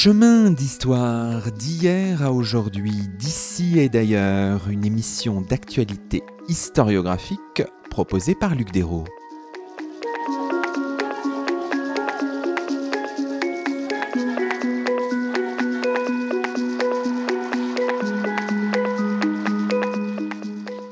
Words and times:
Chemin 0.00 0.52
d'histoire 0.52 1.50
d'hier 1.50 2.22
à 2.22 2.30
aujourd'hui, 2.30 3.08
d'ici 3.18 3.80
et 3.80 3.88
d'ailleurs, 3.88 4.68
une 4.68 4.84
émission 4.84 5.40
d'actualité 5.40 6.22
historiographique 6.46 7.64
proposée 7.90 8.36
par 8.36 8.54
Luc 8.54 8.70
Dérault. 8.70 9.06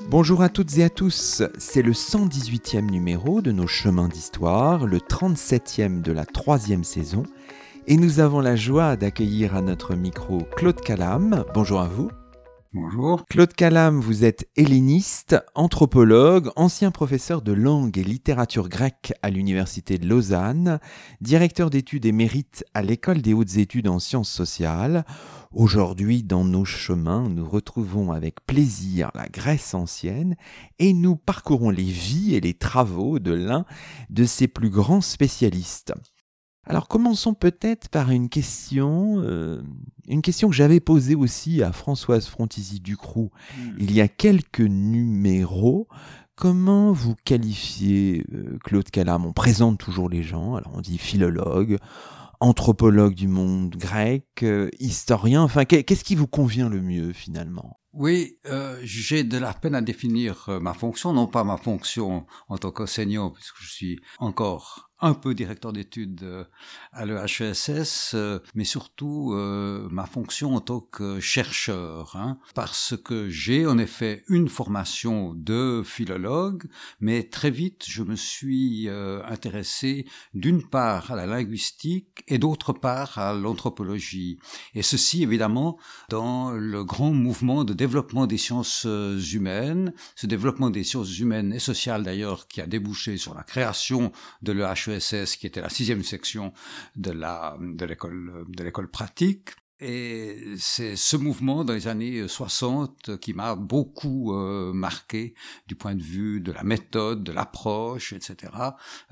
Bonjour 0.09 0.43
à 0.43 0.49
toutes 0.49 0.79
et 0.79 0.83
à 0.83 0.91
tous, 0.91 1.45
c'est 1.59 1.83
le 1.83 1.93
118e 1.93 2.91
numéro 2.91 3.41
de 3.41 3.53
nos 3.53 3.69
chemins 3.69 4.09
d'histoire, 4.09 4.85
le 4.85 4.99
37e 4.99 6.03
de 6.03 6.11
la 6.11 6.25
troisième 6.25 6.83
saison, 6.83 7.23
et 7.89 7.97
nous 7.97 8.21
avons 8.21 8.41
la 8.41 8.57
joie 8.57 8.97
d'accueillir 8.97 9.55
à 9.55 9.63
notre 9.63 9.95
micro 9.95 10.43
Claude 10.57 10.81
Calam. 10.81 11.45
Bonjour 11.55 11.81
à 11.81 11.89
vous. 11.89 12.11
Bonjour. 12.75 13.25
Claude 13.31 13.55
Calam, 13.55 14.01
vous 14.01 14.25
êtes 14.25 14.51
helléniste, 14.57 15.37
anthropologue, 15.55 16.51
ancien 16.57 16.91
professeur 16.91 17.41
de 17.41 17.53
langue 17.53 17.97
et 17.97 18.05
littérature 18.05 18.69
grecque 18.69 19.15
à 19.23 19.31
l'Université 19.31 19.97
de 19.97 20.07
Lausanne, 20.07 20.79
directeur 21.23 21.71
d'études 21.71 22.05
émérite 22.05 22.65
à 22.75 22.83
l'École 22.83 23.23
des 23.23 23.33
hautes 23.33 23.57
études 23.57 23.89
en 23.89 23.99
sciences 23.99 24.31
sociales. 24.31 25.07
Aujourd'hui, 25.53 26.23
dans 26.23 26.45
nos 26.45 26.67
chemins, 26.67 27.31
nous 27.31 27.49
retrouvons 27.49 28.13
avec 28.13 28.45
plaisir 28.45 29.11
la 29.15 29.29
Grèce 29.29 29.73
ancienne 29.73 30.37
et 30.79 30.93
nous 30.93 31.17
parcourons 31.17 31.71
les 31.71 31.83
vies 31.83 32.35
et 32.35 32.41
les 32.41 32.55
travaux 32.55 33.21
de 33.21 33.33
l'un 33.33 33.65
de 34.11 34.25
ses 34.25 34.49
plus 34.49 34.71
grands 34.71 35.01
spécialistes. 35.01 35.95
Alors 36.69 36.89
commençons 36.89 37.33
peut-être 37.33 37.89
par 37.89 38.11
une 38.11 38.29
question, 38.29 39.21
euh, 39.21 39.63
une 40.09 40.21
question 40.21 40.49
que 40.49 40.55
j'avais 40.55 40.81
posée 40.81 41.15
aussi 41.15 41.63
à 41.63 41.71
Françoise 41.71 42.27
Frontisy 42.27 42.81
Ducroux 42.81 43.31
hmm. 43.57 43.77
il 43.79 43.93
y 43.93 44.01
a 44.01 44.09
quelques 44.09 44.61
numéros. 44.61 45.87
Comment 46.35 46.93
vous 46.93 47.15
qualifiez 47.25 48.25
euh, 48.35 48.59
Claude 48.65 48.91
Calam 48.91 49.25
On 49.25 49.33
présente 49.33 49.79
toujours 49.79 50.09
les 50.09 50.23
gens, 50.25 50.57
alors 50.57 50.73
on 50.75 50.81
dit 50.81 50.99
philologue, 50.99 51.79
anthropologue 52.41 53.15
du 53.15 53.29
monde 53.29 53.75
grec, 53.77 54.27
euh, 54.43 54.69
historien, 54.81 55.43
enfin 55.43 55.65
qu'est-ce 55.65 56.05
qui 56.05 56.17
vous 56.17 56.27
convient 56.27 56.69
le 56.69 56.83
mieux 56.83 57.13
finalement? 57.13 57.79
Oui, 57.95 58.39
euh, 58.47 58.79
j'ai 58.83 59.25
de 59.25 59.39
la 59.39 59.55
peine 59.55 59.75
à 59.75 59.81
définir 59.81 60.47
ma 60.61 60.75
fonction, 60.75 61.15
non 61.15 61.27
pas 61.27 61.45
ma 61.45 61.57
fonction 61.57 62.27
en 62.49 62.59
tant 62.59 62.71
qu'enseignant, 62.71 63.31
puisque 63.31 63.57
je 63.63 63.71
suis 63.71 64.01
encore 64.19 64.91
un 65.01 65.15
peu 65.15 65.35
directeur 65.35 65.73
d'études 65.73 66.23
euh, 66.23 66.45
à 66.93 67.05
l'EHESS, 67.05 68.13
euh, 68.15 68.39
mais 68.55 68.65
surtout 68.65 69.33
euh, 69.35 69.89
ma 69.91 70.07
fonction 70.07 70.55
en 70.55 70.61
tant 70.61 70.81
que 70.81 71.21
chercheur, 71.21 72.17
hein, 72.17 72.39
parce 72.55 72.95
que 73.05 73.29
j'ai 73.29 73.67
en 73.67 73.79
effet 73.79 74.25
une 74.29 74.49
formation 74.49 75.35
de 75.35 75.83
philologue, 75.85 76.65
mais 77.01 77.25
très 77.25 77.51
vite 77.51 77.85
je 77.87 78.03
me 78.03 78.17
suis 78.17 78.89
intéressé 78.89 80.07
d'une 80.35 80.67
part 80.67 81.11
à 81.11 81.17
la 81.17 81.27
linguistique 81.27 82.25
et 82.29 82.39
d'autre 82.39 82.73
part 82.73 83.19
à 83.19 83.33
l'anthropologie. 83.33 84.39
Et 84.75 84.83
ceci 84.83 85.23
évidemment 85.23 85.79
dans 86.09 86.53
le 86.53 86.85
grand 86.85 87.13
mouvement 87.13 87.65
de 87.65 87.75
développement 87.75 88.27
des 88.27 88.39
sciences 88.39 88.87
humaines, 89.33 89.93
ce 90.15 90.27
développement 90.27 90.71
des 90.71 90.85
sciences 90.85 91.19
humaines 91.19 91.53
et 91.53 91.59
sociales 91.59 92.03
d'ailleurs 92.03 92.49
qui 92.49 92.61
a 92.61 92.67
débouché 92.67 93.17
sur 93.17 93.35
la 93.35 93.43
création 93.43 94.13
de 94.43 94.53
l'EHESS 94.53 94.87
Qui 95.37 95.47
était 95.47 95.61
la 95.61 95.69
sixième 95.69 96.03
section 96.03 96.53
de 96.97 97.11
l'école 97.85 98.45
de 98.49 98.65
l'école 98.65 98.91
pratique. 98.91 99.51
Et 99.79 100.55
c'est 100.57 100.97
ce 100.97 101.19
mouvement 101.19 101.63
dans 101.63 101.75
les 101.75 101.87
années 101.87 102.27
60 102.27 103.19
qui 103.19 103.35
m'a 103.35 103.55
beaucoup 103.55 104.33
euh, 104.33 104.73
marqué 104.73 105.35
du 105.67 105.75
point 105.75 105.95
de 105.95 106.03
vue 106.03 106.41
de 106.41 106.51
la 106.51 106.65
méthode, 106.65 107.23
de 107.23 107.33
l'approche, 107.33 108.15
etc. 108.15 108.53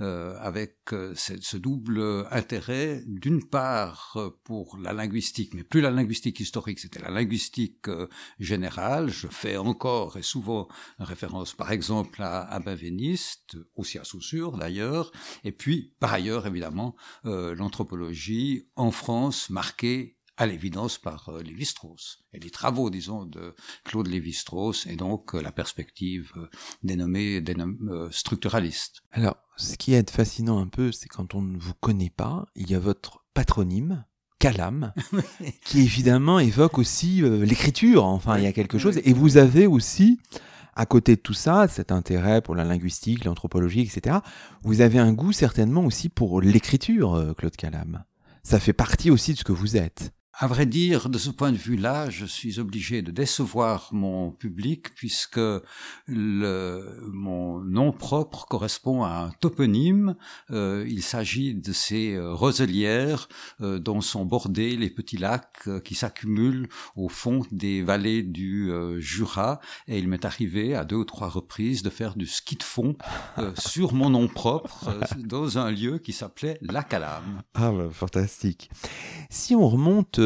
Euh, 0.01 0.39
avec 0.41 0.77
euh, 0.95 1.13
ce 1.15 1.59
double 1.59 2.27
intérêt, 2.31 3.03
d'une 3.07 3.45
part 3.47 4.17
pour 4.43 4.79
la 4.79 4.95
linguistique, 4.95 5.53
mais 5.53 5.65
plus 5.65 5.83
la 5.83 5.91
linguistique 5.91 6.41
historique, 6.41 6.79
c'était 6.79 7.01
la 7.01 7.11
linguistique 7.11 7.91
générale. 8.41 9.11
Je 9.11 9.29
fais 9.29 9.59
encore 9.59 10.17
et 10.17 10.23
souvent 10.23 10.69
référence, 10.99 11.53
par 11.53 11.73
exemple, 11.73 12.23
à, 12.23 12.41
à 12.41 12.59
Benveniste, 12.59 13.59
aussi 13.77 13.99
à 13.99 14.05
Saussure 14.05 14.57
d'ailleurs, 14.57 15.13
et 15.45 15.53
puis 15.53 15.93
par 16.01 16.15
ailleurs 16.15 16.47
évidemment 16.47 16.97
l'anthropologie 17.25 18.67
en 18.77 18.91
France 18.91 19.51
marquée 19.51 20.17
à 20.37 20.47
l'évidence 20.47 20.99
par 20.99 21.29
euh, 21.29 21.43
Lévi-Strauss 21.43 22.25
et 22.33 22.41
les 22.41 22.51
travaux, 22.51 22.91
disons, 22.91 23.25
de 23.25 23.55
Claude 23.85 24.09
Lévi-Strauss 24.09 24.87
et 24.87 24.97
donc 24.97 25.35
euh, 25.35 25.41
la 25.41 25.53
perspective 25.53 26.33
euh, 26.37 26.49
dénommée, 26.83 27.41
dénommée 27.41 28.09
structuraliste. 28.11 29.03
Alors, 29.13 29.37
ce 29.57 29.77
qui 29.77 29.95
est 29.95 30.11
fascinant 30.11 30.59
un 30.59 30.67
peu, 30.67 30.91
c'est 30.93 31.09
quand 31.09 31.35
on 31.35 31.43
ne 31.43 31.59
vous 31.59 31.75
connaît 31.75 32.11
pas, 32.11 32.47
il 32.57 32.71
y 32.71 32.75
a 32.75 32.79
votre 32.79 33.25
patronyme, 33.35 34.05
Calam, 34.39 34.93
qui 35.65 35.81
évidemment 35.81 36.39
évoque 36.39 36.79
aussi 36.79 37.23
l'écriture. 37.23 38.05
Enfin, 38.05 38.39
il 38.39 38.45
y 38.45 38.49
a 38.49 38.53
quelque 38.53 38.79
chose. 38.79 39.01
Et 39.05 39.13
vous 39.13 39.37
avez 39.37 39.67
aussi, 39.67 40.19
à 40.75 40.87
côté 40.87 41.17
de 41.17 41.21
tout 41.21 41.35
ça, 41.35 41.69
cet 41.69 41.93
intérêt 41.93 42.43
pour 42.43 42.55
la 42.55 42.65
linguistique, 42.65 43.25
l'anthropologie, 43.25 43.81
etc., 43.81 44.19
vous 44.63 44.81
avez 44.81 44.99
un 44.99 45.13
goût 45.13 45.33
certainement 45.33 45.85
aussi 45.85 46.09
pour 46.09 46.41
l'écriture, 46.41 47.35
Claude 47.39 47.57
Calam. 47.57 48.05
Ça 48.43 48.61
fait 48.61 48.75
partie 48.75 49.11
aussi 49.11 49.33
de 49.33 49.39
ce 49.39 49.45
que 49.45 49.53
vous 49.53 49.77
êtes. 49.77 50.13
À 50.37 50.49
vrai 50.49 50.67
dire, 50.67 51.09
de 51.09 51.17
ce 51.17 51.31
point 51.31 51.53
de 51.53 51.57
vue-là, 51.57 52.11
je 52.11 52.27
suis 52.27 52.59
obligé 52.59 53.03
de 53.03 53.13
décevoir 53.13 53.89
mon 53.93 54.33
public 54.33 54.93
puisque 54.97 55.39
le, 56.09 57.09
mon 57.13 57.61
nom 57.61 57.93
propre 57.93 58.45
correspond 58.47 59.05
à 59.05 59.11
un 59.11 59.31
toponyme. 59.31 60.17
Euh, 60.51 60.85
il 60.89 61.05
s'agit 61.05 61.55
de 61.55 61.73
ces 61.73 62.15
euh, 62.15 62.35
roselières 62.35 63.29
euh, 63.61 63.79
dont 63.79 64.01
sont 64.01 64.25
bordés 64.25 64.77
les 64.77 64.91
petits 64.91 65.19
lacs 65.19 65.69
euh, 65.69 65.79
qui 65.79 65.95
s'accumulent 65.95 66.69
au 66.97 67.09
fond 67.09 67.43
des 67.53 67.83
vallées 67.83 68.25
du 68.25 68.73
Jura. 68.99 69.61
Et 69.87 69.99
il 70.01 70.09
m'est 70.09 70.25
arrivé 70.25 70.75
à 70.75 70.85
deux 70.85 70.97
ou 70.97 71.05
trois 71.05 71.29
reprises 71.29 71.85
de 71.85 71.91
faire 71.91 72.17
du 72.17 72.27
ski 72.27 72.57
de 72.57 72.65
fond 72.65 72.97
sur 73.57 73.95
mon 73.95 74.11
nom 74.11 74.27
propre 74.27 74.99
dans 75.17 75.59
un 75.59 75.71
lieu 75.71 75.99
qui 75.99 76.13
s'appelait 76.13 76.59
La 76.61 76.83
Calame. 76.83 77.43
Ah, 77.55 77.71
bah, 77.71 77.89
fantastique. 77.93 78.69
Si 79.31 79.55
on 79.55 79.69
remonte 79.69 80.19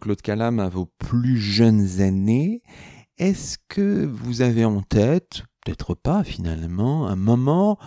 Claude 0.00 0.22
Calam, 0.22 0.60
à 0.60 0.68
vos 0.68 0.86
plus 0.98 1.38
jeunes 1.38 2.00
années, 2.00 2.62
est-ce 3.18 3.58
que 3.68 4.04
vous 4.04 4.42
avez 4.42 4.64
en 4.64 4.82
tête, 4.82 5.42
peut-être 5.64 5.94
pas 5.94 6.24
finalement, 6.24 7.06
un 7.06 7.16
moment 7.16 7.78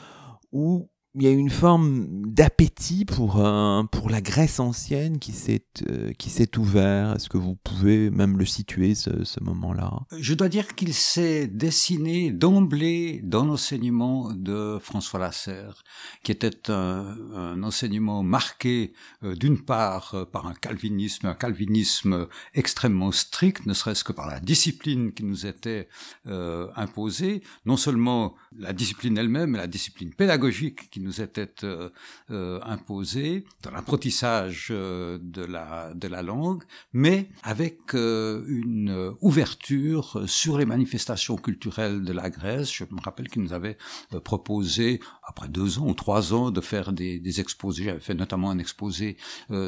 où 0.51 0.89
il 1.17 1.23
y 1.23 1.28
a 1.28 1.31
une 1.31 1.50
forme 1.50 2.05
d'appétit 2.28 3.03
pour 3.03 3.44
pour 3.91 4.09
la 4.09 4.22
Grèce 4.22 4.59
ancienne 4.59 5.17
qui 5.17 5.31
s'est 5.31 5.63
euh, 5.89 6.11
ouvert. 6.57 7.16
Est-ce 7.16 7.28
que 7.28 7.39
vous 7.39 7.55
pouvez 7.55 8.11
même 8.11 8.38
le 8.38 8.45
situer 8.45 8.94
ce, 8.94 9.23
ce 9.23 9.44
moment-là? 9.44 9.91
Je 10.19 10.35
dois 10.35 10.47
dire 10.47 10.75
qu'il 10.75 10.94
s'est 10.94 11.47
dessiné 11.47 12.31
d'emblée 12.31 13.22
dans 13.23 13.45
l'enseignement 13.45 14.31
de 14.31 14.78
François 14.79 15.19
Lasserre, 15.19 15.83
qui 16.23 16.31
était 16.31 16.69
un, 16.69 17.63
enseignement 17.63 18.22
marqué 18.22 18.94
euh, 19.23 19.34
d'une 19.35 19.59
part 19.63 20.13
euh, 20.13 20.25
par 20.25 20.45
un 20.45 20.53
calvinisme, 20.53 21.25
un 21.25 21.34
calvinisme 21.34 22.28
extrêmement 22.53 23.11
strict, 23.11 23.66
ne 23.66 23.73
serait-ce 23.73 24.03
que 24.03 24.13
par 24.13 24.28
la 24.28 24.40
discipline 24.40 25.13
qui 25.13 25.23
nous 25.23 25.47
était 25.47 25.90
euh, 26.28 26.67
imposée, 26.75 27.41
non 27.66 27.78
seulement 27.78 28.35
la 28.55 28.73
discipline 28.73 29.17
elle-même, 29.17 29.52
mais 29.52 29.58
la 29.58 29.67
discipline 29.67 30.13
pédagogique 30.13 30.91
qui 30.91 31.07
nous 31.08 31.22
était 31.22 31.64
euh, 31.64 31.90
euh, 32.32 32.59
imposé 32.64 33.46
dans 33.64 33.72
l'apprentissage 33.72 34.68
euh, 34.72 35.18
de 35.22 35.44
la 35.44 35.94
de 35.96 36.08
la 36.08 36.22
langue, 36.22 36.64
mais 36.94 37.30
avec 37.44 37.94
une 37.94 39.16
ouverture 39.22 40.24
sur 40.28 40.58
les 40.58 40.66
manifestations 40.66 41.38
culturelles 41.38 42.04
de 42.04 42.14
la 42.14 42.30
Grèce. 42.30 42.72
Je 42.72 42.84
me 42.84 43.02
rappelle 43.02 43.30
qu'il 43.30 43.42
nous 43.42 43.54
avait 43.54 43.78
proposé 44.24 45.00
après 45.24 45.48
deux 45.48 45.80
ans 45.80 45.88
ou 45.88 45.94
trois 45.94 46.34
ans 46.34 46.52
de 46.52 46.62
faire 46.62 46.92
des, 46.92 47.20
des 47.20 47.40
exposés. 47.40 47.86
J'avais 47.86 48.00
fait 48.00 48.14
notamment 48.14 48.52
un 48.52 48.59
exposé 48.59 49.18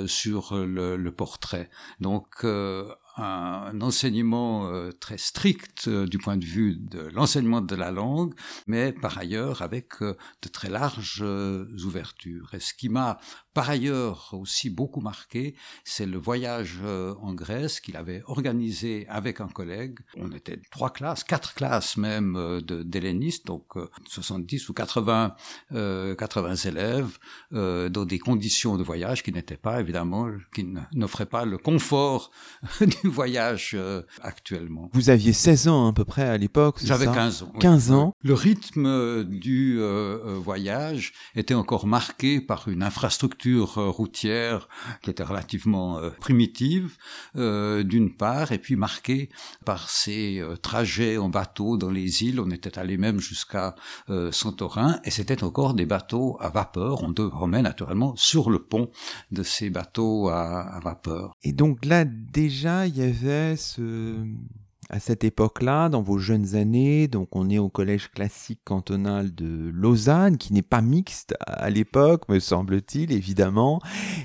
sur 0.07 0.55
le, 0.55 0.97
le, 0.97 1.11
portrait. 1.11 1.69
Donc 1.99 2.45
un 3.19 3.81
enseignement 3.81 4.67
euh, 4.67 4.91
très 4.91 5.17
strict 5.17 5.87
euh, 5.87 6.05
du 6.07 6.17
point 6.17 6.37
de 6.37 6.45
vue 6.45 6.75
de 6.75 7.09
l'enseignement 7.13 7.61
de 7.61 7.75
la 7.75 7.91
langue, 7.91 8.33
mais 8.67 8.91
par 8.93 9.17
ailleurs 9.17 9.61
avec 9.61 10.01
euh, 10.01 10.15
de 10.41 10.49
très 10.49 10.69
larges 10.69 11.23
ouvertures. 11.83 12.53
Et 12.53 12.59
par 13.59 13.71
ailleurs 13.71 14.29
aussi 14.31 14.69
beaucoup 14.69 15.01
marqué, 15.01 15.53
c'est 15.83 16.05
le 16.05 16.17
voyage 16.17 16.77
euh, 16.81 17.13
en 17.21 17.33
Grèce 17.33 17.81
qu'il 17.81 17.97
avait 17.97 18.21
organisé 18.25 19.05
avec 19.09 19.41
un 19.41 19.49
collègue. 19.49 19.99
On 20.15 20.31
était 20.31 20.61
trois 20.71 20.91
classes, 20.91 21.25
quatre 21.25 21.55
classes 21.55 21.97
même 21.97 22.37
euh, 22.37 22.61
d'hellénistes, 22.61 23.45
donc 23.45 23.65
70 24.07 24.69
ou 24.69 24.73
80, 24.73 25.35
80 25.71 26.55
élèves, 26.55 27.17
dans 27.51 28.05
des 28.05 28.19
conditions 28.19 28.77
de 28.77 28.83
voyage 28.83 29.23
qui 29.23 29.33
n'étaient 29.33 29.57
pas 29.57 29.81
évidemment, 29.81 30.29
qui 30.55 30.65
n'offraient 30.93 31.25
pas 31.25 31.43
le 31.43 31.57
confort 31.57 32.31
du 32.79 33.09
voyage 33.09 33.77
actuellement. 34.21 34.89
Vous 34.93 35.09
aviez 35.09 35.33
16 35.33 35.67
ans 35.67 35.87
à 35.89 35.93
peu 35.93 36.05
près 36.05 36.23
à 36.23 36.37
l'époque 36.37 36.77
J'avais 36.81 37.07
15 37.07 37.43
ans. 37.43 37.53
15 37.59 37.91
ans. 37.91 38.15
Le 38.21 38.33
rythme 38.33 39.25
du 39.25 39.81
voyage 40.37 41.11
était 41.35 41.55
encore 41.55 41.87
marqué 41.87 42.39
par 42.39 42.69
une 42.69 42.83
infrastructure 42.83 43.48
euh, 43.57 43.89
routière 43.89 44.67
qui 45.01 45.09
était 45.09 45.23
relativement 45.23 45.97
euh, 45.97 46.09
primitive, 46.09 46.97
euh, 47.35 47.83
d'une 47.83 48.15
part, 48.15 48.51
et 48.51 48.59
puis 48.59 48.75
marquée 48.75 49.29
par 49.65 49.89
ces 49.89 50.43
trajets 50.61 51.17
en 51.17 51.29
bateau 51.29 51.77
dans 51.77 51.91
les 51.91 52.23
îles. 52.23 52.39
On 52.39 52.49
était 52.51 52.77
allé 52.77 52.97
même 52.97 53.19
jusqu'à 53.19 53.75
Santorin, 54.31 54.99
et 55.03 55.11
c'était 55.11 55.43
encore 55.43 55.73
des 55.73 55.85
bateaux 55.85 56.37
à 56.39 56.49
vapeur. 56.49 57.03
On 57.03 57.09
dormait 57.09 57.61
naturellement 57.61 58.15
sur 58.15 58.49
le 58.49 58.59
pont 58.59 58.89
de 59.31 59.43
ces 59.43 59.69
bateaux 59.69 60.29
à, 60.29 60.61
à 60.61 60.79
vapeur. 60.79 61.33
Et 61.43 61.53
donc 61.53 61.85
là, 61.85 62.05
déjà, 62.05 62.87
il 62.87 62.97
y 62.97 63.01
avait 63.01 63.55
ce 63.55 64.15
à 64.89 64.99
cette 64.99 65.23
époque-là, 65.23 65.87
dans 65.89 66.01
vos 66.01 66.17
jeunes 66.17 66.55
années, 66.55 67.07
donc 67.07 67.35
on 67.35 67.49
est 67.49 67.59
au 67.59 67.69
collège 67.69 68.09
classique 68.09 68.61
cantonal 68.63 69.33
de 69.35 69.69
Lausanne, 69.71 70.37
qui 70.37 70.51
n'est 70.51 70.63
pas 70.63 70.81
mixte 70.81 71.35
à 71.45 71.69
l'époque, 71.69 72.27
me 72.27 72.39
semble-t-il, 72.39 73.11
évidemment. 73.11 73.79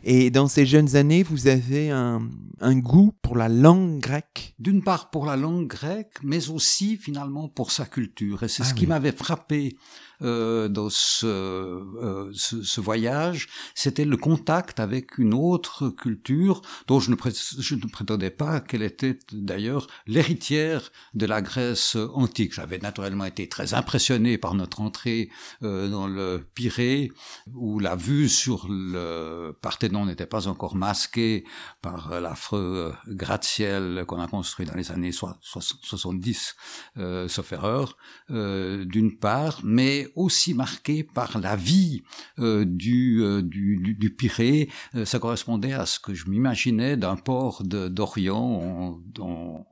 Et 0.04 0.30
dans 0.30 0.48
ces 0.48 0.64
jeunes 0.64 0.96
années, 0.96 1.22
vous 1.22 1.48
avez 1.48 1.90
un, 1.90 2.22
un 2.60 2.76
goût 2.76 3.12
pour 3.20 3.36
la 3.36 3.50
langue 3.50 4.00
grecque. 4.00 4.54
D'une 4.58 4.82
part 4.82 5.10
pour 5.10 5.26
la 5.26 5.36
langue 5.36 5.66
grecque, 5.66 6.16
mais 6.22 6.48
aussi 6.48 6.96
finalement 6.96 7.48
pour 7.48 7.70
sa 7.70 7.84
culture. 7.84 8.42
Et 8.42 8.48
c'est 8.48 8.62
ah 8.62 8.66
ce 8.66 8.74
qui 8.74 8.86
m'avait 8.86 9.12
frappé 9.12 9.76
euh, 10.22 10.68
dans 10.68 10.90
ce, 10.90 11.26
euh, 11.26 12.30
ce, 12.34 12.62
ce, 12.62 12.80
voyage, 12.80 13.48
c'était 13.74 14.04
le 14.04 14.16
contact 14.16 14.80
avec 14.80 15.18
une 15.18 15.34
autre 15.34 15.88
culture 15.88 16.62
dont 16.86 17.00
je 17.00 17.10
ne, 17.10 17.86
prétendais 17.86 18.30
pas 18.30 18.60
qu'elle 18.60 18.82
était 18.82 19.18
d'ailleurs 19.32 19.86
l'héritière 20.06 20.92
de 21.14 21.26
la 21.26 21.42
Grèce 21.42 21.96
antique. 22.14 22.54
J'avais 22.54 22.78
naturellement 22.78 23.24
été 23.24 23.48
très 23.48 23.74
impressionné 23.74 24.38
par 24.38 24.54
notre 24.54 24.80
entrée 24.80 25.30
euh, 25.62 25.88
dans 25.88 26.06
le 26.06 26.44
Pirée, 26.54 27.10
où 27.54 27.78
la 27.78 27.96
vue 27.96 28.28
sur 28.28 28.66
le 28.68 29.56
Parthénon 29.60 30.06
n'était 30.06 30.26
pas 30.26 30.48
encore 30.48 30.76
masquée 30.76 31.44
par 31.82 32.20
l'affreux 32.20 32.94
gratte-ciel 33.08 34.04
qu'on 34.06 34.20
a 34.20 34.26
construit 34.26 34.66
dans 34.66 34.74
les 34.74 34.90
années 34.90 35.12
70, 35.12 36.56
euh, 36.96 37.28
sauf 37.28 37.52
erreur, 37.52 37.96
euh, 38.30 38.84
d'une 38.84 39.16
part, 39.16 39.60
mais 39.64 40.03
aussi 40.14 40.54
marqué 40.54 41.02
par 41.02 41.38
la 41.38 41.56
vie 41.56 42.02
euh, 42.38 42.64
du, 42.64 43.22
euh, 43.22 43.42
du, 43.42 43.76
du, 43.76 43.94
du, 43.94 44.10
Pirée. 44.10 44.68
Euh, 44.94 45.04
ça 45.04 45.18
correspondait 45.18 45.72
à 45.72 45.86
ce 45.86 45.98
que 45.98 46.14
je 46.14 46.28
m'imaginais 46.28 46.96
d'un 46.96 47.16
port 47.16 47.62
d'Orient. 47.64 49.00
On, 49.18 49.66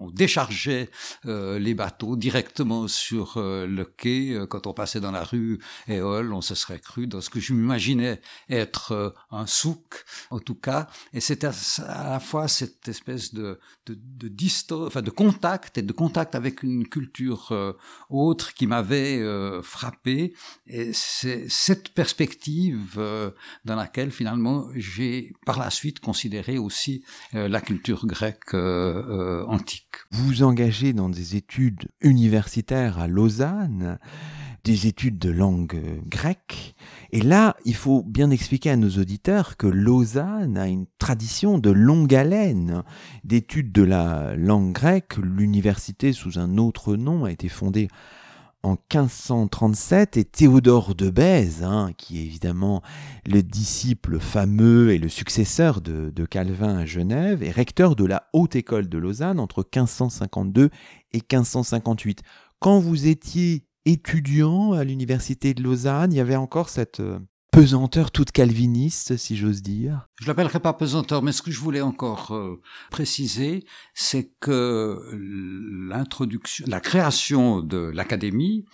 on, 0.00 0.10
déchargeait 0.12 0.90
les 1.24 1.74
bateaux 1.74 2.16
directement 2.16 2.86
sur 2.86 3.34
le 3.38 3.84
quai. 3.84 4.38
Quand 4.50 4.66
on 4.66 4.74
passait 4.74 5.00
dans 5.00 5.10
la 5.10 5.24
rue 5.24 5.58
Éole, 5.88 6.34
on 6.34 6.42
se 6.42 6.54
serait 6.54 6.80
cru 6.80 7.06
dans 7.06 7.20
ce 7.20 7.30
que 7.30 7.40
je 7.40 7.54
m'imaginais 7.54 8.20
être 8.50 9.14
un 9.30 9.46
souk, 9.46 10.04
en 10.30 10.38
tout 10.38 10.54
cas. 10.54 10.88
Et 11.14 11.20
c'était 11.20 11.46
à, 11.46 12.10
la 12.10 12.20
fois 12.20 12.46
cette 12.46 12.88
espèce 12.88 13.32
de, 13.32 13.58
de, 13.86 13.96
de 14.28 15.10
contact 15.10 15.78
et 15.78 15.82
de 15.82 15.92
contact 15.92 16.34
avec 16.34 16.62
une 16.62 16.86
culture 16.86 17.74
autre 18.10 18.52
qui 18.52 18.66
m'avait 18.66 19.22
frappé. 19.62 20.34
C'est 20.92 21.48
cette 21.48 21.90
perspective 21.90 22.94
euh, 22.96 23.30
dans 23.64 23.76
laquelle 23.76 24.10
finalement 24.10 24.66
j'ai 24.74 25.32
par 25.46 25.58
la 25.58 25.70
suite 25.70 26.00
considéré 26.00 26.58
aussi 26.58 27.04
euh, 27.34 27.48
la 27.48 27.60
culture 27.60 28.06
grecque 28.06 28.54
euh, 28.54 29.44
antique. 29.46 29.96
Vous 30.10 30.42
engagez 30.42 30.92
dans 30.92 31.08
des 31.08 31.36
études 31.36 31.88
universitaires 32.00 32.98
à 32.98 33.06
Lausanne 33.06 33.98
des 34.64 34.86
études 34.86 35.18
de 35.18 35.30
langue 35.30 36.02
grecque. 36.06 36.74
Et 37.10 37.20
là, 37.20 37.56
il 37.64 37.74
faut 37.74 38.02
bien 38.02 38.30
expliquer 38.30 38.70
à 38.70 38.76
nos 38.76 38.90
auditeurs 38.90 39.56
que 39.56 39.66
Lausanne 39.66 40.56
a 40.56 40.68
une 40.68 40.86
tradition 40.98 41.58
de 41.58 41.70
longue 41.70 42.14
haleine 42.14 42.84
d'études 43.24 43.72
de 43.72 43.82
la 43.82 44.36
langue 44.36 44.72
grecque. 44.72 45.16
L'université, 45.16 46.12
sous 46.12 46.38
un 46.38 46.58
autre 46.58 46.96
nom, 46.96 47.24
a 47.24 47.32
été 47.32 47.48
fondée 47.48 47.88
en 48.62 48.72
1537 48.72 50.16
et 50.16 50.24
Théodore 50.24 50.94
de 50.94 51.10
Bèze, 51.10 51.64
hein, 51.64 51.90
qui 51.96 52.20
est 52.20 52.24
évidemment 52.24 52.82
le 53.26 53.42
disciple 53.42 54.20
fameux 54.20 54.92
et 54.92 54.98
le 54.98 55.08
successeur 55.08 55.80
de, 55.80 56.24
Calvin 56.26 56.78
à 56.78 56.86
Genève, 56.86 57.42
est 57.42 57.50
recteur 57.50 57.96
de 57.96 58.04
la 58.04 58.28
Haute 58.32 58.54
École 58.54 58.88
de 58.88 58.98
Lausanne 58.98 59.40
entre 59.40 59.60
1552 59.60 60.70
et 61.12 61.18
1558. 61.18 62.22
Quand 62.60 62.78
vous 62.78 63.08
étiez 63.08 63.64
étudiant 63.84 64.72
à 64.72 64.84
l'université 64.84 65.54
de 65.54 65.62
Lausanne, 65.62 66.12
il 66.12 66.16
y 66.16 66.20
avait 66.20 66.36
encore 66.36 66.68
cette, 66.68 67.00
euh, 67.00 67.18
pesanteur 67.52 68.10
toute 68.10 68.32
calviniste, 68.32 69.18
si 69.18 69.36
j'ose 69.36 69.62
dire 69.62 70.08
Je 70.18 70.26
l'appellerai 70.26 70.58
pas 70.58 70.72
pesanteur, 70.72 71.22
mais 71.22 71.32
ce 71.32 71.42
que 71.42 71.50
je 71.50 71.60
voulais 71.60 71.82
encore 71.82 72.34
euh, 72.34 72.60
préciser, 72.90 73.66
c'est 73.92 74.32
que 74.40 74.98
l'introduction, 75.12 76.64
la 76.66 76.80
création 76.80 77.60
de 77.60 77.76
l'académie, 77.76 78.64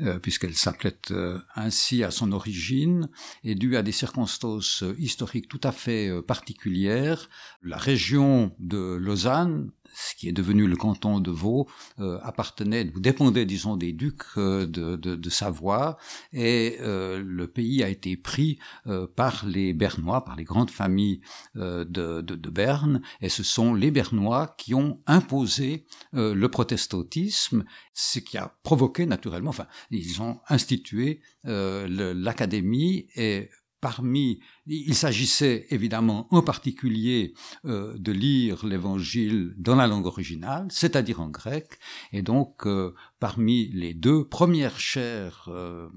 euh, 0.00 0.18
puisqu'elle 0.18 0.54
s'appelait 0.54 0.96
euh, 1.10 1.40
ainsi 1.54 2.02
à 2.02 2.10
son 2.10 2.32
origine, 2.32 3.10
est 3.44 3.54
due 3.54 3.76
à 3.76 3.82
des 3.82 3.92
circonstances 3.92 4.82
historiques 4.98 5.48
tout 5.48 5.60
à 5.62 5.70
fait 5.70 6.10
particulières. 6.22 7.28
La 7.62 7.76
région 7.76 8.56
de 8.58 8.94
Lausanne 8.94 9.70
ce 9.92 10.14
qui 10.14 10.28
est 10.28 10.32
devenu 10.32 10.66
le 10.66 10.76
canton 10.76 11.20
de 11.20 11.30
Vaud, 11.30 11.68
euh, 11.98 12.18
appartenait, 12.22 12.84
dépendait, 12.84 13.44
disons, 13.44 13.76
des 13.76 13.92
ducs 13.92 14.22
euh, 14.36 14.66
de, 14.66 14.96
de, 14.96 15.14
de, 15.14 15.30
Savoie, 15.30 15.98
et 16.32 16.78
euh, 16.80 17.22
le 17.24 17.46
pays 17.46 17.82
a 17.82 17.88
été 17.88 18.16
pris 18.16 18.58
euh, 18.86 19.06
par 19.06 19.46
les 19.46 19.72
Bernois, 19.72 20.24
par 20.24 20.36
les 20.36 20.44
grandes 20.44 20.70
familles 20.70 21.20
euh, 21.56 21.84
de, 21.84 22.20
de, 22.20 22.34
de, 22.34 22.50
Berne, 22.50 23.02
et 23.20 23.28
ce 23.28 23.42
sont 23.42 23.74
les 23.74 23.90
Bernois 23.90 24.54
qui 24.58 24.74
ont 24.74 25.00
imposé 25.06 25.86
le 26.12 26.46
protestantisme, 26.48 27.64
ce 27.94 28.18
qui 28.18 28.36
a 28.36 28.54
provoqué 28.62 29.06
naturellement, 29.06 29.50
enfin, 29.50 29.66
ils 29.90 30.20
ont 30.20 30.40
institué 30.48 31.20
l'académie 31.44 33.06
et 33.16 33.48
parmi 33.82 34.38
il 34.66 34.94
s'agissait 34.94 35.66
évidemment 35.70 36.28
en 36.30 36.40
particulier 36.40 37.34
euh, 37.64 37.94
de 37.98 38.12
lire 38.12 38.64
l'évangile 38.64 39.54
dans 39.58 39.74
la 39.74 39.88
langue 39.88 40.06
originale, 40.06 40.68
c'est-à-dire 40.70 41.20
en 41.20 41.28
grec, 41.28 41.66
et 42.12 42.22
donc 42.22 42.64
euh, 42.64 42.94
parmi 43.18 43.68
les 43.72 43.92
deux 43.92 44.24
premières 44.24 44.78
chaires 44.78 45.48
euh, 45.48 45.88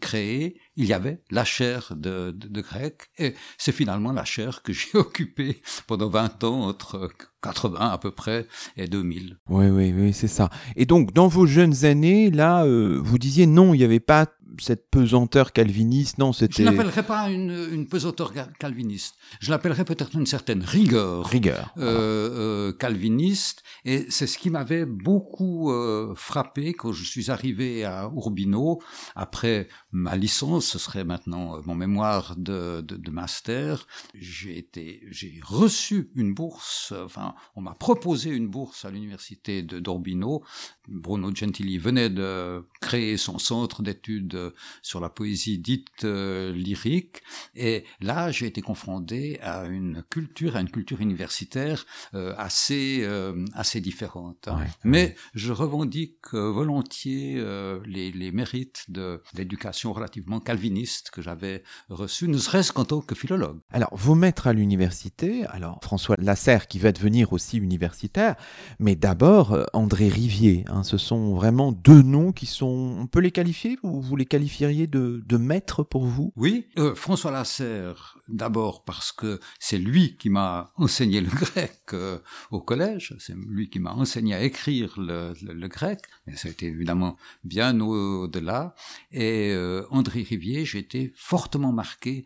créées, 0.00 0.58
il 0.76 0.86
y 0.86 0.94
avait 0.94 1.22
la 1.30 1.44
chaire 1.44 1.92
de, 1.94 2.30
de, 2.30 2.48
de 2.48 2.60
grec, 2.62 3.10
et 3.18 3.34
c'est 3.58 3.72
finalement 3.72 4.12
la 4.12 4.24
chaire 4.24 4.62
que 4.62 4.72
j'ai 4.72 4.94
occupée 4.94 5.60
pendant 5.86 6.08
20 6.08 6.44
ans, 6.44 6.62
entre 6.62 7.10
80 7.42 7.90
à 7.90 7.98
peu 7.98 8.10
près 8.10 8.46
et 8.78 8.88
2000. 8.88 9.38
Oui, 9.50 9.66
oui, 9.66 9.92
oui, 9.94 10.14
c'est 10.14 10.28
ça. 10.28 10.48
Et 10.76 10.86
donc, 10.86 11.12
dans 11.12 11.28
vos 11.28 11.44
jeunes 11.44 11.84
années, 11.84 12.30
là, 12.30 12.64
vous 12.66 13.18
disiez 13.18 13.44
non, 13.44 13.74
il 13.74 13.78
n'y 13.78 13.84
avait 13.84 14.00
pas 14.00 14.30
cette 14.58 14.90
pesanteur 14.90 15.52
calviniste, 15.52 16.18
non, 16.18 16.32
c'était... 16.32 16.64
Je 16.64 16.70
n'appellerais 16.70 17.02
pas 17.02 17.30
une, 17.30 17.68
une 17.72 17.86
pesanteur 17.86 18.32
calviniste. 18.58 19.16
Je 19.40 19.50
l'appellerais 19.50 19.84
peut-être 19.84 20.14
une 20.14 20.26
certaine 20.26 20.62
rigueur, 20.62 21.26
rigueur 21.26 21.72
euh, 21.78 22.70
euh, 22.70 22.72
calviniste. 22.72 23.62
Et 23.84 24.06
c'est 24.08 24.26
ce 24.26 24.38
qui 24.38 24.50
m'avait 24.50 24.86
beaucoup 24.86 25.70
euh, 25.70 26.14
frappé 26.16 26.72
quand 26.74 26.92
je 26.92 27.04
suis 27.04 27.30
arrivé 27.30 27.84
à 27.84 28.10
Urbino 28.14 28.80
après 29.14 29.68
ma 29.92 30.16
licence. 30.16 30.66
Ce 30.66 30.78
serait 30.78 31.04
maintenant 31.04 31.60
mon 31.64 31.74
mémoire 31.74 32.34
de, 32.36 32.80
de, 32.80 32.96
de 32.96 33.10
master. 33.10 33.86
J'ai 34.14 34.58
été, 34.58 35.02
j'ai 35.10 35.40
reçu 35.42 36.10
une 36.14 36.34
bourse. 36.34 36.92
Enfin, 37.04 37.34
on 37.56 37.60
m'a 37.60 37.74
proposé 37.74 38.30
une 38.30 38.48
bourse 38.48 38.84
à 38.84 38.90
l'université 38.90 39.62
de 39.62 39.78
d'Urbino. 39.78 40.42
Bruno 40.88 41.34
Gentili 41.34 41.78
venait 41.78 42.10
de 42.10 42.64
créer 42.80 43.16
son 43.16 43.38
centre 43.38 43.82
d'études 43.82 44.43
sur 44.82 45.00
la 45.00 45.08
poésie 45.08 45.58
dite 45.58 46.04
lyrique. 46.04 47.22
Et 47.54 47.84
là, 48.00 48.30
j'ai 48.30 48.46
été 48.46 48.60
confronté 48.60 49.40
à 49.40 49.64
une 49.66 50.02
culture, 50.10 50.56
à 50.56 50.60
une 50.60 50.70
culture 50.70 51.00
universitaire 51.00 51.86
assez 52.12 53.06
assez 53.54 53.80
différente. 53.80 54.48
Hein. 54.48 54.64
Mais 54.84 55.16
je 55.34 55.52
revendique 55.52 56.32
volontiers 56.32 57.42
les, 57.86 58.10
les 58.10 58.32
mérites 58.32 58.84
de 58.88 59.22
l'éducation 59.34 59.92
relativement 59.92 60.40
calviniste 60.40 61.10
que 61.10 61.22
j'avais 61.22 61.62
reçue, 61.88 62.28
ne 62.28 62.38
serait-ce 62.38 62.72
qu'en 62.72 62.84
tant 62.84 63.00
que 63.00 63.14
philologue. 63.14 63.58
Alors, 63.70 63.90
vos 63.92 64.14
maîtres 64.14 64.46
à 64.46 64.52
l'université, 64.52 65.46
alors 65.46 65.78
François 65.82 66.16
Lasserre 66.18 66.66
qui 66.66 66.78
va 66.78 66.92
devenir 66.92 67.32
aussi 67.32 67.58
universitaire, 67.58 68.36
mais 68.78 68.96
d'abord 68.96 69.52
euh, 69.52 69.64
André 69.72 70.08
Rivier. 70.08 70.64
Hein, 70.68 70.82
ce 70.82 70.98
sont 70.98 71.34
vraiment 71.34 71.72
deux 71.72 72.02
noms 72.02 72.32
qui 72.32 72.46
sont, 72.46 72.96
on 72.98 73.06
peut 73.06 73.20
les 73.20 73.30
qualifier 73.30 73.78
ou 73.82 74.00
vous 74.00 74.16
les 74.16 74.23
qualifieriez 74.26 74.86
de, 74.86 75.22
de 75.26 75.82
pour 75.88 76.04
vous? 76.04 76.32
Oui, 76.36 76.66
euh, 76.78 76.94
François 76.94 77.30
Lasserre, 77.30 78.18
d'abord 78.28 78.84
parce 78.84 79.12
que 79.12 79.40
c'est 79.58 79.78
lui 79.78 80.16
qui 80.16 80.30
m'a 80.30 80.72
enseigné 80.76 81.20
le 81.20 81.28
grec 81.30 81.82
euh, 81.92 82.18
au 82.50 82.60
collège, 82.60 83.14
c'est 83.18 83.34
lui 83.34 83.70
qui 83.70 83.78
m'a 83.78 83.92
enseigné 83.92 84.34
à 84.34 84.42
écrire 84.42 84.94
le, 84.96 85.68
grec, 85.68 86.00
mais 86.26 86.36
ça 86.36 86.48
a 86.48 86.50
été 86.50 86.66
évidemment 86.66 87.16
bien 87.44 87.78
au-delà. 87.80 88.74
Et 89.12 89.54
André 89.90 90.22
Rivier, 90.22 90.64
j'ai 90.64 90.78
été 90.78 91.12
fortement 91.16 91.72
marqué 91.72 92.24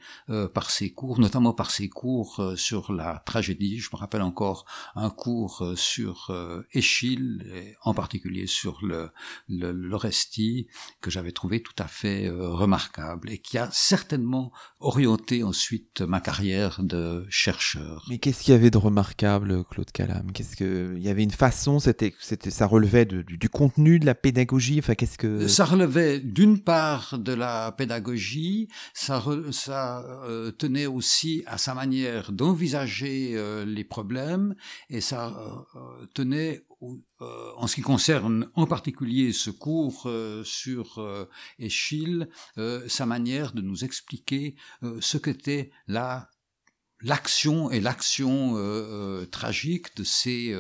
par 0.55 0.71
ses 0.71 0.91
cours, 0.91 1.21
notamment 1.21 1.53
par 1.53 1.71
ses 1.71 1.89
cours 1.89 2.53
sur 2.57 2.93
la 2.93 3.23
tragédie. 3.25 3.79
Je 3.79 3.91
me 3.93 3.99
rappelle 3.99 4.23
encore 4.23 4.65
un 4.95 5.11
cours 5.11 5.63
euh, 5.63 5.77
sur 5.77 6.31
euh, 6.31 6.63
Échille, 6.73 7.43
et 7.55 7.75
en 7.83 7.95
particulier 7.95 8.47
sur 8.47 8.85
le, 8.85 9.11
le 9.49 9.73
l'Orestie, 9.73 10.69
que 11.01 11.11
j'avais 11.11 11.33
trouvé 11.33 11.63
tout 11.63 11.75
à 11.79 11.88
fait 11.89 12.27
euh, 12.27 12.49
remarquable 12.49 13.31
et 13.31 13.39
qui 13.39 13.59
a 13.59 13.69
certainement 13.73 14.53
orienté 14.81 15.43
ensuite 15.43 16.03
ma 16.03 16.21
carrière 16.21 16.83
de 16.83 17.27
chercheur. 17.29 18.07
Mais 18.09 18.19
qu'est-ce 18.19 18.43
qu'il 18.43 18.53
y 18.53 18.57
avait 18.57 18.71
de 18.71 18.79
remarquable, 18.79 19.65
Claude 19.65 19.91
Calam? 19.91 20.31
Qu'est-ce 20.33 20.57
que 20.57 20.95
il 20.97 21.03
y 21.03 21.09
avait 21.09 21.25
une 21.25 21.31
façon, 21.31 21.81
c'était, 21.81 22.15
c'était, 22.21 22.51
ça 22.51 22.67
relevait 22.67 23.07
du, 23.07 23.25
du, 23.25 23.49
contenu 23.49 23.99
de 23.99 24.07
la 24.07 24.15
pédagogie? 24.15 24.79
Enfin, 24.79 24.95
qu'est-ce 24.95 25.19
que 25.19 25.49
ça 25.49 25.65
relevait 25.65 26.21
d'une 26.21 26.61
part 26.61 27.19
de 27.19 27.33
la 27.33 27.73
pédagogie, 27.73 28.69
ça, 28.95 29.25
ça 29.51 30.05
tenait 30.59 30.87
aussi 30.87 31.43
à 31.47 31.59
sa 31.59 31.75
manière 31.75 32.33
d'envisager 32.33 33.37
les 33.67 33.85
problèmes 33.85 34.55
et 34.91 35.01
ça 35.01 35.29
euh, 35.29 35.79
euh, 35.79 36.07
tenait 36.15 36.63
euh, 36.83 37.53
en 37.57 37.67
ce 37.67 37.75
qui 37.75 37.83
concerne 37.83 38.51
en 38.55 38.67
particulier 38.67 39.33
ce 39.33 39.51
cours 39.51 40.11
sur 40.45 41.29
Échille, 41.59 42.29
sa 42.87 43.07
manière 43.07 43.53
de 43.53 43.63
nous 43.63 43.85
expliquer 43.85 44.55
ce 45.01 45.19
qu'était 45.19 45.71
la 45.87 46.29
l'action 47.01 47.71
et 47.71 47.81
l'action 47.81 48.57
tragique 49.31 49.97
de 49.97 50.03
ces 50.03 50.57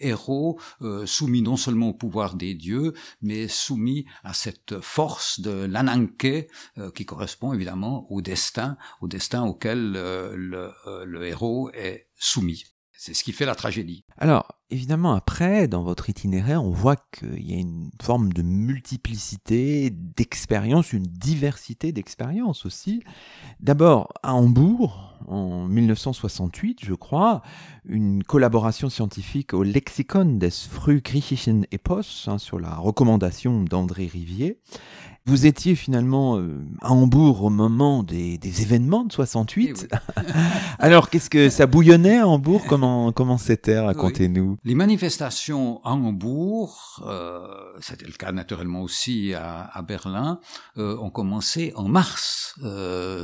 héros 0.00 0.60
soumis 1.04 1.42
non 1.42 1.56
seulement 1.56 1.90
au 1.90 1.94
pouvoir 1.94 2.34
des 2.34 2.54
dieux, 2.54 2.92
mais 3.20 3.46
soumis 3.46 4.04
à 4.24 4.34
cette 4.34 4.80
force 4.80 5.38
de 5.38 5.64
l'ananke 5.64 6.48
qui 6.94 7.06
correspond 7.06 7.52
évidemment 7.52 8.10
au 8.10 8.20
destin, 8.20 8.76
au 9.00 9.06
destin 9.06 9.44
auquel 9.44 9.92
le 9.92 11.24
héros 11.24 11.70
est 11.72 12.08
soumis. 12.16 12.64
C'est 12.98 13.14
ce 13.14 13.22
qui 13.22 13.32
fait 13.32 13.44
la 13.44 13.54
tragédie. 13.54 14.04
Alors, 14.18 14.52
évidemment, 14.70 15.14
après, 15.14 15.68
dans 15.68 15.82
votre 15.82 16.08
itinéraire, 16.08 16.64
on 16.64 16.70
voit 16.70 16.96
qu'il 16.96 17.48
y 17.48 17.54
a 17.54 17.58
une 17.58 17.90
forme 18.02 18.32
de 18.32 18.42
multiplicité 18.42 19.90
d'expériences, 19.90 20.92
une 20.92 21.02
diversité 21.02 21.92
d'expériences 21.92 22.64
aussi. 22.64 23.02
D'abord, 23.60 24.12
à 24.22 24.34
Hambourg, 24.34 25.18
en 25.28 25.66
1968, 25.66 26.84
je 26.84 26.94
crois, 26.94 27.42
une 27.84 28.22
collaboration 28.24 28.88
scientifique 28.88 29.54
au 29.54 29.62
Lexikon 29.62 30.36
des 30.36 30.50
Frühgriechischen 30.50 31.66
Epos, 31.72 32.28
hein, 32.28 32.38
sur 32.38 32.58
la 32.58 32.74
recommandation 32.76 33.62
d'André 33.62 34.06
Rivier. 34.06 34.58
Vous 35.28 35.44
étiez 35.44 35.74
finalement 35.74 36.38
euh, 36.38 36.64
à 36.82 36.92
Hambourg 36.92 37.42
au 37.42 37.50
moment 37.50 38.04
des, 38.04 38.38
des 38.38 38.62
événements 38.62 39.02
de 39.02 39.10
68. 39.10 39.88
Eh 39.90 40.22
Alors, 40.78 41.10
qu'est-ce 41.10 41.28
que 41.28 41.50
ça 41.50 41.66
bouillonnait 41.66 42.18
à 42.18 42.28
Hambourg? 42.28 42.64
Comment 42.68 43.10
comment 43.10 43.36
c'était? 43.36 43.76
Racontez-nous. 43.76 44.56
Les 44.62 44.76
manifestations 44.76 45.80
à 45.84 45.94
Hambourg, 45.94 47.02
euh, 47.04 47.44
c'était 47.80 48.06
le 48.06 48.12
cas 48.12 48.30
naturellement 48.30 48.82
aussi 48.82 49.34
à, 49.34 49.62
à 49.64 49.82
Berlin, 49.82 50.38
euh, 50.78 50.96
ont 50.98 51.10
commencé 51.10 51.72
en 51.74 51.88
mars 51.88 52.54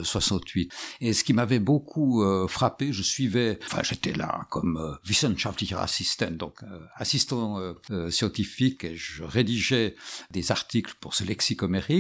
68. 0.02 0.73
Et 1.00 1.12
ce 1.12 1.23
qui 1.23 1.32
m'avait 1.32 1.61
beaucoup 1.61 2.23
frappé, 2.49 2.92
je 2.92 3.02
suivais, 3.02 3.59
enfin 3.64 3.82
j'étais 3.82 4.12
là 4.12 4.47
comme 4.50 4.99
Wissenschaftlicher 5.09 5.76
Assistent, 5.76 6.37
donc 6.37 6.61
assistant 6.97 7.59
scientifique, 8.11 8.85
et 8.85 8.97
je 8.97 9.23
rédigeais 9.25 9.94
des 10.30 10.50
articles 10.50 10.94
pour 11.00 11.14
ce 11.14 11.25
lexicomérique 11.25 11.91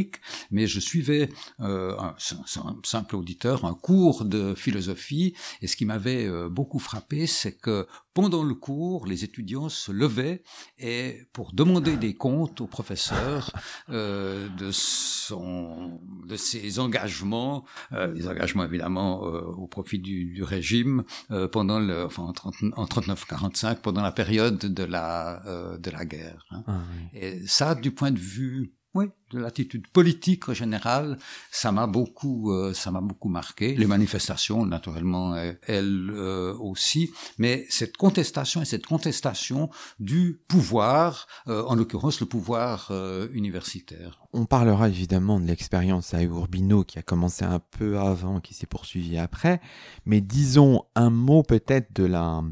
mais 0.50 0.66
je 0.66 0.80
suivais 0.80 1.28
euh, 1.60 1.96
un, 1.98 2.14
un, 2.16 2.76
simple 2.84 3.16
auditeur 3.16 3.64
un 3.64 3.74
cours 3.74 4.24
de 4.24 4.54
philosophie, 4.54 5.34
et 5.60 5.66
ce 5.66 5.76
qui 5.76 5.84
m'avait 5.84 6.26
euh, 6.26 6.48
beaucoup 6.48 6.78
frappé, 6.78 7.26
c'est 7.26 7.52
que 7.52 7.86
pendant 8.14 8.42
le 8.42 8.54
cours, 8.54 9.06
les 9.06 9.24
étudiants 9.24 9.68
se 9.68 9.90
levaient 9.90 10.42
et 10.78 11.22
pour 11.32 11.52
demander 11.52 11.96
des 11.96 12.14
comptes 12.14 12.60
au 12.60 12.66
professeur 12.66 13.50
euh, 13.88 14.48
de 14.58 14.70
son, 14.70 16.00
de 16.26 16.36
ses 16.36 16.78
engagements, 16.78 17.64
euh, 17.92 18.12
des 18.12 18.28
engagements 18.28 18.64
évidemment 18.64 19.26
euh, 19.26 19.40
au 19.40 19.66
profit 19.66 19.98
du, 19.98 20.26
du 20.26 20.42
régime 20.42 21.04
pendant 21.52 21.80
le, 21.80 22.04
enfin 22.04 22.32
en 22.76 22.84
39-45 22.84 23.76
pendant 23.76 24.02
la 24.02 24.12
période 24.12 24.58
de 24.58 24.84
la 24.84 25.42
de 25.78 25.90
la 25.90 26.04
guerre. 26.04 26.46
Hein. 26.50 26.64
Ah, 26.66 26.80
oui. 26.92 27.18
Et 27.18 27.46
ça, 27.46 27.74
du 27.74 27.90
point 27.92 28.10
de 28.10 28.18
vue 28.18 28.72
oui, 28.94 29.06
de 29.30 29.38
l'attitude 29.38 29.86
politique 29.86 30.48
en 30.50 30.54
général, 30.54 31.18
ça 31.50 31.72
m'a 31.72 31.86
beaucoup, 31.86 32.52
euh, 32.52 32.74
ça 32.74 32.90
m'a 32.90 33.00
beaucoup 33.00 33.30
marqué. 33.30 33.74
Les 33.74 33.86
manifestations, 33.86 34.66
naturellement, 34.66 35.34
elles 35.66 36.10
euh, 36.10 36.54
aussi, 36.58 37.10
mais 37.38 37.64
cette 37.70 37.96
contestation 37.96 38.60
et 38.60 38.66
cette 38.66 38.84
contestation 38.84 39.70
du 39.98 40.42
pouvoir, 40.46 41.26
euh, 41.48 41.64
en 41.64 41.74
l'occurrence 41.74 42.20
le 42.20 42.26
pouvoir 42.26 42.88
euh, 42.90 43.28
universitaire. 43.32 44.20
On 44.34 44.44
parlera 44.44 44.88
évidemment 44.88 45.40
de 45.40 45.46
l'expérience 45.46 46.12
à 46.12 46.22
Urbino 46.22 46.84
qui 46.84 46.98
a 46.98 47.02
commencé 47.02 47.44
un 47.46 47.60
peu 47.60 47.98
avant, 47.98 48.40
qui 48.40 48.52
s'est 48.52 48.66
poursuivie 48.66 49.18
après, 49.18 49.60
mais 50.04 50.20
disons 50.20 50.84
un 50.94 51.10
mot 51.10 51.42
peut-être 51.42 51.94
de 51.94 52.04
la 52.04 52.42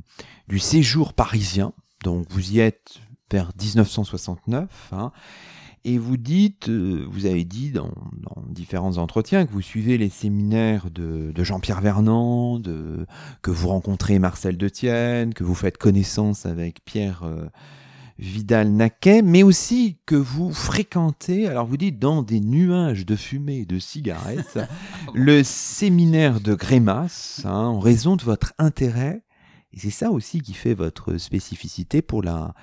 du 0.48 0.58
séjour 0.58 1.12
parisien. 1.12 1.72
Donc 2.02 2.26
vous 2.30 2.52
y 2.52 2.60
êtes 2.60 2.98
vers 3.30 3.52
1969. 3.60 4.88
Hein, 4.92 5.12
et 5.84 5.98
vous 5.98 6.16
dites, 6.16 6.68
euh, 6.68 7.06
vous 7.10 7.26
avez 7.26 7.44
dit 7.44 7.70
dans, 7.70 7.92
dans, 8.12 8.42
différents 8.48 8.98
entretiens 8.98 9.46
que 9.46 9.52
vous 9.52 9.62
suivez 9.62 9.96
les 9.96 10.10
séminaires 10.10 10.90
de, 10.90 11.32
de 11.32 11.44
Jean-Pierre 11.44 11.80
Vernant, 11.80 12.58
de, 12.58 13.06
que 13.42 13.50
vous 13.50 13.68
rencontrez 13.68 14.18
Marcel 14.18 14.56
Detienne, 14.58 15.32
que 15.32 15.44
vous 15.44 15.54
faites 15.54 15.78
connaissance 15.78 16.44
avec 16.44 16.84
Pierre 16.84 17.22
euh, 17.24 17.48
Vidal-Naquet, 18.18 19.22
mais 19.22 19.42
aussi 19.42 19.96
que 20.04 20.16
vous 20.16 20.52
fréquentez, 20.52 21.46
alors 21.46 21.66
vous 21.66 21.78
dites 21.78 21.98
dans 21.98 22.22
des 22.22 22.40
nuages 22.40 23.06
de 23.06 23.16
fumée 23.16 23.60
et 23.60 23.66
de 23.66 23.78
cigarettes, 23.78 24.58
le 25.14 25.42
séminaire 25.42 26.40
de 26.40 26.54
Grémas, 26.54 27.40
hein, 27.44 27.50
en 27.50 27.78
raison 27.78 28.16
de 28.16 28.22
votre 28.22 28.52
intérêt 28.58 29.22
et 29.72 29.78
c'est 29.78 29.90
ça 29.90 30.10
aussi 30.10 30.40
qui 30.40 30.52
fait 30.52 30.74
votre 30.74 31.16
spécificité 31.16 32.02
pour 32.02 32.22
la, 32.22 32.54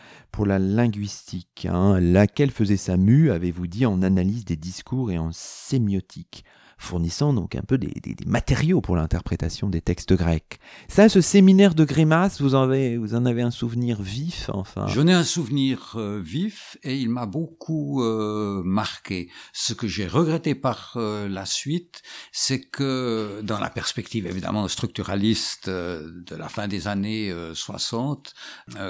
linguistique, 0.59 1.67
hein, 1.69 1.99
laquelle 1.99 2.51
faisait 2.51 2.77
sa 2.77 2.97
mue, 2.97 3.31
avez-vous 3.31 3.67
dit, 3.67 3.85
en 3.85 4.01
analyse 4.01 4.43
des 4.43 4.57
discours 4.57 5.11
et 5.11 5.17
en 5.17 5.31
sémiotique? 5.31 6.43
Fournissant 6.77 7.33
donc 7.33 7.55
un 7.55 7.61
peu 7.61 7.77
des, 7.77 7.99
des, 8.01 8.13
des 8.13 8.25
matériaux 8.25 8.81
pour 8.81 8.95
l'interprétation 8.95 9.69
des 9.69 9.81
textes 9.81 10.13
grecs. 10.13 10.59
Ça, 10.87 11.09
ce 11.09 11.21
séminaire 11.21 11.75
de 11.75 11.83
Grémas, 11.83 12.37
vous 12.39 12.55
en 12.55 12.63
avez, 12.63 12.97
vous 12.97 13.15
en 13.15 13.25
avez 13.25 13.41
un 13.41 13.51
souvenir 13.51 14.01
vif, 14.01 14.49
enfin? 14.53 14.87
J'en 14.87 15.07
ai 15.07 15.13
un 15.13 15.23
souvenir 15.23 15.95
euh, 15.95 16.21
vif 16.23 16.77
et 16.83 16.97
il 16.97 17.09
m'a 17.09 17.25
beaucoup 17.25 18.03
euh, 18.03 18.61
marqué. 18.63 19.29
Ce 19.53 19.73
que 19.73 19.87
j'ai 19.87 20.07
regretté 20.07 20.55
par 20.55 20.93
euh, 20.95 21.27
la 21.27 21.45
suite, 21.45 22.01
c'est 22.31 22.61
que 22.61 23.41
dans 23.43 23.59
la 23.59 23.69
perspective 23.69 24.27
évidemment 24.27 24.67
structuraliste 24.67 25.67
euh, 25.67 26.09
de 26.25 26.35
la 26.35 26.49
fin 26.49 26.67
des 26.67 26.87
années 26.87 27.33
60, 27.53 28.33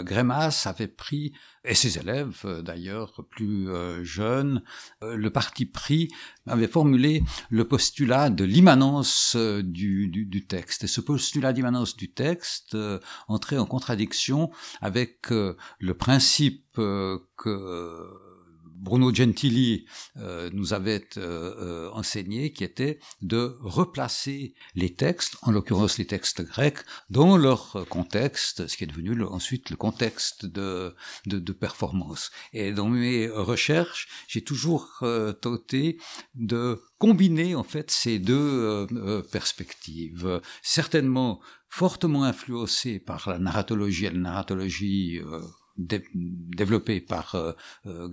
Grémas 0.03 0.63
avait 0.65 0.87
pris 0.87 1.33
et 1.63 1.75
ses 1.75 1.97
élèves 1.97 2.41
euh, 2.45 2.61
d'ailleurs 2.61 3.25
plus 3.29 3.69
euh, 3.69 4.03
jeunes, 4.03 4.63
euh, 5.03 5.15
le 5.15 5.29
parti 5.29 5.65
pris 5.65 6.09
avait 6.45 6.67
formulé 6.67 7.23
le 7.49 7.67
postulat 7.67 8.29
de 8.29 8.43
l'immanence 8.43 9.35
du, 9.35 10.07
du, 10.07 10.25
du, 10.25 10.47
texte. 10.47 10.85
Et 10.85 10.87
ce 10.87 11.01
postulat 11.01 11.53
d'immanence 11.53 11.97
du 11.97 12.11
texte 12.11 12.77
entrait 13.27 13.57
en 13.57 13.65
contradiction 13.65 14.49
avec 14.81 15.29
le 15.29 15.93
principe 15.93 16.63
que 16.75 18.26
Bruno 18.79 19.13
Gentili 19.13 19.85
euh, 20.17 20.49
nous 20.53 20.73
avait 20.73 21.07
euh, 21.17 21.89
enseigné, 21.93 22.53
qui 22.53 22.63
était 22.63 22.99
de 23.21 23.57
replacer 23.61 24.53
les 24.75 24.93
textes, 24.93 25.37
en 25.41 25.51
l'occurrence 25.51 25.97
les 25.97 26.05
textes 26.05 26.41
grecs, 26.41 26.79
dans 27.09 27.37
leur 27.37 27.85
contexte, 27.89 28.67
ce 28.67 28.77
qui 28.77 28.83
est 28.83 28.87
devenu 28.87 29.23
ensuite 29.23 29.69
le 29.69 29.75
contexte 29.75 30.45
de, 30.45 30.95
de, 31.25 31.39
de, 31.39 31.51
performance. 31.53 32.31
Et 32.53 32.71
dans 32.71 32.87
mes 32.87 33.27
recherches, 33.27 34.07
j'ai 34.27 34.41
toujours 34.41 35.03
tenté 35.41 35.97
de 36.35 36.81
combiner 36.99 37.55
en 37.55 37.63
fait 37.63 37.89
ces 37.89 38.19
deux 38.19 38.87
perspectives, 39.31 40.41
certainement 40.61 41.41
fortement 41.69 42.23
influencées 42.23 42.99
par 42.99 43.29
la 43.29 43.39
narratologie 43.39 44.05
et 44.05 44.11
la 44.11 44.19
narratologie 44.19 45.19
développé 45.77 47.01
par 47.01 47.35
euh, 47.35 47.53
euh, 47.85 48.09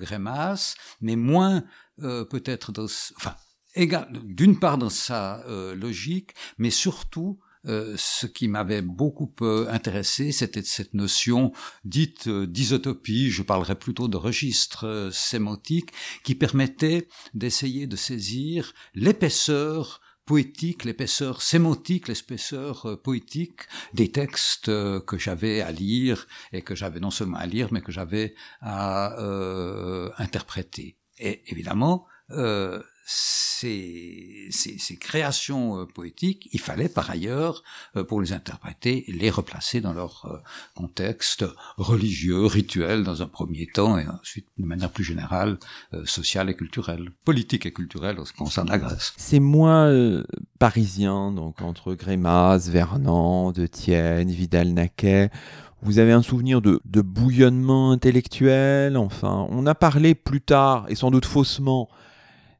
mais 1.01 1.17
moins 1.17 1.65
euh, 2.03 2.25
peut-être 2.25 2.73
dans, 2.73 2.87
enfin, 3.17 3.35
d'une 3.77 4.59
part 4.59 4.79
dans 4.79 4.91
sa 4.91 5.45
logique, 5.75 6.35
mais 6.59 6.71
surtout 6.71 7.41
ce 7.67 8.27
qui 8.27 8.47
m'avait 8.47 8.83
beaucoup 8.83 9.35
intéressé, 9.69 10.31
c'était 10.33 10.63
cette 10.63 10.95
notion 10.95 11.51
dite 11.85 12.29
d'isotopie, 12.29 13.31
je 13.31 13.43
parlerai 13.43 13.75
plutôt 13.75 14.07
de 14.07 14.17
registre 14.17 15.09
sémantique, 15.13 15.91
qui 16.23 16.37
permettait 16.37 17.09
d'essayer 17.33 17.89
de 17.89 17.97
saisir 17.97 18.75
l'épaisseur 18.95 20.01
poétique, 20.25 20.85
l'épaisseur 20.85 21.43
sémantique, 21.43 22.09
l'épaisseur 22.09 22.87
euh, 22.87 22.97
poétique 22.97 23.63
des 23.93 24.11
textes 24.11 24.69
euh, 24.69 25.01
que 25.01 25.19
j'avais 25.19 25.61
à 25.61 25.71
lire 25.71 26.27
et 26.53 26.63
que 26.63 26.75
j'avais 26.75 27.01
non 27.01 27.11
seulement 27.11 27.39
à 27.39 27.47
lire, 27.47 27.69
mais 27.73 27.81
que 27.81 27.93
j'avais 27.93 28.35
à 28.61 29.19
euh, 29.21 30.11
interpréter. 30.19 30.97
Et 31.19 31.43
évidemment, 31.51 32.07
euh, 32.31 32.83
ces, 33.07 34.97
créations 34.99 35.81
euh, 35.81 35.85
poétiques, 35.87 36.49
il 36.53 36.61
fallait 36.61 36.89
par 36.89 37.11
ailleurs, 37.11 37.63
euh, 37.97 38.05
pour 38.05 38.21
les 38.21 38.33
interpréter, 38.33 39.05
les 39.09 39.31
replacer 39.31 39.81
dans 39.81 39.93
leur 39.93 40.27
euh, 40.27 40.39
contexte 40.75 41.45
religieux, 41.77 42.47
rituel 42.47 43.05
dans 43.05 43.23
un 43.23 43.27
premier 43.27 43.67
temps, 43.67 43.99
et 43.99 44.07
ensuite 44.09 44.47
de 44.59 44.65
manière 44.65 44.91
plus 44.91 45.05
générale, 45.05 45.59
sociale 46.05 46.51
et 46.51 46.55
culturelle, 46.55 47.11
politique 47.25 47.67
et 47.67 47.73
culturelle 47.73 48.19
en 48.19 48.25
ce 48.25 48.33
qui 48.33 48.39
concerne 48.39 48.69
la 48.69 48.79
Grèce. 48.79 49.13
C'est 49.17 49.41
moins 49.41 50.23
parisien, 50.59 51.33
donc 51.33 51.61
entre 51.63 51.95
Grémas, 51.95 52.69
Vernon, 52.71 53.53
De 53.53 53.67
Tienne, 53.67 54.31
Vidal-Naquet. 54.31 55.31
Vous 55.83 55.99
avez 55.99 56.13
un 56.13 56.23
souvenir 56.23 56.63
de, 56.63 56.81
de 56.85 57.03
bouillonnement 57.03 57.91
intellectuel, 57.93 58.97
enfin, 58.97 59.47
on 59.51 59.67
a 59.67 59.75
parlé 59.75 60.15
plus 60.15 60.41
tard, 60.41 60.87
et 60.89 60.95
sans 60.95 61.11
doute 61.11 61.27
faussement, 61.27 61.91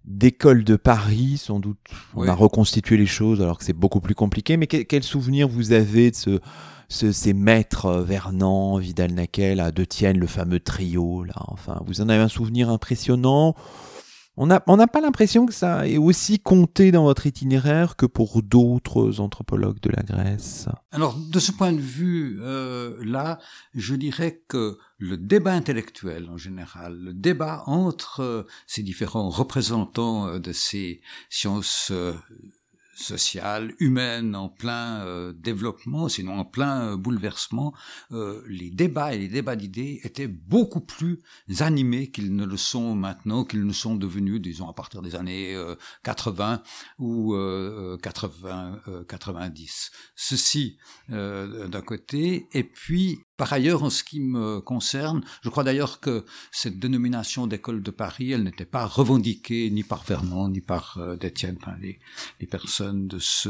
d'école 0.05 0.65
de 0.65 0.77
Paris, 0.77 1.39
sans 1.39 1.61
doute. 1.61 1.79
On 2.15 2.29
a 2.29 2.35
reconstitué 2.35 2.97
les 2.97 3.07
choses 3.07 3.41
alors 3.41 3.59
que 3.59 3.65
c'est 3.65 3.73
beaucoup 3.73 4.01
plus 4.01 4.15
compliqué. 4.15 4.57
Mais 4.57 4.67
quel, 4.67 5.03
souvenir 5.03 5.49
vous 5.49 5.73
avez 5.73 6.11
de 6.11 6.17
ce, 6.17 6.41
ce, 6.89 7.13
ces 7.13 7.33
maîtres 7.33 7.87
euh, 7.87 8.03
Vernon, 8.03 8.77
Vidal-Naquet, 8.77 9.59
à 9.59 9.71
De 9.71 9.85
Tienne, 9.85 10.19
le 10.19 10.27
fameux 10.27 10.61
trio 10.61 11.25
là. 11.25 11.35
Enfin, 11.49 11.81
vous 11.87 12.01
en 12.01 12.09
avez 12.09 12.23
un 12.23 12.29
souvenir 12.29 12.69
impressionnant? 12.69 13.55
On 14.37 14.47
n'a 14.47 14.63
on 14.67 14.77
pas 14.87 15.01
l'impression 15.01 15.47
que 15.47 15.53
ça 15.53 15.87
est 15.87 15.97
aussi 15.97 16.41
compté 16.41 16.91
dans 16.91 17.05
votre 17.05 17.27
itinéraire 17.27 17.97
que 17.97 18.07
pour 18.07 18.43
d'autres 18.43 19.21
anthropologues 19.21 19.81
de 19.81 19.91
la 19.91 20.03
Grèce? 20.03 20.69
Alors, 20.91 21.17
de 21.17 21.39
ce 21.39 21.53
point 21.53 21.73
de 21.73 21.81
vue-là, 21.81 22.43
euh, 22.43 23.45
je 23.75 23.95
dirais 23.95 24.43
que 24.49 24.79
le 24.99 25.17
débat 25.17 25.53
intellectuel 25.53 26.29
en 26.31 26.37
général, 26.37 26.99
le 26.99 27.15
débat 27.15 27.63
entre 27.67 28.21
euh, 28.21 28.43
ces 28.67 28.83
différents 28.83 29.29
représentants 29.29 30.27
euh, 30.27 30.39
de 30.39 30.53
ces 30.53 31.01
sciences 31.31 31.93
sociale, 32.95 33.75
humaine, 33.79 34.35
en 34.37 34.49
plein 34.49 35.05
euh, 35.05 35.33
développement, 35.33 36.09
sinon 36.09 36.39
en 36.39 36.45
plein 36.45 36.93
euh, 36.93 36.97
bouleversement, 36.97 37.75
euh, 38.13 38.43
les 38.49 38.71
débats 38.71 39.15
et 39.15 39.19
les 39.19 39.29
débats 39.29 39.57
d'idées 39.57 40.01
étaient 40.05 40.29
beaucoup 40.29 40.81
plus 40.81 41.21
animés 41.61 42.11
qu'ils 42.11 42.35
ne 42.35 42.45
le 42.45 42.57
sont 42.57 42.95
maintenant, 42.95 43.45
qu'ils 43.45 43.67
ne 43.67 43.73
sont 43.73 43.97
devenus, 43.97 44.41
disons, 44.41 44.69
à 44.69 44.73
partir 44.73 45.03
des 45.03 45.15
années 45.15 45.57
80 46.03 46.63
ou 46.99 47.37
80, 48.03 48.81
90. 49.09 49.91
Ceci 50.15 50.79
d'un 51.09 51.83
côté, 51.83 52.49
et 52.53 52.65
puis 52.65 53.21
par 53.37 53.53
ailleurs, 53.53 53.83
en 53.83 53.91
ce 53.91 54.05
qui 54.05 54.21
me 54.21 54.61
concerne, 54.61 55.25
je 55.43 55.49
crois 55.49 55.65
d'ailleurs 55.65 55.99
que 55.99 56.25
cette 56.53 56.79
dénomination 56.79 57.49
d'école 57.49 57.83
de 57.83 57.91
Paris, 57.91 58.31
elle 58.31 58.45
n'était 58.45 58.65
pas 58.65 58.87
revendiquée 58.87 59.71
ni 59.71 59.83
par 59.83 60.05
Vernon, 60.05 60.49
ni 60.49 60.61
par 60.61 60.99
euh, 60.99 61.17
Détienne, 61.17 61.57
enfin, 61.61 61.75
les, 61.81 61.99
personnes 62.47 63.09
de 63.09 63.19
ce, 63.19 63.49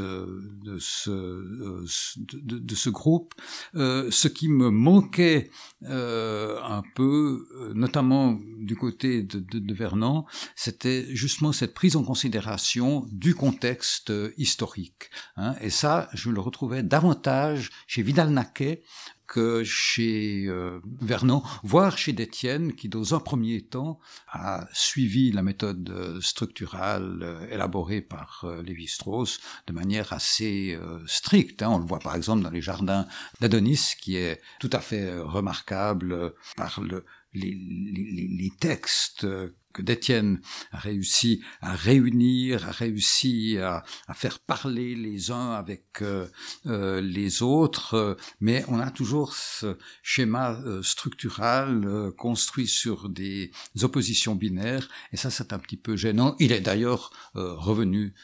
de 0.64 0.78
ce, 0.78 1.10
euh, 1.10 1.84
de, 2.32 2.74
ce 2.74 2.88
groupe. 2.88 3.34
Euh, 3.74 4.10
ce 4.10 4.28
qui 4.28 4.48
me 4.48 4.70
manquait 4.70 5.50
euh, 5.82 6.58
un 6.62 6.82
peu, 6.94 7.46
euh, 7.54 7.74
notamment 7.74 8.38
du 8.60 8.76
côté 8.76 9.22
de, 9.22 9.38
de 9.38 9.74
Vernon, 9.74 10.24
c'était 10.56 11.14
justement 11.14 11.52
cette 11.52 11.74
prise 11.74 11.96
en 11.96 12.04
considération 12.04 13.06
du 13.12 13.34
contexte 13.34 14.10
historique. 14.38 15.10
Hein, 15.36 15.56
et 15.60 15.68
ça, 15.68 16.08
je 16.14 16.30
le 16.30 16.40
retrouvais 16.40 16.82
davantage 16.82 17.43
chez 17.87 18.02
Vidal-Naquet, 18.02 18.83
que 19.26 19.64
chez 19.64 20.44
euh, 20.46 20.80
Vernon, 21.00 21.42
voire 21.62 21.96
chez 21.96 22.12
Détienne, 22.12 22.74
qui 22.74 22.88
dans 22.88 23.14
un 23.14 23.20
premier 23.20 23.62
temps 23.62 23.98
a 24.28 24.68
suivi 24.72 25.33
la 25.33 25.42
méthode 25.42 25.88
euh, 25.90 26.20
structurale 26.20 27.20
euh, 27.22 27.48
élaborée 27.50 28.02
par 28.02 28.46
Lévi-Strauss 28.62 29.40
de 29.66 29.72
manière 29.72 30.12
assez 30.12 30.78
stricte. 31.07 31.62
Hein. 31.62 31.70
On 31.70 31.78
le 31.78 31.87
voit 31.87 31.98
par 31.98 32.14
exemple 32.14 32.42
dans 32.42 32.50
les 32.50 32.62
jardins 32.62 33.07
d'Adonis, 33.40 33.94
qui 34.00 34.16
est 34.16 34.40
tout 34.61 34.70
à 34.72 34.80
fait 34.80 35.18
remarquable 35.18 36.35
par 36.57 36.80
le, 36.80 37.04
les, 37.33 37.50
les, 37.52 38.28
les, 38.28 38.50
textes 38.61 39.26
que 39.74 39.82
d'Étienne 39.82 40.40
a 40.70 40.78
réussi 40.78 41.42
à 41.60 41.74
réunir, 41.74 42.66
a 42.66 42.70
réussi 42.70 43.58
à, 43.58 43.84
faire 44.14 44.38
parler 44.38 44.94
les 44.94 45.30
uns 45.30 45.50
avec 45.50 46.00
euh, 46.00 46.26
euh 46.66 47.00
les 47.00 47.42
autres, 47.42 47.94
euh, 47.94 48.14
mais 48.40 48.64
on 48.68 48.78
a 48.78 48.90
toujours 48.90 49.34
ce 49.34 49.76
schéma 50.02 50.56
structural 50.82 52.12
construit 52.16 52.68
sur 52.68 53.08
des 53.08 53.50
oppositions 53.82 54.37
binaires, 54.37 54.88
et 55.12 55.16
ça 55.16 55.30
c'est 55.30 55.52
un 55.52 55.58
petit 55.58 55.76
peu 55.76 55.96
gênant. 55.96 56.37
Il 56.38 56.52
est 56.52 56.60
d'ailleurs 56.60 57.10
revenu 57.34 58.14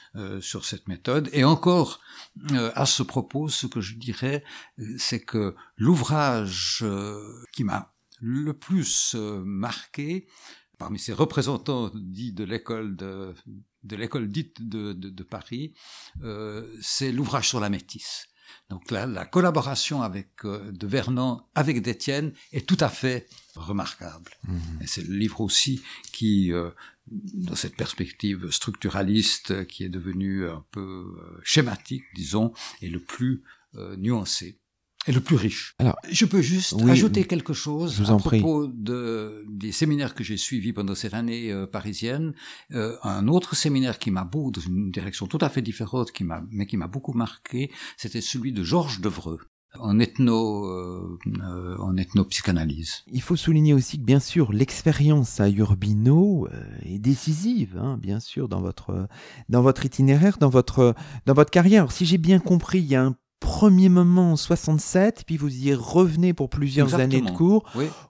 sur 0.41 0.65
cette 0.65 0.87
méthode, 0.87 1.29
et 1.33 1.43
encore 1.43 2.01
à 2.53 2.87
ce 2.87 3.03
propos, 3.03 3.49
ce 3.49 3.67
que 3.67 3.81
je 3.81 3.95
dirais, 3.97 4.45
c'est 4.99 5.21
que 5.21 5.57
l'ouvrage 5.77 6.85
qui 7.53 7.65
m'a 7.65 7.93
le 8.21 8.53
plus 8.53 9.17
marqué, 9.45 10.29
parmi 10.81 10.99
ces 10.99 11.13
représentants 11.13 11.91
dits 11.95 12.33
de 12.33 12.43
l'école 12.43 12.97
de, 12.97 13.35
de 13.91 13.97
l'école 13.97 14.27
dite 14.29 14.57
de, 14.67 14.95
de, 14.95 15.11
de 15.11 15.23
Paris, 15.23 15.75
euh, 16.23 16.67
c'est 16.81 17.13
l'ouvrage 17.13 17.49
sur 17.49 17.61
la 17.61 17.69
métisse. 17.69 18.27
Donc 18.71 18.91
la, 18.91 19.07
la 19.07 19.27
collaboration 19.27 20.01
avec 20.03 20.31
euh, 20.45 20.73
de 20.73 20.87
Vernon 20.87 21.43
avec 21.55 21.83
d'Étienne 21.83 22.33
est 22.53 22.67
tout 22.67 22.79
à 22.81 22.89
fait 22.89 23.29
remarquable. 23.55 24.33
Mmh. 24.45 24.59
Et 24.83 24.87
c'est 24.87 25.07
le 25.07 25.15
livre 25.15 25.41
aussi 25.43 25.83
qui, 26.13 26.53
euh, 26.53 26.71
dans 27.47 27.55
cette 27.63 27.77
perspective 27.77 28.51
structuraliste 28.51 29.67
qui 29.67 29.85
est 29.85 29.95
devenue 30.01 30.49
un 30.49 30.65
peu 30.71 30.81
euh, 30.81 31.41
schématique, 31.45 32.05
disons, 32.15 32.53
est 32.81 32.89
le 32.89 33.01
plus 33.01 33.45
euh, 33.75 33.97
nuancé 33.97 34.59
et 35.07 35.13
le 35.13 35.21
plus 35.21 35.37
riche. 35.37 35.75
Alors, 35.79 35.97
je 36.11 36.27
peux 36.27 36.43
juste 36.43 36.75
ajouter 36.83 37.25
quelque 37.25 37.53
chose 37.55 38.03
à 38.11 38.17
propos 38.17 38.67
de, 38.67 39.45
des 39.49 39.73
séminaires 39.73 40.15
que 40.15 40.23
j'ai 40.23 40.37
suivis 40.37 40.73
pendant 40.73 40.95
cette 40.95 41.15
année 41.15 41.51
euh, 41.51 41.67
parisienne. 41.67 42.35
Euh, 42.73 42.97
un 43.03 43.27
autre 43.29 43.57
séminaire 43.57 43.99
qui 43.99 44.11
m'a 44.11 44.25
beaucoup, 44.25 44.51
dans 44.51 44.61
une 44.61 44.91
direction 44.91 45.27
tout 45.27 45.39
à 45.41 45.49
fait 45.49 45.63
différente, 45.63 46.13
qui 46.13 46.25
m'a, 46.25 46.43
mais 46.51 46.67
qui 46.67 46.77
m'a 46.77 46.87
beaucoup 46.87 47.15
marqué, 47.15 47.71
c'était 47.97 48.21
celui 48.21 48.53
de 48.53 48.63
Georges 48.63 49.01
Devreux 49.01 49.41
en 49.79 50.01
ethno 50.01 50.67
euh, 50.67 51.19
euh, 51.45 51.77
en 51.79 51.97
ethnopsychanalyse. 51.97 53.05
Il 53.07 53.23
faut 53.23 53.37
souligner 53.37 53.73
aussi 53.73 53.99
que 53.99 54.05
bien 54.05 54.19
sûr 54.19 54.53
l'expérience 54.53 55.39
à 55.39 55.49
Urbino 55.49 56.49
est 56.83 56.99
décisive, 56.99 57.79
hein, 57.81 57.97
bien 57.97 58.19
sûr 58.19 58.49
dans 58.49 58.61
votre 58.61 59.07
dans 59.49 59.63
votre 59.63 59.87
itinéraire, 59.87 60.39
dans 60.39 60.49
votre 60.49 60.95
dans 61.27 61.35
votre 61.35 61.53
carrière. 61.53 61.83
Alors, 61.83 61.93
si 61.93 62.05
j'ai 62.05 62.19
bien 62.19 62.41
compris, 62.41 62.81
il 62.81 62.87
y 62.87 62.97
a 62.97 63.05
un 63.05 63.15
premier 63.41 63.89
moment 63.89 64.33
en 64.33 64.37
67, 64.37 65.25
puis 65.27 65.37
vous 65.37 65.55
y 65.55 65.75
revenez 65.75 66.35
pour 66.35 66.49
plusieurs 66.51 66.95
années 66.95 67.23
de 67.23 67.31
cours, 67.31 67.65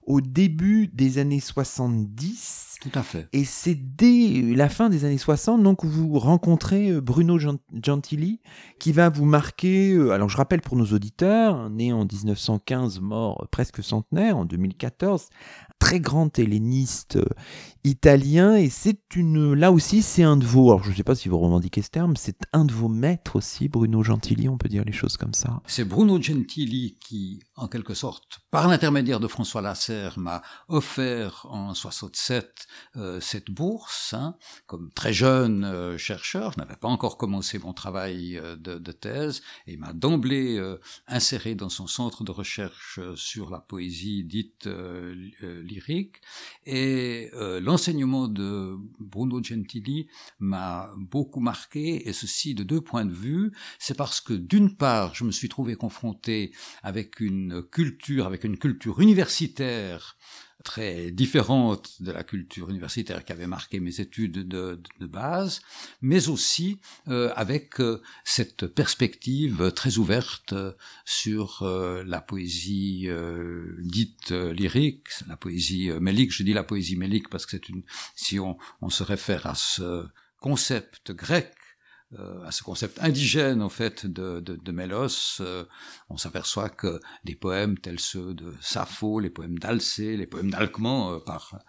au 0.07 0.21
début 0.21 0.89
des 0.89 1.19
années 1.19 1.41
70. 1.41 2.70
Tout 2.81 2.91
à 2.95 3.03
fait. 3.03 3.29
Et 3.35 3.45
c'est 3.45 3.75
dès 3.75 4.41
la 4.57 4.71
fin 4.71 4.89
des 4.89 5.05
années 5.05 5.19
60 5.19 5.63
donc, 5.63 5.81
que 5.81 5.87
vous 5.87 6.19
rencontrez 6.19 6.91
euh, 6.91 7.01
Bruno 7.03 7.39
Gentili, 7.39 8.41
qui 8.79 8.93
va 8.93 9.11
vous 9.11 9.27
marquer, 9.27 9.93
euh, 9.93 10.13
alors 10.13 10.31
je 10.31 10.39
rappelle 10.39 10.63
pour 10.63 10.77
nos 10.77 10.87
auditeurs, 10.87 11.69
né 11.69 11.93
en 11.93 12.07
1915, 12.07 13.01
mort 13.01 13.47
presque 13.51 13.83
centenaire, 13.83 14.39
en 14.39 14.47
2014, 14.47 15.29
très 15.81 15.99
grand 15.99 16.39
helléniste 16.39 17.17
euh, 17.17 17.25
italien 17.85 18.55
et 18.55 18.69
c'est 18.69 19.17
une 19.17 19.55
là 19.55 19.73
aussi 19.73 20.03
c'est 20.03 20.23
un 20.23 20.37
de 20.37 20.45
vos 20.45 20.71
alors 20.71 20.85
je 20.85 20.91
ne 20.91 20.95
sais 20.95 21.03
pas 21.03 21.15
si 21.15 21.31
vous 21.31 21.39
revendiquez 21.39 21.81
ce 21.81 21.89
terme 21.89 22.15
c'est 22.17 22.37
un 22.53 22.67
de 22.67 22.73
vos 22.73 22.89
maîtres 22.89 23.37
aussi 23.37 23.69
Bruno 23.69 24.03
Gentili 24.03 24.49
on 24.49 24.59
peut 24.59 24.69
dire 24.69 24.85
les 24.85 24.93
choses 24.93 25.17
comme 25.17 25.33
ça 25.33 25.63
c'est 25.67 25.87
Bruno 25.87 26.21
Gentili 26.21 26.99
qui 27.01 27.43
en 27.57 27.67
quelque 27.67 27.95
sorte 27.95 28.41
par 28.51 28.69
l'intermédiaire 28.69 29.19
de 29.19 29.27
François 29.27 29.63
Lasserre 29.63 30.19
m'a 30.19 30.43
offert 30.69 31.47
en 31.49 31.73
67 31.73 32.67
euh, 32.97 33.21
cette 33.21 33.51
bourse 33.51 34.15
hein, 34.15 34.37
comme 34.67 34.91
très 34.93 35.13
jeune 35.13 35.65
euh, 35.65 35.99
chercheur 35.99 36.53
je 36.53 36.59
n'avais 36.59 36.77
pas 36.77 36.89
encore 36.89 37.17
commencé 37.17 37.59
mon 37.59 37.73
travail 37.73 38.41
de, 38.59 38.79
de, 38.79 38.93
thèse 38.93 39.43
et 39.67 39.77
m'a 39.77 39.93
d'emblée 39.93 40.61
inséré 41.07 41.55
dans 41.55 41.69
son 41.69 41.87
centre 41.87 42.25
de 42.25 42.31
recherche 42.31 43.01
sur 43.15 43.51
la 43.51 43.61
poésie 43.61 44.25
dite 44.25 44.69
lyrique. 45.41 46.21
Et 46.67 47.31
euh, 47.35 47.61
l'enseignement 47.61 48.29
de 48.29 48.77
Bruno 48.99 49.43
Gentili 49.43 50.09
m'a 50.39 50.91
beaucoup 50.97 51.41
marqué, 51.41 52.09
et 52.09 52.13
ceci 52.13 52.55
de 52.55 52.63
deux 52.63 52.81
points 52.81 53.05
de 53.05 53.13
vue. 53.13 53.53
C'est 53.79 53.97
parce 53.97 54.21
que 54.21 54.33
d'une 54.35 54.77
part, 54.77 55.15
je 55.15 55.25
me 55.25 55.31
suis 55.31 55.49
trouvé 55.49 55.75
confronté 55.75 56.53
avec 56.83 57.21
une 57.21 57.63
culture, 57.63 58.27
avec 58.27 58.45
une 58.45 58.59
culture 58.59 59.01
universitaire 59.01 60.17
très 60.63 61.11
différente 61.11 62.01
de 62.01 62.13
la 62.13 62.23
culture 62.23 62.71
universitaire 62.71 63.25
qui 63.25 63.33
avait 63.33 63.47
marqué 63.47 63.81
mes 63.81 64.01
études 64.01 64.47
de, 64.47 64.81
base, 65.01 65.61
mais 66.03 66.29
aussi 66.29 66.79
euh, 67.09 67.33
avec 67.35 67.81
euh, 67.81 68.03
cette 68.25 68.67
perspective 68.67 69.73
très 69.75 69.99
ouverte 69.99 70.55
sur 71.05 71.63
euh, 71.63 72.05
la 72.07 72.21
poésie 72.21 73.09
dite 73.79 74.31
lyrique, 74.31 75.09
la 75.27 75.37
poésie 75.37 75.91
mélique. 76.01 76.33
Je 76.33 76.43
dis 76.43 76.53
la 76.53 76.65
poésie 76.65 76.97
mélique 76.97 77.29
parce 77.29 77.47
que 77.47 77.53
c'est 77.53 77.69
une, 77.69 77.83
si 78.15 78.39
on 78.39 78.91
se 78.91 79.03
réfère 79.03 79.47
à 79.47 79.55
ce 79.55 80.07
concept 80.41 81.13
grec 81.13 81.53
euh, 82.19 82.43
à 82.45 82.51
ce 82.51 82.65
concept 82.65 82.99
indigène 83.01 83.63
en 83.63 83.69
fait 83.69 84.05
de, 84.05 84.41
de, 84.41 84.57
de 84.57 84.73
Mélos, 84.73 85.41
euh, 85.41 85.65
on 86.09 86.17
s'aperçoit 86.17 86.69
que 86.69 87.01
des 87.25 87.37
poèmes 87.37 87.79
tels 87.79 88.01
ceux 88.01 88.35
de 88.35 88.53
Sappho, 88.61 89.21
les 89.21 89.31
poèmes 89.31 89.61
d'Alcée, 89.61 90.17
les 90.17 90.27
poèmes 90.27 90.51
d'Alcman, 90.51 91.13
euh, 91.15 91.21
par 91.21 91.61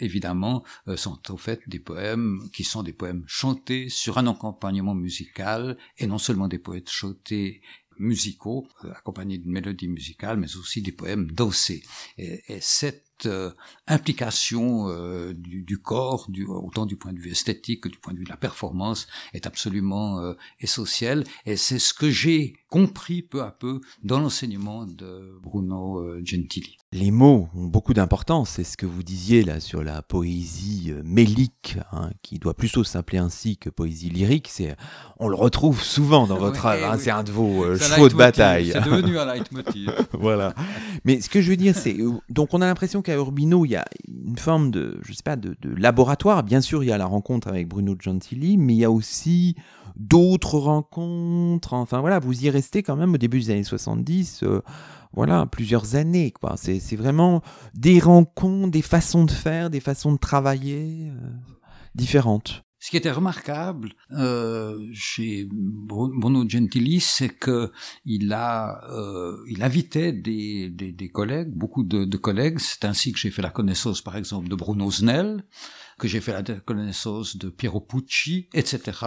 évidemment, 0.00 0.64
sont 0.96 1.18
au 1.30 1.38
fait 1.38 1.60
des 1.66 1.78
poèmes 1.78 2.40
qui 2.52 2.64
sont 2.64 2.82
des 2.82 2.92
poèmes 2.92 3.24
chantés 3.26 3.88
sur 3.88 4.18
un 4.18 4.26
accompagnement 4.26 4.94
musical 4.94 5.78
et 5.96 6.06
non 6.06 6.18
seulement 6.18 6.48
des 6.48 6.58
poètes 6.58 6.90
chantés 6.90 7.62
musicaux 7.98 8.68
accompagnés 8.94 9.38
d'une 9.38 9.52
mélodie 9.52 9.88
musicale, 9.88 10.36
mais 10.36 10.56
aussi 10.56 10.82
des 10.82 10.92
poèmes 10.92 11.30
dansés. 11.30 11.82
Et, 12.18 12.42
et 12.48 12.60
cette 12.60 13.05
euh, 13.24 13.50
implication 13.86 14.88
euh, 14.88 15.32
du, 15.32 15.62
du, 15.62 15.78
corps, 15.78 16.26
du, 16.28 16.44
autant 16.44 16.84
du 16.86 16.96
point 16.96 17.12
de 17.12 17.20
vue 17.20 17.30
esthétique 17.30 17.84
que 17.84 17.88
du 17.88 17.98
point 17.98 18.12
de 18.12 18.18
vue 18.18 18.24
de 18.24 18.30
la 18.30 18.36
performance, 18.36 19.06
est 19.32 19.46
absolument 19.46 20.18
euh, 20.18 20.34
essentielle. 20.60 21.24
Et 21.46 21.56
c'est 21.56 21.78
ce 21.78 21.94
que 21.94 22.10
j'ai 22.10 22.54
compris 22.68 23.22
peu 23.22 23.42
à 23.42 23.52
peu 23.52 23.80
dans 24.02 24.18
l'enseignement 24.18 24.84
de 24.86 25.38
Bruno 25.40 26.04
Gentili. 26.24 26.76
Les 26.92 27.10
mots 27.10 27.48
ont 27.54 27.66
beaucoup 27.66 27.94
d'importance. 27.94 28.50
C'est 28.50 28.64
ce 28.64 28.76
que 28.76 28.86
vous 28.86 29.04
disiez 29.04 29.44
là 29.44 29.60
sur 29.60 29.84
la 29.84 30.02
poésie 30.02 30.92
mélique, 31.04 31.78
hein, 31.92 32.10
qui 32.22 32.38
doit 32.38 32.54
plutôt 32.54 32.82
s'appeler 32.82 33.18
ainsi 33.18 33.56
que 33.56 33.70
poésie 33.70 34.10
lyrique. 34.10 34.48
C'est, 34.50 34.76
on 35.18 35.28
le 35.28 35.36
retrouve 35.36 35.82
souvent 35.82 36.26
dans 36.26 36.38
votre 36.38 36.66
art. 36.66 36.92
Hein, 36.92 36.98
c'est 36.98 37.10
un 37.10 37.22
de 37.22 37.30
vos 37.30 37.76
chevaux 37.76 38.08
de 38.08 38.14
bataille. 38.14 38.72
C'est 38.72 38.84
devenu 38.84 39.16
un 39.16 39.24
leitmotiv. 39.32 39.92
voilà. 40.12 40.52
Mais 41.04 41.20
ce 41.20 41.28
que 41.28 41.40
je 41.40 41.50
veux 41.50 41.56
dire, 41.56 41.74
c'est 41.76 41.96
donc 42.28 42.52
on 42.52 42.60
a 42.60 42.66
l'impression 42.66 43.02
qu'à 43.06 43.14
Urbino, 43.14 43.64
il 43.64 43.70
y 43.70 43.76
a 43.76 43.84
une 44.08 44.38
forme 44.38 44.70
de, 44.70 44.98
je 45.02 45.12
sais 45.12 45.22
pas, 45.22 45.36
de, 45.36 45.56
laboratoire. 45.62 46.42
Bien 46.42 46.60
sûr, 46.60 46.84
il 46.84 46.88
y 46.88 46.92
a 46.92 46.98
la 46.98 47.06
rencontre 47.06 47.48
avec 47.48 47.68
Bruno 47.68 47.96
Gentili, 47.98 48.58
mais 48.58 48.74
il 48.74 48.78
y 48.78 48.84
a 48.84 48.90
aussi 48.90 49.56
d'autres 49.96 50.58
rencontres. 50.58 51.72
Enfin 51.72 52.00
voilà, 52.00 52.18
vous 52.18 52.44
y 52.44 52.50
restez 52.50 52.82
quand 52.82 52.96
même 52.96 53.14
au 53.14 53.18
début 53.18 53.38
des 53.38 53.50
années 53.50 53.64
70. 53.64 54.42
Euh, 54.42 54.60
voilà, 55.14 55.46
plusieurs 55.46 55.94
années, 55.94 56.30
quoi. 56.30 56.56
C'est 56.56 56.96
vraiment 56.96 57.40
des 57.74 57.98
rencontres, 58.00 58.70
des 58.70 58.82
façons 58.82 59.24
de 59.24 59.30
faire, 59.30 59.70
des 59.70 59.80
façons 59.80 60.12
de 60.12 60.18
travailler 60.18 61.08
euh, 61.10 61.30
différentes. 61.94 62.65
Ce 62.86 62.90
qui 62.92 62.98
était 62.98 63.10
remarquable 63.10 63.94
euh, 64.12 64.78
chez 64.94 65.48
Bruno 65.50 66.48
Gentili, 66.48 67.00
c'est 67.00 67.30
que 67.30 67.72
il 68.04 68.32
a, 68.32 68.80
euh, 68.92 69.38
il 69.48 69.64
invitait 69.64 70.12
des, 70.12 70.70
des, 70.70 70.92
des, 70.92 71.08
collègues, 71.08 71.50
beaucoup 71.50 71.82
de, 71.82 72.04
de 72.04 72.16
collègues. 72.16 72.60
C'est 72.60 72.84
ainsi 72.84 73.10
que 73.10 73.18
j'ai 73.18 73.32
fait 73.32 73.42
la 73.42 73.50
connaissance, 73.50 74.02
par 74.02 74.16
exemple, 74.16 74.46
de 74.46 74.54
Bruno 74.54 74.88
Snell, 74.92 75.42
que 75.98 76.08
j'ai 76.08 76.20
fait 76.20 76.32
la 76.32 76.42
connaissance 76.60 77.36
de 77.36 77.48
Piero 77.48 77.80
Pucci, 77.80 78.48
etc., 78.52 78.98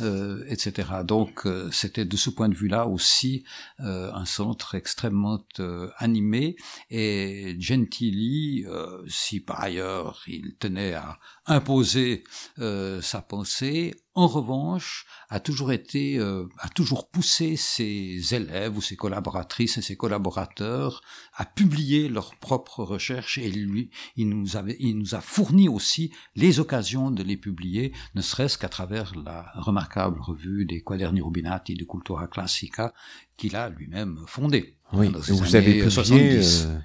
euh, 0.00 0.44
etc. 0.48 0.88
Donc, 1.04 1.46
euh, 1.46 1.70
c'était 1.72 2.04
de 2.04 2.16
ce 2.16 2.28
point 2.28 2.48
de 2.48 2.54
vue-là 2.54 2.86
aussi 2.86 3.44
euh, 3.80 4.12
un 4.12 4.26
centre 4.26 4.74
extrêmement 4.74 5.42
euh, 5.60 5.90
animé. 5.96 6.56
Et 6.90 7.56
Gentili, 7.58 8.66
si 9.08 9.40
par 9.40 9.62
ailleurs 9.62 10.22
il 10.26 10.56
tenait 10.58 10.94
à 10.94 11.18
imposer 11.46 12.24
sa 12.58 13.22
pensée, 13.22 13.94
en 14.16 14.28
revanche, 14.28 15.04
a 15.28 15.40
toujours 15.40 15.72
été, 15.72 16.18
euh, 16.18 16.48
a 16.58 16.70
toujours 16.70 17.10
poussé 17.10 17.54
ses 17.56 18.34
élèves 18.34 18.74
ou 18.74 18.80
ses 18.80 18.96
collaboratrices 18.96 19.76
et 19.76 19.82
ses 19.82 19.94
collaborateurs 19.94 21.02
à 21.34 21.44
publier 21.44 22.08
leurs 22.08 22.34
propres 22.36 22.82
recherches 22.82 23.36
et 23.36 23.50
lui, 23.50 23.90
il 24.16 24.30
nous 24.30 24.56
avait, 24.56 24.76
il 24.80 24.96
nous 24.96 25.14
a 25.14 25.20
fourni 25.20 25.68
aussi 25.68 26.12
les 26.34 26.60
occasions 26.60 27.10
de 27.10 27.22
les 27.22 27.36
publier, 27.36 27.92
ne 28.14 28.22
serait-ce 28.22 28.56
qu'à 28.56 28.70
travers 28.70 29.14
la 29.16 29.52
remarquable 29.54 30.18
revue 30.18 30.64
des 30.64 30.80
Quaderni 30.80 31.20
Rubinati 31.20 31.74
de 31.74 31.84
Cultura 31.84 32.26
Classica 32.26 32.94
qu'il 33.36 33.54
a 33.54 33.68
lui-même 33.68 34.24
fondée. 34.26 34.76
Oui, 34.94 35.12
vous 35.12 35.56
avez 35.56 35.86
publié 35.86 36.40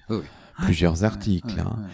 euh, 0.09 0.21
plusieurs 0.57 1.05
articles. 1.05 1.61
Hein. 1.61 1.87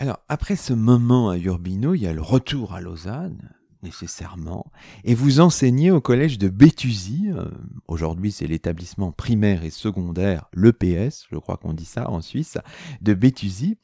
Alors, 0.00 0.20
après 0.28 0.54
ce 0.54 0.72
moment 0.72 1.28
à 1.28 1.36
Urbino, 1.36 1.92
il 1.92 2.02
y 2.02 2.06
a 2.06 2.12
le 2.12 2.22
retour 2.22 2.72
à 2.72 2.80
Lausanne 2.80 3.50
nécessairement, 3.82 4.66
et 5.04 5.14
vous 5.14 5.38
enseignez 5.38 5.92
au 5.92 6.00
collège 6.00 6.36
de 6.38 6.48
Béthusy. 6.48 7.28
Euh, 7.30 7.44
aujourd'hui, 7.86 8.32
c'est 8.32 8.48
l'établissement 8.48 9.12
primaire 9.12 9.62
et 9.62 9.70
secondaire, 9.70 10.48
l'EPS, 10.52 11.26
je 11.30 11.38
crois 11.38 11.56
qu'on 11.58 11.74
dit 11.74 11.84
ça 11.84 12.10
en 12.10 12.20
Suisse, 12.20 12.58
de 13.02 13.14
Béthusy, 13.14 13.76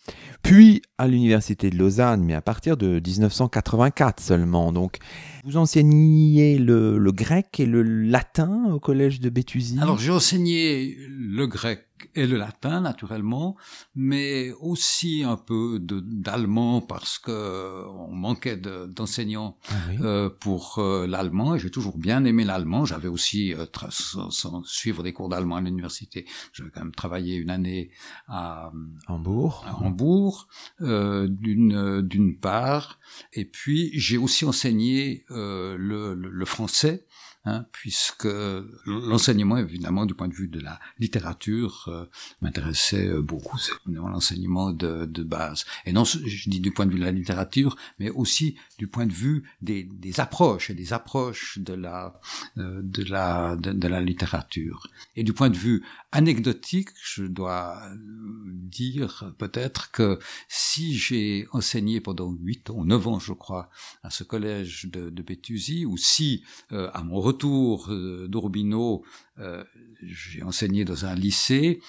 puis 0.43 0.83
à 0.99 1.07
l'université 1.07 1.71
de 1.71 1.77
Lausanne, 1.77 2.25
mais 2.25 2.35
à 2.35 2.43
partir 2.43 2.77
de 2.77 3.01
1984 3.07 4.21
seulement. 4.21 4.73
Donc, 4.73 4.99
vous 5.45 5.57
enseigniez 5.57 6.59
le, 6.59 6.99
le 6.99 7.13
grec 7.13 7.61
et 7.61 7.67
le 7.67 7.83
latin 7.83 8.73
au 8.73 8.81
collège 8.81 9.21
de 9.21 9.31
Béthusy 9.31 9.79
Alors, 9.81 9.99
j'ai 9.99 10.11
enseigné 10.11 10.97
le 11.09 11.47
grec 11.47 11.87
et 12.15 12.27
le 12.27 12.37
latin 12.37 12.81
naturellement, 12.81 13.57
mais 13.95 14.53
aussi 14.61 15.23
un 15.25 15.37
peu 15.37 15.79
d'allemand 15.81 16.81
parce 16.81 17.19
que 17.19 17.85
on 17.89 18.15
manquait 18.15 18.57
d'enseignants 18.57 19.57
ah 19.69 19.75
euh, 20.03 20.31
pour 20.31 20.79
euh, 20.79 21.07
l'allemand. 21.07 21.55
Et 21.55 21.59
j'ai 21.59 21.71
toujours 21.71 21.99
bien 21.99 22.25
aimé 22.25 22.45
l'allemand. 22.45 22.85
J'avais 22.85 23.09
aussi 23.09 23.55
euh, 23.55 23.67
sans, 23.91 24.63
suivre 24.65 25.03
des 25.03 25.13
cours 25.13 25.29
d'allemand 25.29 25.57
à 25.57 25.61
l'université. 25.61 26.27
J'avais 26.53 26.71
quand 26.71 26.81
même 26.81 26.95
travaillé 26.95 27.37
une 27.37 27.51
année 27.51 27.91
à 28.29 28.73
Hambourg, 29.09 29.65
à 29.67 29.75
Hambourg 29.83 30.49
euh, 30.81 31.29
d'une 31.29 32.03
d'une 32.03 32.39
part, 32.39 32.99
et 33.33 33.45
puis 33.45 33.91
j'ai 33.95 34.19
aussi 34.19 34.45
enseigné 34.45 35.25
le, 35.29 35.77
le, 35.77 36.15
le 36.15 36.45
français 36.45 37.07
hein, 37.45 37.67
puisque 37.73 38.29
l'enseignement, 38.87 39.57
évidemment, 39.57 40.07
du 40.07 40.15
point 40.15 40.29
de 40.29 40.35
vue 40.35 40.49
de 40.49 40.61
la 40.61 40.81
littérature, 40.99 41.87
euh, 41.89 42.07
m'intéressait 42.41 43.09
euh, 43.09 43.23
beaucoup. 43.23 43.59
C'est 43.59 43.73
l'enseignement 43.87 44.71
de, 44.73 45.05
de, 45.05 45.23
base. 45.23 45.65
Et 45.87 45.93
non, 45.93 46.05
je 46.05 46.51
dis 46.51 46.61
du 46.61 46.73
point 46.73 46.87
de 46.87 46.93
vue 46.93 46.99
de 46.99 47.05
la 47.05 47.13
littérature, 47.13 47.77
mais 47.99 48.11
aussi 48.11 48.57
du 48.79 48.87
point 48.87 49.07
de 49.07 49.13
vue 49.13 49.45
des, 49.63 49.85
des 49.85 50.21
approches 50.21 50.71
et 50.71 50.75
des 50.75 50.93
approches 50.93 51.59
de 51.59 51.75
la 51.75 52.21
euh, 52.59 52.81
de 52.83 53.03
la 53.05 53.57
de, 53.57 53.89
la 53.89 54.01
littérature. 54.01 54.87
Et 55.17 55.25
du 55.25 55.33
point 55.33 55.51
de 55.51 55.57
vue 55.57 55.83
anecdotique, 56.13 56.91
je 57.03 57.25
dois 57.25 57.81
dire 57.97 59.33
peut-être 59.39 59.91
que 59.91 60.19
si 60.49 60.97
j'ai 60.97 61.47
enseigné 61.53 62.01
pendant 62.01 62.31
huit 62.31 62.71
ans, 62.71 62.85
neuf 62.85 63.07
ans, 63.07 63.19
je 63.19 63.33
crois, 63.33 63.71
à 64.03 64.11
ce 64.11 64.25
collège 64.25 64.87
de, 64.91 65.11
de 65.11 65.25
ou 65.87 65.97
si 65.97 66.45
à 66.71 67.03
mon 67.03 67.21
retour 67.21 67.34
retour 67.35 67.89
d'Urbino, 68.29 69.05
j'ai 70.03 70.43
enseigné 70.43 70.85
dans 70.85 71.05
un 71.05 71.15
lycée, 71.15 71.81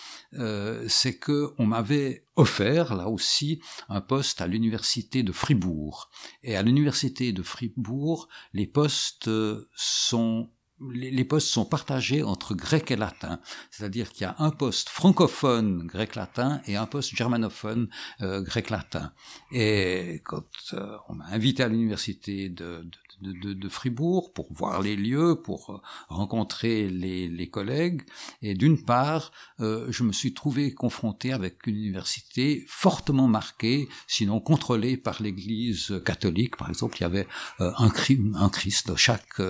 c'est 0.87 1.17
que 1.17 1.53
on 1.57 1.65
m'avait 1.65 2.25
offert 2.35 2.95
là 2.95 3.07
aussi 3.09 3.61
un 3.89 4.01
poste 4.01 4.41
à 4.41 4.47
l'université 4.47 5.23
de 5.23 5.31
Fribourg. 5.31 6.09
Et 6.43 6.55
à 6.55 6.63
l'université 6.63 7.31
de 7.31 7.43
Fribourg, 7.43 8.27
les 8.53 8.67
postes 8.67 9.29
sont 9.75 10.49
les, 10.91 11.23
postes 11.23 11.47
sont 11.47 11.65
partagés 11.65 12.23
entre 12.23 12.53
grec 12.53 12.91
et 12.91 12.95
latin, 12.95 13.39
c'est-à-dire 13.71 14.11
qu'il 14.11 14.23
y 14.23 14.25
a 14.25 14.35
un 14.39 14.51
poste 14.51 14.89
francophone 14.89 15.85
grec-latin 15.85 16.61
et 16.65 16.75
un 16.75 16.85
poste 16.85 17.15
germanophone 17.15 17.87
euh, 18.21 18.41
grec-latin. 18.41 19.13
Et 19.51 20.21
quand 20.25 20.45
euh, 20.73 20.97
on 21.07 21.15
m'a 21.15 21.27
invité 21.27 21.63
à 21.63 21.69
l'université 21.69 22.49
de, 22.49 22.83
de, 22.83 22.97
de, 23.21 23.69
Fribourg 23.69 24.33
pour 24.33 24.51
voir 24.53 24.81
les 24.81 24.95
lieux, 24.95 25.41
pour 25.43 25.71
euh, 25.71 25.81
rencontrer 26.09 26.89
les, 26.89 27.27
les 27.27 27.49
collègues. 27.49 28.03
Et 28.41 28.53
d'une 28.53 28.83
part, 28.83 29.31
euh, 29.59 29.87
je 29.89 30.03
me 30.03 30.11
suis 30.11 30.33
trouvé 30.33 30.73
confronté 30.73 31.33
avec 31.33 31.67
une 31.67 31.75
université 31.75 32.65
fortement 32.67 33.27
marquée, 33.27 33.87
sinon 34.07 34.39
contrôlée 34.39 34.97
par 34.97 35.21
l'Église 35.21 36.01
catholique. 36.05 36.57
Par 36.57 36.69
exemple, 36.69 36.97
il 36.99 37.01
y 37.01 37.05
avait 37.05 37.27
euh, 37.59 37.71
un, 37.77 37.91
un 38.35 38.49
Christ 38.49 38.87
dans 38.87 38.95
chaque 38.95 39.41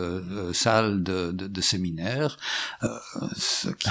salle 0.54 1.04
de, 1.04 1.32
de, 1.32 1.48
de 1.48 1.62
séminaire, 1.62 2.38
ce 3.36 3.70
qui 3.70 3.90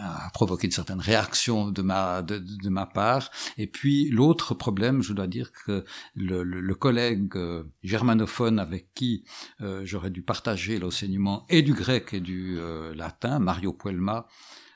a 0.00 0.30
provoqué 0.30 0.66
une 0.66 0.72
certaine 0.72 1.00
réaction 1.00 1.70
de 1.70 1.82
ma 1.82 2.22
de, 2.22 2.38
de 2.38 2.68
ma 2.68 2.86
part. 2.86 3.30
Et 3.56 3.66
puis 3.66 4.08
l'autre 4.10 4.54
problème, 4.54 5.02
je 5.02 5.12
dois 5.12 5.26
dire 5.26 5.52
que 5.52 5.84
le, 6.14 6.42
le, 6.42 6.74
collègue 6.74 7.36
euh, 7.36 7.64
germanophone 7.82 8.58
avec 8.58 8.94
qui 8.94 9.24
euh, 9.60 9.82
j'aurais 9.84 10.10
dû 10.10 10.22
partager 10.22 10.78
l'enseignement 10.78 11.44
et 11.48 11.62
du 11.62 11.74
grec 11.74 12.12
et 12.12 12.20
du 12.20 12.58
euh, 12.58 12.94
latin, 12.94 13.38
Mario 13.38 13.72
Puelma, 13.72 14.28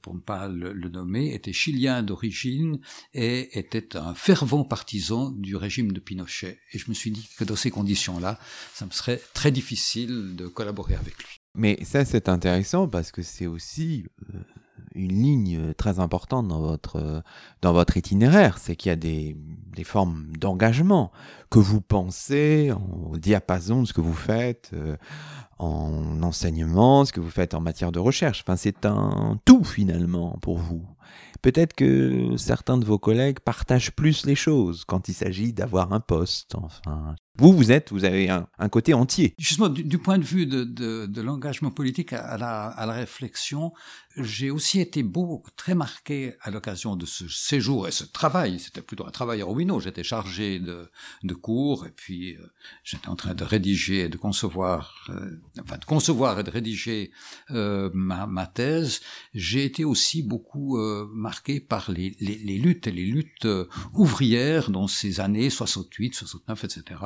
pour 0.02 0.14
ne 0.14 0.20
pas 0.20 0.48
le, 0.48 0.72
le 0.72 0.88
nommer, 0.88 1.32
était 1.32 1.52
chilien 1.52 2.02
d'origine 2.02 2.80
et 3.14 3.56
était 3.58 3.96
un 3.96 4.14
fervent 4.14 4.64
partisan 4.64 5.30
du 5.30 5.54
régime 5.54 5.92
de 5.92 6.00
Pinochet. 6.00 6.58
Et 6.72 6.78
je 6.78 6.88
me 6.88 6.94
suis 6.94 7.12
dit 7.12 7.28
que 7.38 7.44
dans 7.44 7.56
ces 7.56 7.70
conditions-là, 7.70 8.38
ça 8.74 8.84
me 8.84 8.90
serait 8.90 9.20
très 9.32 9.52
difficile 9.52 10.34
de 10.34 10.48
collaborer 10.48 10.96
avec 10.96 11.16
lui. 11.18 11.38
Mais 11.54 11.78
ça, 11.84 12.04
c'est 12.04 12.28
intéressant 12.28 12.88
parce 12.88 13.12
que 13.12 13.22
c'est 13.22 13.46
aussi 13.46 14.06
une 14.94 15.22
ligne 15.22 15.74
très 15.74 16.00
importante 16.00 16.48
dans 16.48 16.60
votre, 16.60 17.22
dans 17.60 17.72
votre 17.72 17.96
itinéraire, 17.96 18.58
c'est 18.58 18.76
qu'il 18.76 18.90
y 18.90 18.92
a 18.92 18.96
des, 18.96 19.36
des 19.74 19.84
formes 19.84 20.26
d'engagement 20.38 21.10
que 21.50 21.58
vous 21.58 21.80
pensez 21.80 22.72
au 23.10 23.16
diapason 23.16 23.82
de 23.82 23.86
ce 23.86 23.92
que 23.92 24.00
vous 24.00 24.14
faites 24.14 24.70
euh, 24.74 24.96
en 25.58 26.22
enseignement, 26.22 27.04
ce 27.04 27.12
que 27.12 27.20
vous 27.20 27.30
faites 27.30 27.54
en 27.54 27.60
matière 27.60 27.92
de 27.92 27.98
recherche. 27.98 28.42
Enfin, 28.46 28.56
c'est 28.56 28.86
un 28.86 29.38
tout 29.44 29.64
finalement 29.64 30.38
pour 30.40 30.58
vous. 30.58 30.84
Peut-être 31.42 31.74
que 31.74 32.36
certains 32.36 32.78
de 32.78 32.84
vos 32.84 32.98
collègues 32.98 33.40
partagent 33.40 33.92
plus 33.92 34.26
les 34.26 34.34
choses 34.34 34.84
quand 34.84 35.08
il 35.08 35.14
s'agit 35.14 35.52
d'avoir 35.52 35.92
un 35.92 36.00
poste. 36.00 36.54
Enfin, 36.54 37.16
vous, 37.36 37.52
vous 37.52 37.72
êtes, 37.72 37.92
vous 37.92 38.04
avez 38.04 38.28
un, 38.28 38.46
un 38.58 38.68
côté 38.68 38.92
entier. 38.92 39.34
Justement, 39.38 39.70
du, 39.70 39.98
point 39.98 40.18
de 40.18 40.24
vue 40.24 40.44
de, 40.46 40.64
de, 40.64 41.06
de 41.06 41.20
l'engagement 41.22 41.70
politique 41.70 42.12
à 42.12 42.36
la, 42.36 42.66
à 42.66 42.84
la 42.84 42.92
réflexion, 42.92 43.72
j'ai 44.18 44.50
aussi 44.50 44.80
été 44.80 45.02
beau, 45.02 45.42
très 45.56 45.74
marqué 45.74 46.34
à 46.42 46.50
l'occasion 46.50 46.94
de 46.94 47.06
ce 47.06 47.26
séjour 47.28 47.88
et 47.88 47.90
ce 47.90 48.04
travail. 48.04 48.60
C'était 48.60 48.82
plutôt 48.82 49.06
un 49.06 49.10
travail 49.10 49.40
à 49.40 49.46
Robino. 49.46 49.80
J'étais 49.80 50.04
chargé 50.04 50.58
de, 50.58 50.90
de 51.22 51.34
cours 51.34 51.86
et 51.86 51.90
puis 51.90 52.36
euh, 52.36 52.46
j'étais 52.84 53.08
en 53.08 53.16
train 53.16 53.32
de 53.34 53.44
rédiger 53.44 54.00
et 54.00 54.08
de 54.10 54.18
concevoir, 54.18 55.06
euh, 55.08 55.40
enfin 55.62 55.78
de 55.78 55.86
concevoir 55.86 56.38
et 56.38 56.42
de 56.42 56.50
rédiger 56.50 57.12
euh, 57.50 57.88
ma, 57.94 58.26
ma, 58.26 58.46
thèse. 58.46 59.00
J'ai 59.32 59.64
été 59.64 59.86
aussi 59.86 60.22
beaucoup 60.22 60.78
euh, 60.78 61.08
marqué 61.14 61.60
par 61.60 61.90
les, 61.90 62.14
les, 62.20 62.36
les, 62.36 62.58
luttes 62.58 62.86
et 62.86 62.92
les 62.92 63.06
luttes 63.06 63.48
ouvrières 63.94 64.70
dans 64.70 64.86
ces 64.86 65.20
années 65.20 65.48
68, 65.48 66.14
69, 66.14 66.64
etc 66.64 66.96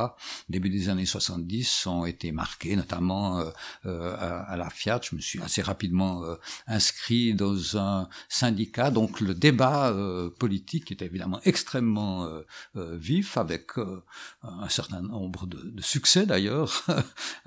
début 0.49 0.71
des 0.71 0.89
années 0.89 1.07
70 1.07 1.87
ont 1.87 2.07
été 2.07 2.33
marqués, 2.33 2.77
notamment 2.77 3.41
euh, 3.41 3.51
euh, 3.87 4.15
à, 4.19 4.57
la 4.57 4.71
Fiat. 4.71 5.01
Je 5.03 5.17
me 5.17 5.21
suis 5.21 5.41
assez 5.41 5.63
rapidement 5.63 6.25
euh, 6.25 6.37
inscrit 6.67 7.35
dans 7.35 7.79
un 7.79 8.09
syndicat, 8.29 8.91
donc 8.91 9.21
le 9.21 9.35
débat 9.35 9.95
politique 10.39 10.93
était 10.93 11.07
évidemment 11.07 11.41
extrêmement 11.45 12.29
vif, 12.75 13.37
avec 13.37 13.73
un 14.43 14.69
certain 14.69 15.03
nombre 15.03 15.47
de, 15.47 15.81
succès 15.81 16.27
d'ailleurs, 16.27 16.85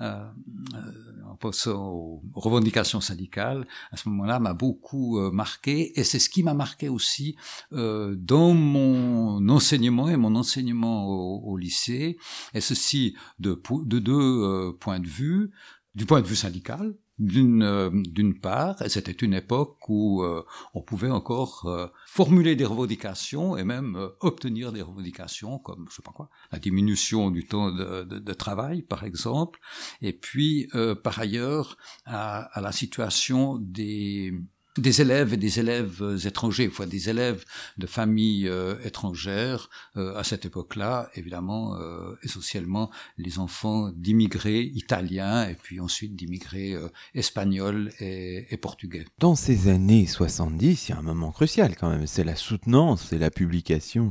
en 0.00 1.36
passant 1.38 1.88
aux 1.88 2.22
revendications 2.34 3.00
syndicales. 3.00 3.66
À 3.92 3.96
ce 3.96 4.08
moment-là, 4.08 4.38
m'a 4.38 4.54
beaucoup 4.54 5.18
marqué, 5.30 5.98
et 5.98 6.04
c'est 6.04 6.18
ce 6.18 6.30
qui 6.30 6.42
m'a 6.42 6.54
marqué 6.54 6.88
aussi 6.88 7.36
dans 7.70 8.54
mon 8.54 9.48
enseignement 9.48 10.08
et 10.08 10.16
mon 10.16 10.34
enseignement 10.36 11.06
au, 11.08 11.56
lycée. 11.56 12.18
Ceci 12.60 13.16
de, 13.38 13.60
de 13.84 13.98
deux 13.98 14.12
euh, 14.12 14.72
points 14.78 15.00
de 15.00 15.06
vue. 15.06 15.50
Du 15.96 16.06
point 16.06 16.20
de 16.20 16.26
vue 16.26 16.36
syndical, 16.36 16.94
d'une 17.18 17.64
euh, 17.64 17.90
d'une 17.92 18.38
part, 18.38 18.80
et 18.80 18.88
c'était 18.88 19.10
une 19.10 19.34
époque 19.34 19.76
où 19.88 20.22
euh, 20.22 20.44
on 20.72 20.82
pouvait 20.82 21.10
encore 21.10 21.68
formuler 22.06 22.54
des 22.54 22.64
revendications 22.64 23.56
et 23.56 23.64
même 23.64 23.98
obtenir 24.20 24.70
des 24.70 24.82
revendications 24.82 25.58
comme 25.58 25.86
je 25.90 25.96
sais 25.96 26.02
pas 26.02 26.12
quoi, 26.12 26.30
la 26.52 26.60
diminution 26.60 27.32
du 27.32 27.44
temps 27.44 27.72
de, 27.72 28.32
travail 28.34 28.82
par 28.82 29.02
exemple, 29.02 29.58
et 30.00 30.12
puis 30.12 30.68
par 31.02 31.18
ailleurs 31.18 31.76
à 32.04 32.60
la 32.62 32.70
situation 32.70 33.58
des 33.60 34.32
des 34.78 35.00
élèves 35.00 35.34
et 35.34 35.36
des 35.36 35.58
élèves 35.58 35.98
euh, 36.00 36.16
étrangers, 36.18 36.68
fois 36.68 36.86
des 36.86 37.08
élèves 37.10 37.44
de 37.78 37.86
familles 37.86 38.48
euh, 38.48 38.76
étrangères, 38.84 39.68
euh, 39.96 40.16
à 40.16 40.24
cette 40.24 40.44
époque-là, 40.44 41.10
évidemment, 41.14 41.76
essentiellement 42.22 42.90
les 43.18 43.38
enfants 43.38 43.90
d'immigrés 43.94 44.62
italiens 44.74 45.48
et 45.48 45.54
puis 45.54 45.80
ensuite 45.80 46.14
d'immigrés 46.14 46.76
espagnols 47.14 47.92
et, 48.00 48.46
et, 48.52 48.56
portugais. 48.56 49.04
Dans 49.18 49.34
ces 49.34 49.68
années 49.68 50.06
70, 50.06 50.88
il 50.88 50.92
y 50.92 50.94
a 50.94 50.98
un 50.98 51.02
moment 51.02 51.32
crucial 51.32 51.76
quand 51.76 51.90
même, 51.90 52.06
c'est 52.06 52.24
la 52.24 52.36
soutenance, 52.36 53.06
c'est 53.10 53.18
la 53.18 53.30
publication 53.30 54.10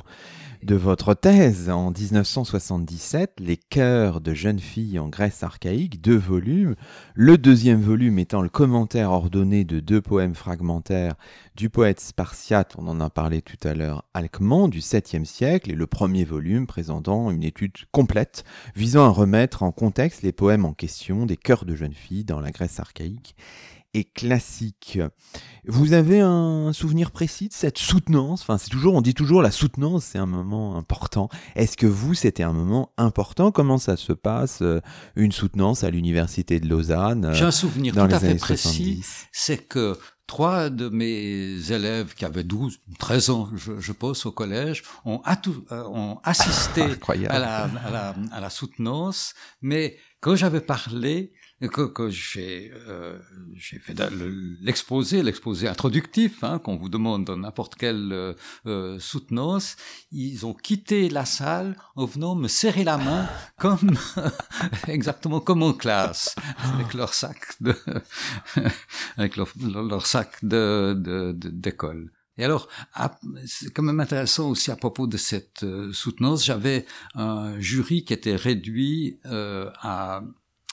de 0.64 0.76
votre 0.76 1.14
thèse. 1.14 1.70
En 1.70 1.92
1977, 1.92 3.40
Les 3.40 3.58
chœurs 3.58 4.22
de 4.22 4.34
jeunes 4.34 4.60
filles 4.60 5.00
en 5.00 5.08
Grèce 5.08 5.44
archaïque, 5.44 6.02
deux 6.02 6.18
volumes, 6.18 6.76
le 7.16 7.38
deuxième 7.38 7.82
volume 7.82 8.20
étant 8.20 8.42
le 8.42 8.50
commentaire 8.50 9.12
ordonné 9.12 9.64
de 9.64 9.80
deux 9.80 10.02
poèmes 10.02 10.36
fragmentaires 10.50 11.14
du 11.56 11.70
poète 11.70 12.00
spartiate, 12.00 12.74
on 12.80 12.88
en 12.88 13.00
a 13.02 13.12
parlé 13.12 13.44
tout 13.44 13.68
à 13.68 13.76
l'heure, 13.76 14.04
Alcman, 14.16 14.68
du 14.68 14.80
7e 14.80 15.24
siècle, 15.24 15.70
et 15.70 15.76
le 15.76 15.86
premier 15.86 16.24
volume 16.26 16.66
présentant 16.66 17.30
une 17.30 17.44
étude 17.44 17.74
complète 17.92 18.44
visant 18.76 19.06
à 19.06 19.10
remettre 19.10 19.62
en 19.62 19.72
contexte 19.72 20.24
les 20.24 20.32
poèmes 20.32 20.66
en 20.66 20.74
question 20.74 21.28
des 21.28 21.38
chœurs 21.38 21.66
de 21.66 21.76
jeunes 21.76 21.94
filles 21.94 22.24
dans 22.24 22.40
la 22.40 22.50
Grèce 22.50 22.80
archaïque 22.80 23.36
et 23.94 24.04
classique. 24.04 25.00
Vous 25.68 25.94
avez 25.94 26.20
un 26.20 26.72
souvenir 26.74 27.12
précis 27.12 27.48
de 27.48 27.54
cette 27.54 27.78
soutenance? 27.78 28.42
Enfin, 28.42 28.58
c'est 28.58 28.70
toujours, 28.70 28.94
on 28.94 29.02
dit 29.02 29.14
toujours 29.14 29.42
la 29.42 29.52
soutenance, 29.52 30.04
c'est 30.04 30.18
un 30.18 30.26
moment 30.26 30.78
important. 30.78 31.30
Est-ce 31.56 31.76
que 31.76 31.88
vous, 31.88 32.14
c'était 32.14 32.44
un 32.44 32.54
moment 32.54 32.92
important? 32.98 33.52
Comment 33.52 33.78
ça 33.78 33.98
se 33.98 34.14
passe 34.14 34.62
euh, 34.62 34.80
une 35.16 35.32
soutenance 35.32 35.84
à 35.84 35.90
l'université 35.90 36.60
de 36.60 36.68
Lausanne 36.68 37.26
euh, 37.26 37.34
J'ai 37.34 37.46
un 37.46 37.52
souvenir 37.52 37.94
tout 37.94 38.00
à 38.00 38.20
fait 38.20 38.36
précis, 38.36 39.04
c'est 39.32 39.58
que 39.58 39.98
trois 40.30 40.70
de 40.70 40.90
mes 40.90 41.72
élèves 41.72 42.14
qui 42.14 42.24
avaient 42.24 42.44
12, 42.44 42.80
13 43.00 43.30
ans, 43.32 43.50
je, 43.56 43.80
je 43.80 43.92
pense, 43.92 44.28
au 44.28 44.32
collège, 44.32 44.84
ont, 45.04 45.22
euh, 45.26 45.84
ont 45.86 46.20
assisté 46.24 46.84
à 47.28 47.40
la, 47.40 47.64
à, 47.64 47.90
la, 47.90 48.16
à 48.32 48.40
la 48.40 48.50
soutenance, 48.52 49.34
mais 49.64 49.98
quand 50.22 50.36
j'avais 50.36 50.62
parlé, 50.62 51.34
que, 51.68 51.82
que 51.82 52.10
j'ai 52.10 52.72
euh, 52.88 53.20
fait 53.58 53.96
l'exposé, 54.62 55.22
l'exposé 55.24 55.68
introductif 55.68 56.44
hein, 56.44 56.60
qu'on 56.60 56.78
vous 56.78 56.90
demande 56.90 57.26
dans 57.26 57.36
n'importe 57.36 57.76
quelle 57.76 58.14
euh, 58.14 58.34
euh, 58.66 58.98
soutenance, 59.00 59.76
ils 60.12 60.46
ont 60.46 60.54
quitté 60.54 61.10
la 61.10 61.26
salle 61.26 61.76
en 61.96 62.06
venant 62.06 62.36
me 62.36 62.48
serrer 62.48 62.86
la 62.86 62.98
main 62.98 63.28
comme 63.58 63.98
exactement 64.88 65.42
comme 65.42 65.64
en 65.64 65.74
classe 65.74 66.36
avec 66.74 66.94
leur 66.94 67.14
sac 67.14 67.38
de 67.60 67.76
avec 69.18 69.36
leur, 69.36 69.50
leur 69.62 70.08
sac 70.08 70.38
de 70.44 71.34
d'école. 71.34 72.06
De, 72.06 72.12
et 72.40 72.46
alors, 72.46 72.70
c'est 73.46 73.70
quand 73.74 73.84
même 73.84 74.00
intéressant 74.00 74.50
aussi 74.50 74.72
à 74.72 74.78
propos 74.78 75.08
de 75.08 75.18
cette 75.18 75.64
euh, 75.64 75.92
soutenance, 75.92 76.46
j'avais 76.46 76.86
un 77.14 77.60
jury 77.60 78.06
qui 78.06 78.14
était 78.14 78.38
réduit 78.38 79.20
euh, 79.26 79.70
à 79.82 80.22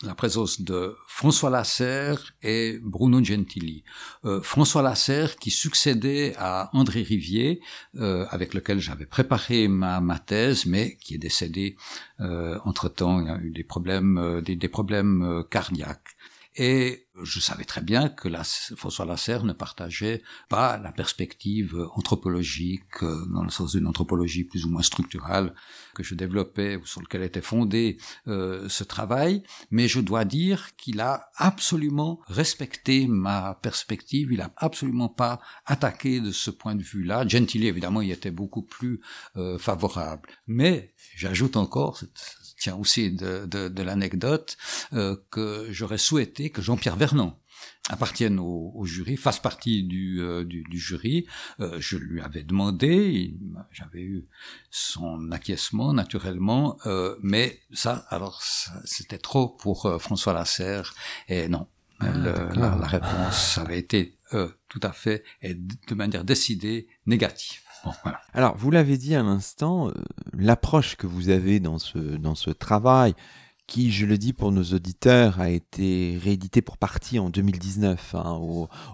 la 0.03 0.15
présence 0.15 0.61
de 0.61 0.95
François 1.09 1.49
Lasserre 1.49 2.35
et 2.43 2.79
Bruno 2.83 3.25
Gentili. 3.25 3.83
Euh, 4.27 4.43
François 4.43 4.83
Lasserre 4.83 5.37
qui 5.37 5.51
succédait 5.51 6.35
à 6.37 6.69
André 6.75 7.03
Rivier, 7.03 7.61
euh, 7.97 8.27
avec 8.29 8.53
lequel 8.53 8.79
j'avais 8.79 9.07
préparé 9.07 9.69
ma, 9.69 10.19
thèse, 10.19 10.67
mais 10.67 10.97
qui 10.97 11.15
est 11.15 11.19
décédé 11.19 11.77
euh, 12.21 12.59
entre-temps, 12.65 13.21
il 13.21 13.29
a 13.31 13.39
eu 13.39 13.51
des 13.51 13.65
problèmes, 13.65 14.19
euh, 14.19 14.41
des, 14.43 14.69
problèmes 14.69 15.45
cardiaques. 15.51 16.16
Et 16.59 17.07
je 17.23 17.41
savais 17.41 17.65
très 17.65 17.83
bien 17.83 18.09
que 18.09 18.29
la, 18.29 18.45
François 18.45 19.05
Lasserre 19.05 19.45
ne 19.45 19.53
partageait 19.53 20.23
pas 20.49 20.79
la 20.79 20.93
perspective 20.93 21.89
anthropologique, 21.95 23.03
euh, 23.03 23.27
dans 23.27 23.43
le 23.43 23.51
sens 23.51 23.73
d'une 23.73 23.87
anthropologie 23.87 24.45
plus 24.45 24.65
ou 24.65 24.71
moins 24.71 24.83
structurale 24.83 25.55
que 25.95 26.03
je 26.03 26.15
développais 26.15 26.77
ou 26.77 26.87
sur 26.87 27.01
lequel 27.01 27.23
était 27.23 27.43
fondé 27.43 27.99
euh, 28.27 28.69
ce 28.69 28.85
travail. 28.85 29.43
Mais 29.71 29.89
je 29.89 30.01
dois 30.01 30.25
dire 30.25 30.77
qu'il 30.77 31.01
a 31.01 31.29
absolument 31.37 32.21
respecté 32.27 33.07
ma 33.07 33.59
perspective. 33.63 34.33
Il 34.33 34.41
a 34.41 34.53
absolument 34.57 35.09
pas 35.09 35.41
attaqué 35.67 36.21
de 36.21 36.33
ce 36.33 36.51
point 36.51 36.75
de 36.75 36.83
vue-là. 36.83 37.27
Gentili, 37.27 37.67
évidemment, 37.67 38.01
il 38.01 38.11
était 38.11 38.31
beaucoup 38.31 38.63
plus 38.63 39.01
euh, 39.37 39.59
favorable. 39.59 40.29
Mais 40.47 40.95
j'ajoute 41.17 41.57
encore, 41.57 42.01
tient 42.59 42.77
aussi 42.77 43.11
de, 43.11 43.47
de, 43.47 43.69
de 43.69 43.83
l'anecdote, 43.83 44.57
euh, 44.93 45.17
que 45.31 45.69
j'aurais 45.71 45.99
souhaité 45.99 46.51
que 46.51 46.63
Jean-Pierre 46.63 46.97
Vernon 46.97 47.35
appartienne 47.89 48.39
au, 48.39 48.73
au, 48.75 48.85
jury, 48.85 49.17
fasse 49.17 49.39
partie 49.39 49.83
du, 49.85 50.21
euh, 50.21 50.45
du, 50.45 50.63
du 50.65 50.79
jury. 50.79 51.27
Euh, 51.61 51.77
je 51.81 51.97
lui 51.97 52.21
avais 52.21 52.43
demandé, 52.43 53.35
j'avais 53.71 54.03
eu 54.03 54.27
son 54.71 55.31
acquiescement 55.31 55.93
naturellement, 55.93 56.79
euh, 56.87 57.17
mais 57.23 57.61
ça, 57.73 58.07
alors 58.09 58.43
c'était 58.85 59.19
trop 59.19 59.49
pour 59.49 59.87
euh, 59.87 59.99
François 59.99 60.33
Lasserre, 60.33 60.95
et 61.29 61.49
non. 61.49 61.69
Ah, 61.99 62.13
la, 62.13 62.77
la, 62.77 62.87
réponse 62.87 63.57
avait 63.57 63.79
été 63.79 64.19
tout 64.69 64.81
à 64.83 64.93
fait 64.93 65.25
et 65.41 65.55
de 65.55 65.95
manière 65.95 66.25
décidée 66.25 66.89
négative. 67.07 67.63
Alors, 68.33 68.57
vous 68.57 68.71
l'avez 68.71 68.99
dit 68.99 69.15
à 69.15 69.23
l'instant, 69.23 69.89
euh, 69.89 69.93
l'approche 70.33 70.97
que 70.97 71.07
vous 71.07 71.29
avez 71.29 71.61
dans 71.61 71.79
ce, 71.79 71.99
dans 71.99 72.35
ce 72.35 72.51
travail, 72.51 73.15
qui, 73.67 73.91
je 73.91 74.07
le 74.07 74.17
dis 74.17 74.33
pour 74.33 74.53
nos 74.53 74.63
auditeurs, 74.63 75.41
a 75.41 75.51
été 75.51 76.19
réédité 76.23 76.63
pour 76.63 76.79
partie 76.79 77.19
en 77.19 77.31
2019 77.31 78.15
hein, 78.15 78.39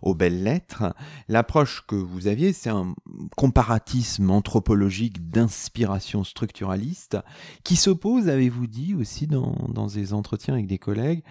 aux, 0.03 0.15
belles 0.15 0.43
lettres. 0.43 0.95
L'approche 1.29 1.85
que 1.87 1.95
vous 1.95 2.27
aviez, 2.27 2.53
c'est 2.53 2.71
un 2.71 2.95
comparatisme 3.37 4.31
anthropologique 4.31 5.29
d'inspiration 5.29 6.25
structuraliste 6.25 7.19
qui 7.65 7.77
s'oppose, 7.77 8.29
avez-vous 8.29 8.67
dit 8.67 8.95
aussi 8.95 9.27
dans, 9.27 9.57
dans 9.69 9.89
des 9.89 10.15
entretiens 10.15 10.55
avec 10.55 10.67
des 10.67 10.79
collègues, 10.79 11.23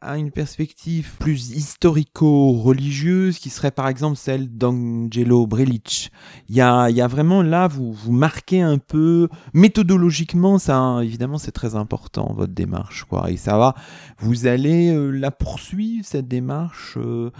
à 0.00 0.16
une 0.16 0.30
perspective 0.30 1.16
plus 1.18 1.50
historico-religieuse 1.50 3.38
qui 3.38 3.50
serait 3.50 3.72
par 3.72 3.88
exemple 3.88 4.16
celle 4.16 4.48
d'Angelo 4.48 5.46
Brelic. 5.46 6.12
Il 6.48 6.54
y 6.54 6.60
a, 6.60 6.88
y 6.88 7.00
a 7.00 7.08
vraiment 7.08 7.42
là, 7.42 7.66
vous, 7.66 7.92
vous 7.92 8.12
marquez 8.12 8.60
un 8.60 8.78
peu, 8.78 9.28
méthodologiquement, 9.54 10.58
ça, 10.58 11.00
évidemment, 11.02 11.38
c'est 11.38 11.52
très 11.52 11.74
important, 11.74 12.32
votre 12.32 12.52
démarche, 12.52 13.04
quoi. 13.04 13.30
Et 13.30 13.36
ça 13.36 13.58
va, 13.58 13.74
vous 14.18 14.46
allez 14.46 14.90
euh, 14.90 15.10
la 15.10 15.30
poursuivre, 15.32 16.04
cette 16.04 16.28
démarche, 16.28 16.96
euh, 16.96 17.30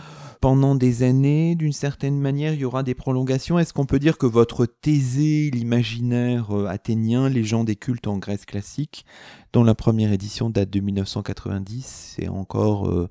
pendant 0.41 0.75
des 0.75 1.05
années, 1.05 1.55
d'une 1.55 1.73
certaine 1.73 2.19
manière, 2.19 2.55
il 2.55 2.61
y 2.61 2.65
aura 2.65 2.83
des 2.83 2.95
prolongations. 2.95 3.59
Est-ce 3.59 3.73
qu'on 3.73 3.87
peut 3.87 3.99
dire 3.99 4.19
que 4.19 4.27
votre 4.27 4.67
thésée, 4.67 5.51
l'imaginaire 5.53 6.57
euh, 6.57 6.67
athénien, 6.67 7.29
les 7.29 7.45
gens 7.45 7.63
des 7.63 7.77
cultes 7.77 8.09
en 8.09 8.19
Grèce 8.19 8.47
classique, 8.47 9.05
dont 9.53 9.65
la 9.65 9.75
première 9.75 10.13
édition 10.13 10.51
date 10.51 10.71
de 10.71 10.81
1990, 10.81 12.15
c'est 12.17 12.29
encore, 12.49 12.89
euh, 12.89 13.09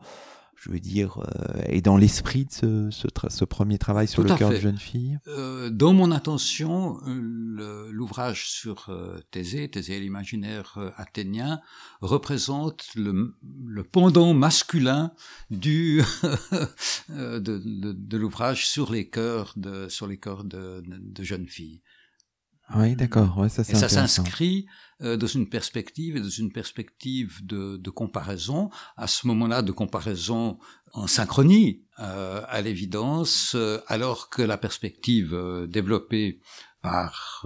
je 0.56 0.72
veux 0.72 0.80
dire, 0.80 1.20
euh, 1.20 1.62
est 1.66 1.82
dans 1.82 1.96
l'esprit 1.96 2.46
de 2.46 2.52
ce, 2.52 2.90
ce, 2.90 3.08
ce, 3.30 3.46
premier 3.46 3.78
travail 3.78 4.08
sur 4.08 4.24
Tout 4.24 4.30
le 4.30 4.36
cœur 4.36 4.50
de 4.50 4.56
jeune 4.56 4.80
fille? 4.80 5.20
Euh, 5.28 5.70
Dans 5.70 5.94
mon 5.94 6.12
attention, 6.12 6.98
l'ouvrage 7.06 8.50
sur 8.50 8.90
Thésée, 9.30 9.70
Thésée 9.70 9.98
et 9.98 10.00
l'imaginaire 10.00 10.80
athénien, 10.98 11.62
représente 12.02 12.88
le, 12.96 13.36
le 13.66 13.84
pendant 13.84 14.34
masculin 14.34 15.12
du 15.52 16.02
de, 17.10 17.38
de, 17.40 17.92
de 17.94 18.18
l'ouvrage 18.18 18.68
sur 18.68 18.92
les 18.92 19.08
cœurs 19.08 19.54
de 19.56 19.88
sur 19.90 20.08
les 20.08 20.18
cœurs 20.18 20.44
de, 20.46 20.84
de 20.88 21.24
jeunes 21.24 21.48
filles. 21.48 21.82
Oui, 22.76 22.96
d'accord. 22.96 23.38
Ouais, 23.38 23.50
ça, 23.50 23.62
et 23.62 23.76
ça 23.76 23.88
s'inscrit 23.88 24.68
euh, 25.02 25.16
dans 25.16 25.28
une 25.28 25.48
perspective 25.48 26.18
et 26.18 26.20
dans 26.20 26.30
une 26.30 26.52
perspective 26.52 27.46
de, 27.46 27.78
de 27.78 27.90
comparaison. 27.90 28.70
À 28.98 29.08
ce 29.08 29.28
moment-là, 29.28 29.62
de 29.62 29.72
comparaison 29.72 30.60
en 30.94 31.08
synchronie, 31.08 31.84
euh, 32.00 32.42
à 32.48 32.62
l'évidence, 32.62 33.54
euh, 33.56 33.80
alors 33.88 34.30
que 34.30 34.42
la 34.42 34.58
perspective 34.58 35.38
développée 35.70 36.42
par 36.82 37.46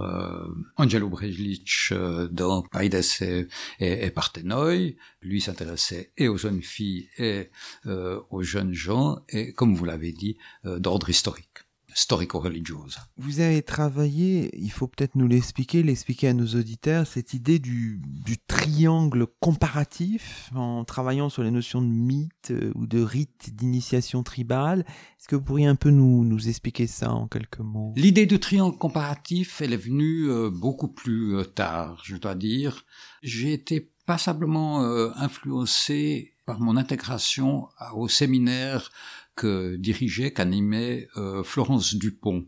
Angelo 0.77 1.09
Brejlic 1.09 1.93
dans 2.31 2.61
Paides 2.63 3.01
et, 3.21 3.47
et, 3.79 4.05
et 4.05 4.11
Parthenoi. 4.11 4.95
Lui 5.21 5.41
s'intéressait 5.41 6.11
et 6.17 6.27
aux 6.27 6.37
jeunes 6.37 6.61
filles 6.61 7.09
et 7.17 7.49
aux 7.85 8.43
jeunes 8.43 8.73
gens, 8.73 9.19
et 9.29 9.53
comme 9.53 9.73
vous 9.73 9.85
l'avez 9.85 10.11
dit, 10.11 10.37
d'ordre 10.63 11.09
historique 11.09 11.50
historico-religieuse. 11.95 12.99
Vous 13.17 13.39
avez 13.39 13.61
travaillé, 13.61 14.49
il 14.57 14.71
faut 14.71 14.87
peut-être 14.87 15.15
nous 15.15 15.27
l'expliquer, 15.27 15.83
l'expliquer 15.83 16.29
à 16.29 16.33
nos 16.33 16.47
auditeurs, 16.47 17.07
cette 17.07 17.33
idée 17.33 17.59
du, 17.59 18.01
du, 18.05 18.37
triangle 18.37 19.27
comparatif 19.39 20.49
en 20.55 20.83
travaillant 20.83 21.29
sur 21.29 21.43
les 21.43 21.51
notions 21.51 21.81
de 21.81 21.87
mythe 21.87 22.51
euh, 22.51 22.71
ou 22.75 22.85
de 22.85 23.01
rite 23.01 23.55
d'initiation 23.55 24.23
tribale. 24.23 24.81
Est-ce 25.19 25.27
que 25.27 25.35
vous 25.35 25.43
pourriez 25.43 25.67
un 25.67 25.75
peu 25.75 25.89
nous, 25.89 26.23
nous 26.23 26.49
expliquer 26.49 26.87
ça 26.87 27.11
en 27.11 27.27
quelques 27.27 27.59
mots? 27.59 27.93
L'idée 27.95 28.25
du 28.25 28.39
triangle 28.39 28.77
comparatif, 28.77 29.61
elle 29.61 29.73
est 29.73 29.77
venue 29.77 30.29
euh, 30.29 30.49
beaucoup 30.49 30.89
plus 30.89 31.35
euh, 31.35 31.43
tard, 31.43 32.01
je 32.03 32.17
dois 32.17 32.35
dire. 32.35 32.85
J'ai 33.23 33.53
été 33.53 33.91
passablement 34.05 34.81
influencé 35.15 36.33
par 36.45 36.59
mon 36.59 36.75
intégration 36.75 37.69
au 37.93 38.07
séminaire 38.07 38.91
que 39.35 39.75
dirigeait, 39.75 40.31
qu'animait 40.31 41.07
euh, 41.17 41.43
Florence 41.43 41.95
Dupont 41.95 42.47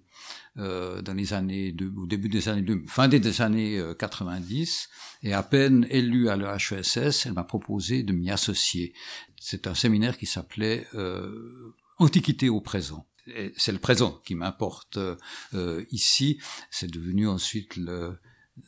euh, 0.57 1.01
dans 1.01 1.13
les 1.13 1.33
années 1.33 1.71
de, 1.71 1.91
au 1.97 2.05
début 2.05 2.29
des 2.29 2.47
années 2.47 2.61
de, 2.61 2.79
fin 2.87 3.07
des 3.07 3.41
années 3.41 3.81
90 3.97 4.89
euh, 5.23 5.27
et 5.27 5.33
à 5.33 5.41
peine 5.41 5.87
élue 5.89 6.29
à 6.29 6.35
l'EHESS, 6.35 7.25
elle 7.25 7.33
m'a 7.33 7.43
proposé 7.43 8.03
de 8.03 8.13
m'y 8.13 8.29
associer. 8.29 8.93
C'est 9.39 9.65
un 9.65 9.73
séminaire 9.73 10.17
qui 10.17 10.25
s'appelait 10.25 10.85
euh, 10.93 11.73
Antiquité 11.97 12.49
au 12.49 12.59
présent. 12.59 13.07
C'est 13.55 13.71
le 13.71 13.77
présent 13.77 14.19
qui 14.25 14.35
m'importe 14.35 14.97
euh, 15.53 15.85
ici. 15.91 16.39
C'est 16.69 16.91
devenu 16.91 17.27
ensuite 17.27 17.77
le 17.77 18.19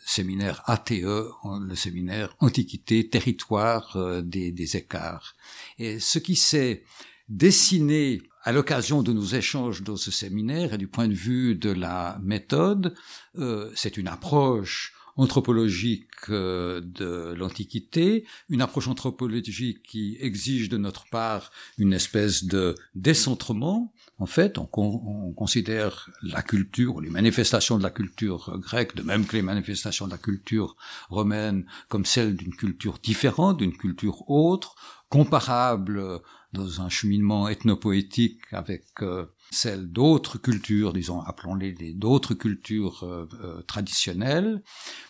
séminaire 0.05 0.63
ATE, 0.67 0.91
le 0.91 1.75
séminaire 1.75 2.35
Antiquité, 2.39 3.09
territoire 3.09 3.97
des, 4.23 4.51
des 4.51 4.77
écarts. 4.77 5.35
Et 5.77 5.99
ce 5.99 6.19
qui 6.19 6.35
s'est 6.35 6.83
dessiné 7.29 8.21
à 8.43 8.51
l'occasion 8.51 9.01
de 9.01 9.11
nos 9.11 9.25
échanges 9.25 9.81
dans 9.81 9.97
ce 9.97 10.11
séminaire 10.11 10.73
et 10.73 10.77
du 10.77 10.87
point 10.87 11.07
de 11.07 11.13
vue 11.13 11.55
de 11.55 11.71
la 11.71 12.19
méthode, 12.21 12.93
euh, 13.37 13.71
c'est 13.75 13.97
une 13.97 14.07
approche 14.07 14.93
anthropologique 15.17 16.09
euh, 16.29 16.81
de 16.83 17.33
l'Antiquité, 17.33 18.25
une 18.49 18.61
approche 18.61 18.87
anthropologique 18.87 19.81
qui 19.83 20.17
exige 20.19 20.69
de 20.69 20.77
notre 20.77 21.05
part 21.09 21.51
une 21.77 21.93
espèce 21.93 22.43
de 22.43 22.75
décentrement. 22.95 23.93
En 24.17 24.25
fait, 24.25 24.57
on, 24.57 24.69
on 24.73 25.33
considère 25.33 26.09
la 26.21 26.41
culture, 26.41 27.01
les 27.01 27.09
manifestations 27.09 27.77
de 27.77 27.83
la 27.83 27.89
culture 27.89 28.59
grecque, 28.59 28.95
de 28.95 29.03
même 29.03 29.25
que 29.25 29.35
les 29.35 29.41
manifestations 29.41 30.05
de 30.05 30.11
la 30.11 30.17
culture 30.17 30.75
romaine, 31.09 31.65
comme 31.87 32.05
celles 32.05 32.35
d'une 32.35 32.55
culture 32.55 32.99
différente, 33.01 33.57
d'une 33.57 33.75
culture 33.75 34.29
autre, 34.29 34.75
comparable 35.09 36.21
dans 36.53 36.81
un 36.81 36.89
cheminement 36.89 37.47
ethnopoétique 37.47 38.41
avec 38.51 38.85
euh, 39.01 39.25
celle 39.51 39.91
d'autres 39.91 40.37
cultures, 40.37 40.93
disons, 40.93 41.21
appelons-les 41.21 41.93
d'autres 41.93 42.33
cultures 42.33 43.03
euh, 43.03 43.27
euh, 43.41 43.61
traditionnelles, 43.63 44.63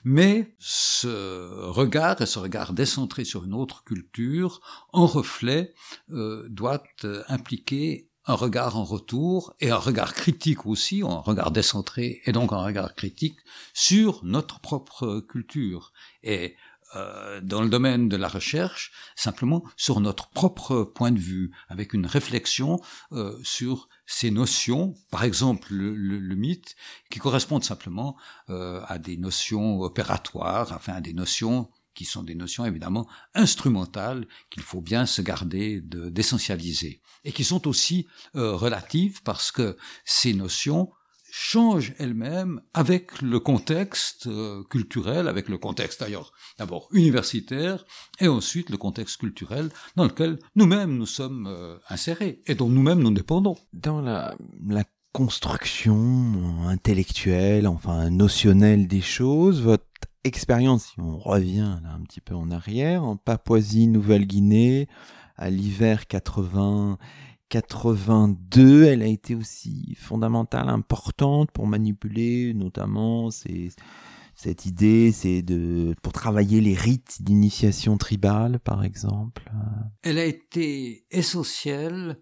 mais 0.04 0.56
ce 0.60 1.68
regard 1.70 2.22
et 2.22 2.26
ce 2.26 2.40
regard 2.40 2.74
décentré 2.74 3.26
sur 3.26 3.46
une 3.46 3.54
autre 3.54 3.84
culture, 3.84 4.62
en 4.92 5.06
reflet, 5.06 5.74
doit 6.10 6.84
impliquer 7.28 8.10
un 8.28 8.34
regard 8.34 8.78
en 8.78 8.84
retour 8.84 9.54
et 9.60 9.70
un 9.70 9.78
regard 9.78 10.14
critique 10.14 10.66
aussi, 10.66 11.04
un 11.04 11.20
regard 11.20 11.52
décentré 11.52 12.22
et 12.26 12.32
donc 12.32 12.54
un 12.54 12.64
regard 12.64 12.96
critique 12.96 13.38
sur 13.74 14.24
notre 14.24 14.60
propre 14.60 15.20
culture. 15.20 15.94
Et 16.24 16.56
euh, 16.96 17.42
dans 17.42 17.62
le 17.62 17.70
domaine 17.70 18.10
de 18.10 18.16
la 18.18 18.28
recherche, 18.28 18.92
simplement 19.16 19.64
sur 19.78 20.00
notre 20.00 20.30
propre 20.30 20.84
point 20.84 21.12
de 21.12 21.20
vue, 21.20 21.52
avec 21.68 21.94
une 21.94 22.06
réflexion 22.06 22.80
euh, 23.12 23.38
sur 23.44 23.90
ces 24.06 24.32
notions, 24.32 24.96
par 25.12 25.24
exemple 25.24 25.74
le, 25.74 25.96
le, 25.96 26.20
le 26.20 26.36
mythe, 26.36 26.76
qui 27.10 27.20
correspondent 27.20 27.64
simplement 27.64 28.18
euh, 28.50 28.82
à 28.88 29.00
des 29.00 29.18
notions 29.18 29.82
opératoires, 29.82 30.72
enfin 30.74 30.94
à 30.94 31.02
des 31.02 31.14
notions 31.14 31.70
qui 31.96 32.06
sont 32.06 32.24
des 32.24 32.36
notions 32.36 32.66
évidemment 32.66 33.08
instrumentales 33.34 34.28
qu'il 34.52 34.62
faut 34.62 34.82
bien 34.82 35.06
se 35.08 35.22
garder 35.22 35.82
d'essentialiser, 35.82 37.02
et 37.24 37.32
qui 37.32 37.44
sont 37.44 37.68
aussi 37.68 38.06
euh, 38.36 38.54
relatives 38.54 39.24
parce 39.24 39.52
que 39.52 39.78
ces 40.04 40.34
notions 40.34 40.92
change 41.38 41.94
elle-même 42.00 42.62
avec 42.74 43.22
le 43.22 43.42
contexte 43.42 44.28
euh, 44.28 44.64
culturel, 44.70 45.28
avec 45.28 45.50
le 45.50 45.58
contexte 45.58 46.00
d'ailleurs 46.00 46.32
d'abord 46.58 46.88
universitaire 46.94 47.84
et 48.22 48.30
ensuite 48.30 48.70
le 48.70 48.78
contexte 48.78 49.18
culturel 49.18 49.70
dans 49.98 50.06
lequel 50.06 50.40
nous-mêmes 50.56 50.96
nous 50.96 51.06
sommes 51.06 51.48
euh, 51.48 51.76
insérés 51.90 52.42
et 52.48 52.56
dont 52.56 52.70
nous-mêmes 52.70 53.00
nous 53.00 53.12
dépendons. 53.12 53.58
Dans 53.74 54.00
la, 54.00 54.34
construction 55.12 56.68
intellectuelle, 56.68 57.68
enfin 57.68 58.10
notionnelle 58.10 58.88
des 58.88 59.02
choses, 59.02 59.62
votre 59.62 59.86
expérience, 60.26 60.88
si 60.88 61.00
on 61.00 61.18
revient 61.18 61.80
un 61.86 62.02
petit 62.02 62.20
peu 62.20 62.36
en 62.36 62.52
arrière, 62.52 63.04
en 63.04 63.16
Papouasie, 63.16 63.88
Nouvelle-Guinée, 63.88 64.90
à 65.38 65.50
l'hiver 65.50 66.08
80 66.08 66.98
82, 67.50 68.86
elle 68.86 69.02
a 69.02 69.08
été 69.08 69.36
aussi 69.36 69.96
fondamentale, 70.00 70.70
importante 70.70 71.52
pour 71.52 71.68
manipuler 71.68 72.54
notamment 72.54 73.30
cette 73.32 74.66
idée, 74.66 75.12
c'est 75.12 75.42
de 75.42 75.96
pour 76.02 76.14
travailler 76.14 76.62
les 76.62 76.74
rites 76.74 77.22
d'initiation 77.22 77.98
tribale, 77.98 78.60
par 78.60 78.84
exemple. 78.84 79.50
Elle 80.02 80.18
a 80.18 80.26
été 80.26 81.06
essentielle 81.12 82.20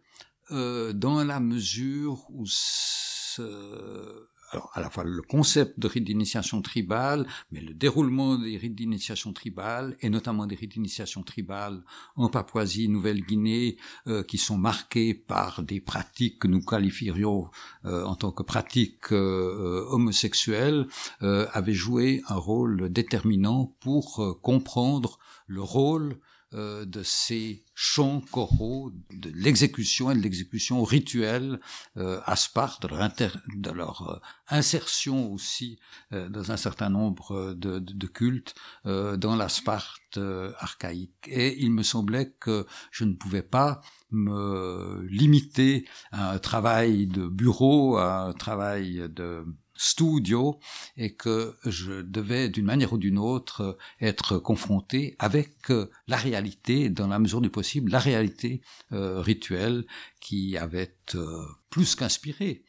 euh, 0.52 0.94
dans 0.94 1.24
la 1.24 1.40
mesure 1.40 2.26
où 2.30 2.44
ce, 2.46 4.28
alors 4.54 4.72
à 4.74 4.82
la 4.82 4.90
fois 4.90 5.04
le 5.04 5.22
concept 5.22 5.80
de 5.80 5.88
rite 5.88 6.04
d'initiation 6.04 6.62
tribale, 6.62 7.26
mais 7.52 7.60
le 7.60 7.74
déroulement 7.74 8.38
des 8.38 8.58
rites 8.58 8.76
d'initiation 8.76 9.34
tribale, 9.34 9.98
et 10.02 10.10
notamment 10.10 10.46
des 10.46 10.56
rites 10.56 10.74
d'initiation 10.74 11.24
tribale 11.24 11.84
en 12.16 12.30
Papouasie, 12.30 12.88
Nouvelle-Guinée, 12.88 13.78
euh, 14.08 14.24
qui 14.24 14.38
sont 14.38 14.58
marqués 14.58 15.14
par 15.14 15.64
des 15.64 15.82
pratiques 15.82 16.40
que 16.40 16.48
nous 16.48 16.62
qualifierions 16.62 17.50
euh, 17.86 18.06
en 18.06 18.16
tant 18.16 18.32
que 18.32 18.44
pratiques 18.44 19.12
euh, 19.12 19.86
homosexuelles, 19.90 20.88
avaient 21.22 21.74
joué 21.74 22.22
un 22.28 22.36
rôle 22.36 22.90
déterminant 22.92 23.76
pour 23.80 24.38
comprendre 24.42 25.20
le 25.48 25.62
rôle 25.62 26.18
euh, 26.54 26.86
de 26.86 27.02
ces 27.04 27.64
chants 27.74 28.22
choraux, 28.32 28.92
de 29.12 29.32
l'exécution 29.34 30.12
et 30.12 30.16
de 30.16 30.22
l'exécution 30.22 30.84
rituelle 30.84 31.60
euh, 31.98 32.20
à 32.26 32.36
Sparte, 32.36 32.84
de 32.84 32.88
leur, 32.90 33.10
de 33.56 33.72
leur 33.72 34.10
euh, 34.10 34.20
insertion 34.50 35.32
aussi 35.32 35.80
dans 36.12 36.52
un 36.52 36.58
certain 36.58 36.90
nombre 36.90 37.54
de, 37.54 37.80
de 37.80 38.08
cultes 38.08 38.54
dans 38.86 39.36
la 39.36 39.50
Sparte 39.50 40.20
archaïque. 40.60 41.28
Et 41.28 41.60
il 41.60 41.72
me 41.72 41.82
semblait 41.82 42.36
que 42.40 42.68
je 42.92 43.06
ne 43.06 43.14
pouvais 43.14 43.42
pas 43.42 43.82
me 44.12 45.04
limiter 45.10 45.88
à 46.12 46.34
un 46.34 46.40
travail 46.40 47.08
de 47.08 47.28
bureau, 47.28 47.98
à 47.98 48.26
un 48.26 48.34
travail 48.34 49.10
de 49.10 49.44
studio 49.84 50.60
et 50.96 51.14
que 51.14 51.56
je 51.66 52.02
devais 52.02 52.50
d'une 52.50 52.66
manière 52.66 52.94
ou 52.94 52.98
d'une 52.98 53.18
autre 53.18 53.78
être 54.00 54.38
confronté 54.38 55.16
avec 55.20 55.70
euh, 55.70 55.90
la 56.08 56.18
réalité, 56.18 56.90
dans 56.90 57.08
la 57.08 57.20
mesure 57.20 57.42
du 57.42 57.50
possible, 57.50 57.92
la 57.92 58.00
réalité 58.00 58.62
euh, 58.94 59.20
rituelle 59.20 59.86
qui 60.22 60.58
avait 60.58 60.96
euh, 61.16 61.44
plus 61.70 61.96
qu'inspiré, 61.96 62.64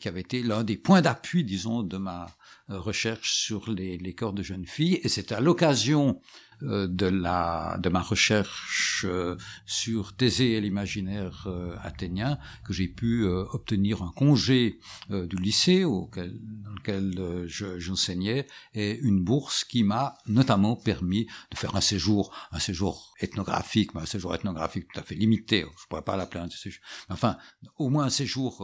qui 0.00 0.08
avait 0.08 0.20
été 0.20 0.42
l'un 0.42 0.64
des 0.64 0.76
points 0.76 1.00
d'appui, 1.00 1.44
disons, 1.44 1.82
de 1.82 1.96
ma 1.96 2.26
recherche 2.68 3.32
sur 3.32 3.70
les, 3.70 3.96
les 3.96 4.14
corps 4.14 4.34
de 4.34 4.42
jeunes 4.42 4.66
filles. 4.66 5.00
Et 5.02 5.08
c'est 5.08 5.32
à 5.32 5.40
l'occasion 5.40 6.20
de 6.62 7.06
la 7.06 7.76
de 7.80 7.88
ma 7.88 8.00
recherche 8.00 9.04
euh, 9.08 9.36
sur 9.66 10.14
Thésée 10.14 10.52
et 10.52 10.60
l'imaginaire 10.60 11.44
euh, 11.46 11.76
athénien 11.82 12.38
que 12.64 12.72
j'ai 12.72 12.88
pu 12.88 13.24
obtenir 13.24 14.02
un 14.02 14.12
congé 14.14 14.78
du 15.10 15.36
lycée 15.36 15.84
auquel, 15.84 16.38
dans 16.64 16.72
lequel 16.72 17.46
j'enseignais 17.46 18.46
et 18.74 18.98
une 18.98 19.22
bourse 19.22 19.64
qui 19.64 19.82
m'a 19.82 20.14
notamment 20.26 20.76
permis 20.76 21.26
de 21.50 21.56
faire 21.56 21.74
un 21.76 21.80
séjour 21.80 22.34
un 22.52 22.58
séjour 22.58 23.12
ethnographique 23.20 23.94
mais 23.94 24.02
un 24.02 24.06
séjour 24.06 24.34
ethnographique 24.34 24.86
tout 24.92 25.00
à 25.00 25.02
fait 25.02 25.14
limité 25.14 25.64
je 25.80 25.86
pourrais 25.88 26.02
pas 26.02 26.16
l'appeler 26.16 26.40
un 26.44 26.50
séjour 26.50 26.82
enfin 27.08 27.36
au 27.78 27.88
moins 27.88 28.04
un 28.04 28.10
séjour 28.10 28.60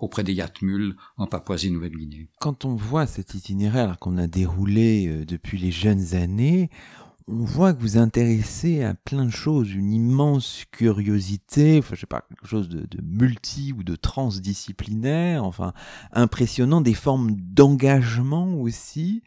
auprès 0.00 0.24
des 0.24 0.32
Yatmuls 0.32 0.96
en 1.16 1.26
Papouasie-Nouvelle-Guinée. 1.26 2.28
Quand 2.38 2.64
on 2.64 2.74
voit 2.74 3.06
cet 3.06 3.34
itinéraire 3.34 3.98
qu'on 3.98 4.18
a 4.18 4.26
déroulé 4.26 5.24
depuis 5.26 5.58
les 5.58 5.70
jeunes 5.70 6.14
années, 6.14 6.70
on 7.28 7.44
voit 7.44 7.74
que 7.74 7.80
vous 7.80 7.98
intéressez 7.98 8.82
à 8.82 8.94
plein 8.94 9.26
de 9.26 9.30
choses, 9.30 9.72
une 9.72 9.92
immense 9.92 10.64
curiosité, 10.70 11.78
enfin 11.78 11.94
je 11.94 12.00
sais 12.00 12.06
pas, 12.06 12.24
quelque 12.28 12.46
chose 12.46 12.68
de, 12.68 12.86
multi 13.02 13.72
ou 13.76 13.82
de 13.82 13.96
transdisciplinaire, 13.96 15.44
enfin 15.44 15.72
impressionnant, 16.12 16.80
des 16.80 16.94
formes 16.94 17.36
d'engagement 17.36 18.54
aussi. 18.54 19.22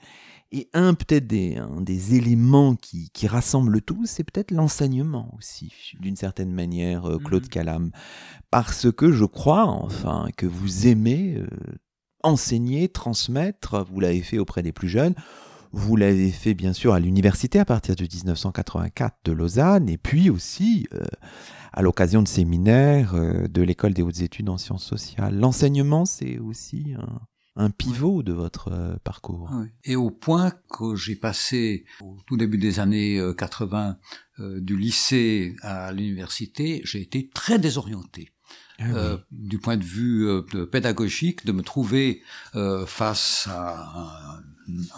Et 0.54 0.68
un 0.74 0.95
peut-être 0.95 1.28
des, 1.28 1.62
des 1.80 2.16
éléments 2.16 2.76
qui, 2.76 3.10
qui 3.12 3.26
rassemblent 3.26 3.82
tout, 3.82 4.02
c'est 4.06 4.26
peut-être 4.26 4.52
l'enseignement 4.52 5.34
aussi, 5.38 5.93
d'une 6.02 6.18
certaine 6.18 6.52
manière, 6.52 7.10
euh, 7.10 7.20
Claude 7.20 7.45
mmh. 7.45 7.49
Calam. 7.49 7.91
Parce 8.49 8.91
que 8.91 9.14
je 9.14 9.24
crois, 9.24 9.66
enfin, 9.66 10.28
que 10.36 10.45
vous 10.45 10.88
aimez 10.88 11.38
euh, 11.38 11.47
enseigner, 12.22 12.89
transmettre, 12.89 13.86
vous 13.89 14.02
l'avez 14.02 14.22
fait 14.22 14.39
auprès 14.39 14.62
des 14.62 14.74
plus 14.74 14.89
jeunes, 14.89 15.16
vous 15.74 15.96
l'avez 15.96 16.32
fait 16.32 16.54
bien 16.54 16.74
sûr 16.74 16.94
à 16.94 17.00
l'université 17.00 17.60
à 17.60 17.66
partir 17.66 17.96
de 17.96 18.04
1984 18.04 19.18
de 19.26 19.32
Lausanne 19.32 19.90
et 19.90 19.98
puis 19.98 20.30
aussi 20.30 20.88
euh, 20.94 21.06
à 21.72 21.82
l'occasion 21.82 22.22
de 22.22 22.28
séminaires 22.28 23.16
euh, 23.16 23.48
de 23.48 23.62
l'école 23.62 23.94
des 23.94 24.02
hautes 24.02 24.22
études 24.22 24.50
en 24.50 24.58
sciences 24.58 24.86
sociales. 24.86 25.38
L'enseignement, 25.38 26.06
c'est 26.06 26.40
aussi 26.40 26.94
un, 27.56 27.70
pivot 27.70 28.24
de 28.24 28.34
votre 28.34 28.70
euh, 28.72 28.96
parcours. 29.04 29.50
Et 29.84 29.96
au 29.96 30.10
point 30.10 30.52
que 30.70 30.96
j'ai 30.96 31.16
passé 31.16 31.86
au 32.02 32.18
tout 32.26 32.38
début 32.38 32.58
des 32.58 32.80
années 32.80 33.22
80 33.38 33.98
du 34.40 34.76
lycée 34.76 35.56
à 35.62 35.92
l'université, 35.92 36.82
j'ai 36.84 37.02
été 37.02 37.30
très 37.34 37.60
désorienté. 37.60 38.32
Ah 38.80 39.20
du 39.30 39.60
point 39.60 39.78
de 39.78 39.84
vue 39.84 40.28
pédagogique, 40.72 41.46
de 41.46 41.52
me 41.52 41.62
trouver 41.62 42.24
face 42.88 43.48
à 43.48 44.40
un 44.40 44.42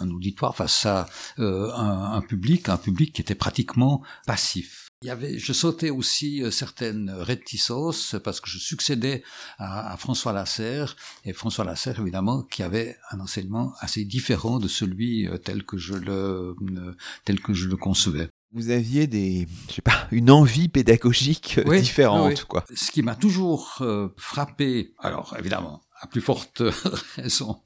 un 0.00 0.10
auditoire 0.10 0.56
face 0.56 0.86
à 0.86 1.06
euh, 1.38 1.70
un, 1.72 2.20
public, 2.20 2.68
un 2.68 2.76
public 2.76 3.12
qui 3.12 3.22
était 3.22 3.34
pratiquement 3.34 4.02
passif. 4.26 4.88
Il 5.02 5.08
y 5.08 5.10
avait, 5.10 5.38
je 5.38 5.52
sautais 5.52 5.90
aussi 5.90 6.42
euh, 6.42 6.50
certaines 6.50 7.10
réticences 7.10 8.16
parce 8.24 8.40
que 8.40 8.48
je 8.48 8.58
succédais 8.58 9.22
à, 9.58 9.96
François 9.98 10.32
Lasserre 10.32 10.96
et 11.24 11.32
François 11.32 11.64
Lasserre 11.64 12.00
évidemment 12.00 12.42
qui 12.42 12.62
avait 12.62 12.96
un 13.10 13.20
enseignement 13.20 13.74
assez 13.80 14.04
différent 14.04 14.58
de 14.58 14.68
celui 14.68 15.28
euh, 15.28 15.36
tel 15.36 15.64
que 15.64 15.76
je 15.76 15.94
le 15.94 16.56
tel 17.24 17.40
que 17.40 17.52
je 17.52 17.68
le 17.68 17.76
concevais 17.76 18.28
vous 18.56 18.70
aviez 18.70 19.08
des, 19.08 19.48
je 19.68 19.74
sais 19.74 19.82
pas, 19.82 20.06
une 20.12 20.30
envie 20.30 20.68
pédagogique 20.68 21.58
différente, 21.68 22.44
quoi. 22.44 22.64
Ce 22.72 22.92
qui 22.92 23.02
m'a 23.02 23.16
toujours 23.16 23.82
frappé, 24.16 24.94
alors 25.00 25.34
évidemment, 25.36 25.82
à 26.04 26.06
plus 26.06 26.20
forte 26.20 26.62
raison 27.16 27.62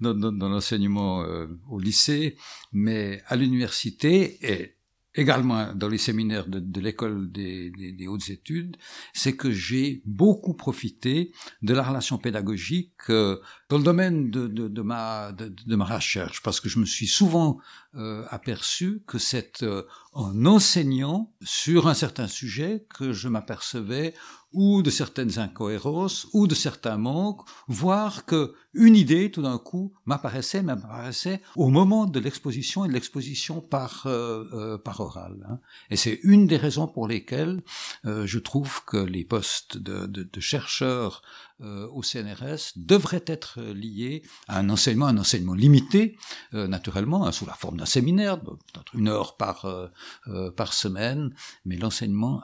dans, 0.00 0.14
l'enseignement 0.48 1.22
euh, 1.22 1.46
au 1.70 1.78
lycée, 1.78 2.36
mais 2.72 3.22
à 3.28 3.36
l'université 3.36 4.38
et 4.42 4.76
également 5.14 5.72
dans 5.72 5.86
les 5.86 5.98
séminaires 5.98 6.48
de, 6.48 6.80
l'école 6.80 7.30
des, 7.30 8.08
hautes 8.08 8.28
études, 8.30 8.76
c'est 9.12 9.36
que 9.36 9.52
j'ai 9.52 10.02
beaucoup 10.04 10.54
profité 10.54 11.30
de 11.62 11.72
la 11.72 11.84
relation 11.84 12.18
pédagogique 12.18 12.90
euh, 13.08 13.38
dans 13.68 13.78
le 13.78 13.84
domaine 13.84 14.32
de, 14.32 14.82
ma, 14.82 15.30
de, 15.30 15.76
ma 15.76 15.84
recherche, 15.84 16.42
parce 16.42 16.58
que 16.58 16.68
je 16.68 16.80
me 16.80 16.86
suis 16.86 17.06
souvent 17.06 17.58
euh, 17.94 18.24
aperçu 18.30 19.04
que 19.06 19.18
c'est 19.18 19.64
en 20.12 20.44
enseignant 20.44 21.32
sur 21.40 21.86
un 21.86 21.94
certain 21.94 22.26
sujet 22.26 22.84
que 22.92 23.12
je 23.12 23.28
m'apercevais 23.28 24.14
ou 24.54 24.82
de 24.82 24.90
certaines 24.90 25.38
incohérences, 25.38 26.26
ou 26.32 26.46
de 26.46 26.54
certains 26.54 26.96
manques, 26.96 27.42
voire 27.68 28.24
que 28.24 28.54
une 28.72 28.96
idée, 28.96 29.30
tout 29.30 29.42
d'un 29.42 29.58
coup, 29.58 29.92
m'apparaissait, 30.04 30.62
m'apparaissait 30.62 31.40
au 31.56 31.68
moment 31.68 32.06
de 32.06 32.18
l'exposition 32.18 32.84
et 32.84 32.88
de 32.88 32.92
l'exposition 32.92 33.60
par 33.60 34.04
euh, 34.06 34.44
euh 34.52 34.78
par 34.78 35.00
oral. 35.00 35.46
Hein. 35.48 35.60
Et 35.90 35.96
c'est 35.96 36.20
une 36.22 36.46
des 36.46 36.56
raisons 36.56 36.88
pour 36.88 37.06
lesquelles 37.06 37.62
euh, 38.04 38.26
je 38.26 38.38
trouve 38.38 38.84
que 38.84 38.96
les 38.96 39.24
postes 39.24 39.78
de, 39.78 40.06
de, 40.06 40.24
de 40.24 40.40
chercheurs 40.40 41.22
euh, 41.60 41.86
au 41.92 42.02
CNRS 42.02 42.72
devrait 42.74 43.22
être 43.28 43.62
lié 43.62 44.24
à 44.48 44.58
un 44.58 44.68
enseignement, 44.70 45.06
un 45.06 45.18
enseignement 45.18 45.54
limité, 45.54 46.16
euh, 46.52 46.66
naturellement, 46.66 47.26
hein, 47.26 47.30
sous 47.30 47.46
la 47.46 47.54
forme 47.54 47.76
d'un 47.76 47.86
séminaire, 47.86 48.40
peut-être 48.40 48.92
une 48.96 49.06
heure 49.06 49.36
par 49.36 49.64
euh, 49.64 50.50
par 50.50 50.72
semaine, 50.72 51.32
mais 51.64 51.76
l'enseignement, 51.76 52.42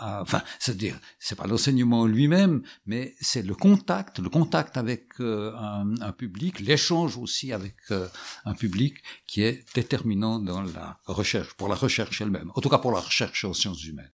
enfin, 0.00 0.42
c'est-à-dire, 0.58 0.98
c'est 1.18 1.36
pas 1.36 1.46
l'enseignement 1.46 2.06
lui-même, 2.06 2.62
mais 2.86 3.14
c'est 3.20 3.42
le 3.42 3.54
contact, 3.54 4.20
le 4.20 4.30
contact 4.30 4.78
avec 4.78 5.20
un, 5.20 5.94
un, 6.00 6.12
public, 6.12 6.60
l'échange 6.60 7.18
aussi 7.18 7.52
avec 7.52 7.76
un 8.44 8.54
public 8.54 8.96
qui 9.26 9.42
est 9.42 9.66
déterminant 9.74 10.38
dans 10.38 10.62
la 10.62 10.98
recherche, 11.04 11.52
pour 11.54 11.68
la 11.68 11.74
recherche 11.74 12.20
elle-même, 12.20 12.50
en 12.54 12.60
tout 12.60 12.70
cas 12.70 12.78
pour 12.78 12.92
la 12.92 13.00
recherche 13.00 13.44
en 13.44 13.52
sciences 13.52 13.84
humaines. 13.84 14.12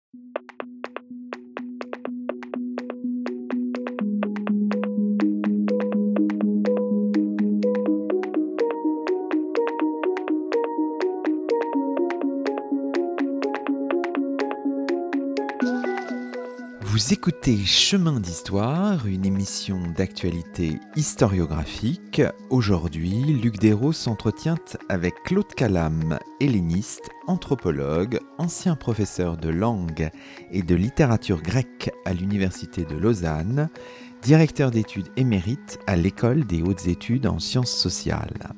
Vous 16.94 17.12
écoutez 17.12 17.58
Chemin 17.64 18.20
d'Histoire, 18.20 19.08
une 19.08 19.26
émission 19.26 19.80
d'actualité 19.96 20.78
historiographique. 20.94 22.22
Aujourd'hui, 22.50 23.10
Luc 23.10 23.58
Desros 23.58 23.92
s'entretient 23.92 24.78
avec 24.88 25.14
Claude 25.24 25.52
Calam, 25.56 26.20
helléniste, 26.38 27.10
anthropologue, 27.26 28.20
ancien 28.38 28.76
professeur 28.76 29.36
de 29.36 29.48
langue 29.48 30.08
et 30.52 30.62
de 30.62 30.76
littérature 30.76 31.42
grecque 31.42 31.90
à 32.04 32.12
l'Université 32.12 32.84
de 32.84 32.94
Lausanne, 32.94 33.70
directeur 34.22 34.70
d'études 34.70 35.08
émérite 35.16 35.80
à 35.88 35.96
l'École 35.96 36.44
des 36.44 36.62
hautes 36.62 36.86
études 36.86 37.26
en 37.26 37.40
sciences 37.40 37.74
sociales. 37.76 38.54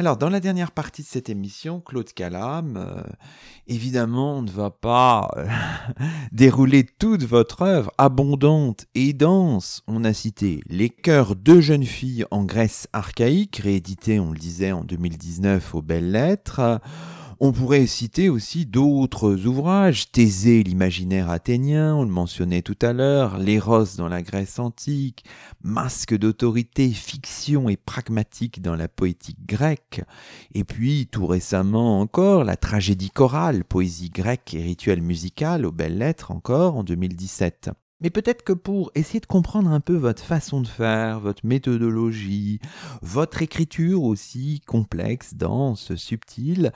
Alors, 0.00 0.16
dans 0.16 0.30
la 0.30 0.40
dernière 0.40 0.72
partie 0.72 1.02
de 1.02 1.06
cette 1.06 1.28
émission, 1.28 1.82
Claude 1.82 2.10
Calam, 2.14 2.78
euh, 2.78 3.02
évidemment, 3.66 4.38
on 4.38 4.40
ne 4.42 4.50
va 4.50 4.70
pas 4.70 5.28
euh, 5.36 5.46
dérouler 6.32 6.86
toute 6.86 7.22
votre 7.24 7.60
œuvre 7.60 7.92
abondante 7.98 8.86
et 8.94 9.12
dense. 9.12 9.82
On 9.86 10.02
a 10.04 10.14
cité 10.14 10.62
Les 10.70 10.88
cœurs 10.88 11.36
de 11.36 11.60
jeunes 11.60 11.84
filles 11.84 12.24
en 12.30 12.44
Grèce 12.44 12.88
archaïque, 12.94 13.56
réédité, 13.62 14.18
on 14.18 14.32
le 14.32 14.38
disait, 14.38 14.72
en 14.72 14.84
2019 14.84 15.74
aux 15.74 15.82
Belles 15.82 16.12
Lettres. 16.12 16.80
On 17.42 17.52
pourrait 17.52 17.86
citer 17.86 18.28
aussi 18.28 18.66
d'autres 18.66 19.46
ouvrages, 19.46 20.12
Thésée, 20.12 20.62
l'imaginaire 20.62 21.30
athénien, 21.30 21.94
on 21.94 22.02
le 22.02 22.10
mentionnait 22.10 22.60
tout 22.60 22.76
à 22.82 22.92
l'heure, 22.92 23.38
L'éros 23.38 23.96
dans 23.96 24.08
la 24.08 24.20
Grèce 24.20 24.58
antique, 24.58 25.24
Masque 25.62 26.14
d'autorité, 26.14 26.90
fiction 26.90 27.70
et 27.70 27.78
pragmatique 27.78 28.60
dans 28.60 28.76
la 28.76 28.88
poétique 28.88 29.46
grecque, 29.46 30.02
et 30.52 30.64
puis 30.64 31.08
tout 31.10 31.26
récemment 31.26 32.00
encore, 32.00 32.44
la 32.44 32.56
tragédie 32.56 33.10
chorale, 33.10 33.64
poésie 33.64 34.10
grecque 34.10 34.52
et 34.52 34.62
rituel 34.62 35.00
musical 35.00 35.64
aux 35.64 35.72
belles 35.72 35.96
lettres 35.96 36.32
encore 36.32 36.76
en 36.76 36.84
2017. 36.84 37.70
Mais 38.00 38.10
peut-être 38.10 38.42
que 38.42 38.52
pour 38.52 38.90
essayer 38.94 39.20
de 39.20 39.26
comprendre 39.26 39.70
un 39.70 39.80
peu 39.80 39.94
votre 39.94 40.22
façon 40.22 40.60
de 40.60 40.66
faire, 40.66 41.20
votre 41.20 41.44
méthodologie, 41.46 42.60
votre 43.02 43.42
écriture 43.42 44.02
aussi 44.02 44.60
complexe, 44.66 45.34
dense, 45.34 45.94
subtile, 45.96 46.72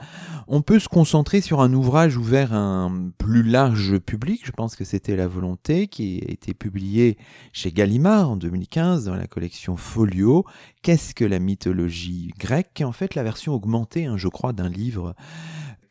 on 0.47 0.61
peut 0.61 0.79
se 0.79 0.87
concentrer 0.87 1.41
sur 1.41 1.61
un 1.61 1.73
ouvrage 1.73 2.17
ouvert 2.17 2.53
à 2.53 2.57
un 2.57 3.09
plus 3.17 3.43
large 3.43 3.97
public, 3.99 4.41
je 4.45 4.51
pense 4.51 4.75
que 4.75 4.83
c'était 4.83 5.15
la 5.15 5.27
volonté, 5.27 5.87
qui 5.87 6.23
a 6.27 6.31
été 6.31 6.53
publié 6.53 7.17
chez 7.53 7.71
Gallimard 7.71 8.31
en 8.31 8.35
2015 8.35 9.05
dans 9.05 9.15
la 9.15 9.27
collection 9.27 9.77
Folio. 9.77 10.45
Qu'est-ce 10.81 11.15
que 11.15 11.25
la 11.25 11.39
mythologie 11.39 12.31
grecque? 12.37 12.83
En 12.85 12.91
fait, 12.91 13.15
la 13.15 13.23
version 13.23 13.53
augmentée, 13.53 14.05
hein, 14.05 14.17
je 14.17 14.27
crois, 14.27 14.53
d'un 14.53 14.69
livre 14.69 15.15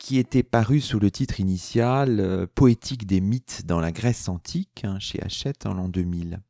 qui 0.05 0.19
était 0.19 0.43
paru 0.43 0.83
sous 0.83 1.01
le 1.01 1.11
titre 1.11 1.41
initial 1.41 2.21
euh, 2.21 2.47
Poétique 2.55 3.07
des 3.07 3.23
mythes 3.23 3.63
dans 3.65 3.81
la 3.81 3.91
Grèce 3.91 4.29
antique 4.29 4.83
hein, 4.85 4.99
chez 4.99 5.19
Hachette 5.23 5.65
en 5.65 5.73
l'an 5.73 5.89
2000. 5.89 6.41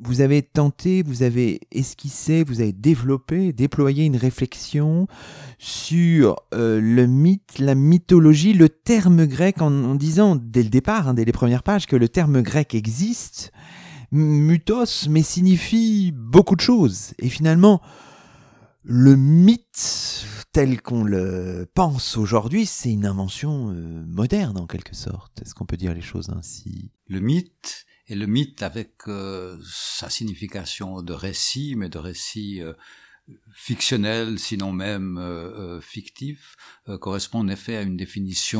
Vous 0.00 0.22
avez 0.22 0.42
tenté, 0.42 1.04
vous 1.04 1.22
avez 1.22 1.60
esquissé, 1.70 2.42
vous 2.42 2.60
avez 2.60 2.72
développé, 2.72 3.52
déployé 3.52 4.06
une 4.06 4.16
réflexion 4.16 5.06
sur 5.56 6.34
euh, 6.52 6.80
le 6.80 7.06
mythe, 7.06 7.60
la 7.60 7.76
mythologie, 7.76 8.54
le 8.54 8.68
terme 8.68 9.24
grec, 9.26 9.62
en, 9.62 9.94
disant 9.94 10.34
dès 10.34 10.64
le 10.64 10.68
départ, 10.68 11.06
hein, 11.06 11.14
dès 11.14 11.24
les 11.24 11.30
premières 11.30 11.62
pages, 11.62 11.86
que 11.86 11.94
le 11.94 12.08
terme 12.08 12.42
grec 12.42 12.74
existe, 12.74 13.52
mutos, 14.10 15.06
mais 15.08 15.22
signifie 15.22 16.12
beaucoup 16.12 16.56
de 16.56 16.60
choses. 16.60 17.12
Et 17.20 17.28
finalement, 17.28 17.80
le 18.88 19.16
mythe, 19.16 20.24
tel 20.52 20.80
qu'on 20.80 21.02
le 21.02 21.68
pense 21.74 22.16
aujourd'hui, 22.16 22.66
c'est 22.66 22.92
une 22.92 23.04
invention 23.04 23.70
euh, 23.70 24.04
moderne 24.06 24.56
en 24.58 24.66
quelque 24.66 24.94
sorte. 24.94 25.42
Est-ce 25.42 25.54
qu'on 25.54 25.66
peut 25.66 25.76
dire 25.76 25.92
les 25.92 26.00
choses 26.00 26.30
ainsi? 26.30 26.92
Le 27.08 27.18
mythe, 27.18 27.84
et 28.06 28.14
le 28.14 28.26
mythe 28.26 28.62
avec 28.62 29.08
euh, 29.08 29.58
sa 29.68 30.08
signification 30.08 31.02
de 31.02 31.12
récit, 31.12 31.74
mais 31.76 31.88
de 31.88 31.98
récit 31.98 32.62
euh, 32.62 32.74
fictionnel, 33.52 34.38
sinon 34.38 34.72
même 34.72 35.18
euh, 35.18 35.76
euh, 35.76 35.80
fictif, 35.80 36.56
euh, 36.88 36.98
correspond 36.98 37.40
en 37.40 37.48
effet 37.48 37.76
à 37.76 37.82
une 37.82 37.96
définition 37.96 38.56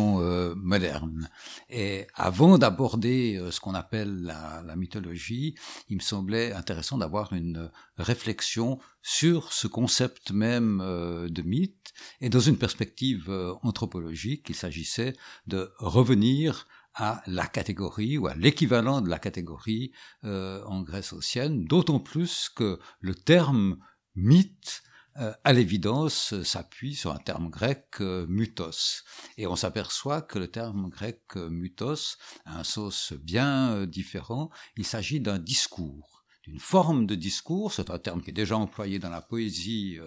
moderne. 0.56 1.28
Et 1.70 2.06
avant 2.14 2.58
d'aborder 2.58 3.40
ce 3.50 3.60
qu'on 3.60 3.74
appelle 3.74 4.22
la, 4.22 4.62
la, 4.66 4.76
mythologie, 4.76 5.54
il 5.88 5.96
me 5.96 6.02
semblait 6.02 6.52
intéressant 6.52 6.98
d'avoir 6.98 7.32
une 7.32 7.70
réflexion 7.98 8.78
sur 9.02 9.52
ce 9.52 9.66
concept 9.66 10.30
même 10.30 10.78
de 10.78 11.42
mythe, 11.42 11.92
et 12.20 12.28
dans 12.28 12.40
une 12.40 12.58
perspective 12.58 13.30
anthropologique, 13.62 14.46
il 14.48 14.54
s'agissait 14.54 15.14
de 15.46 15.72
revenir 15.78 16.66
à 16.94 17.22
la 17.26 17.46
catégorie 17.46 18.18
ou 18.18 18.26
à 18.26 18.34
l'équivalent 18.34 19.00
de 19.00 19.08
la 19.08 19.18
catégorie 19.18 19.92
en 20.22 20.82
Grèce 20.82 21.12
ancienne, 21.12 21.64
d'autant 21.64 22.00
plus 22.00 22.48
que 22.48 22.78
le 23.00 23.14
terme 23.14 23.78
mythe, 24.16 24.82
euh, 25.18 25.32
à 25.44 25.52
l'évidence, 25.52 26.40
s'appuie 26.42 26.94
sur 26.94 27.12
un 27.12 27.18
terme 27.18 27.48
grec 27.48 27.86
euh, 28.00 28.26
mutos. 28.26 29.04
Et 29.38 29.46
on 29.46 29.56
s'aperçoit 29.56 30.20
que 30.20 30.38
le 30.38 30.48
terme 30.48 30.90
grec 30.90 31.22
euh, 31.36 31.48
mutos 31.48 32.18
a 32.44 32.58
un 32.58 32.64
sens 32.64 33.12
bien 33.14 33.86
différent. 33.86 34.50
Il 34.76 34.84
s'agit 34.84 35.20
d'un 35.20 35.38
discours 35.38 36.12
d'une 36.42 36.60
forme 36.60 37.06
de 37.06 37.16
discours, 37.16 37.72
c'est 37.72 37.90
un 37.90 37.98
terme 37.98 38.22
qui 38.22 38.30
est 38.30 38.32
déjà 38.32 38.56
employé 38.56 39.00
dans 39.00 39.10
la 39.10 39.20
poésie 39.20 39.98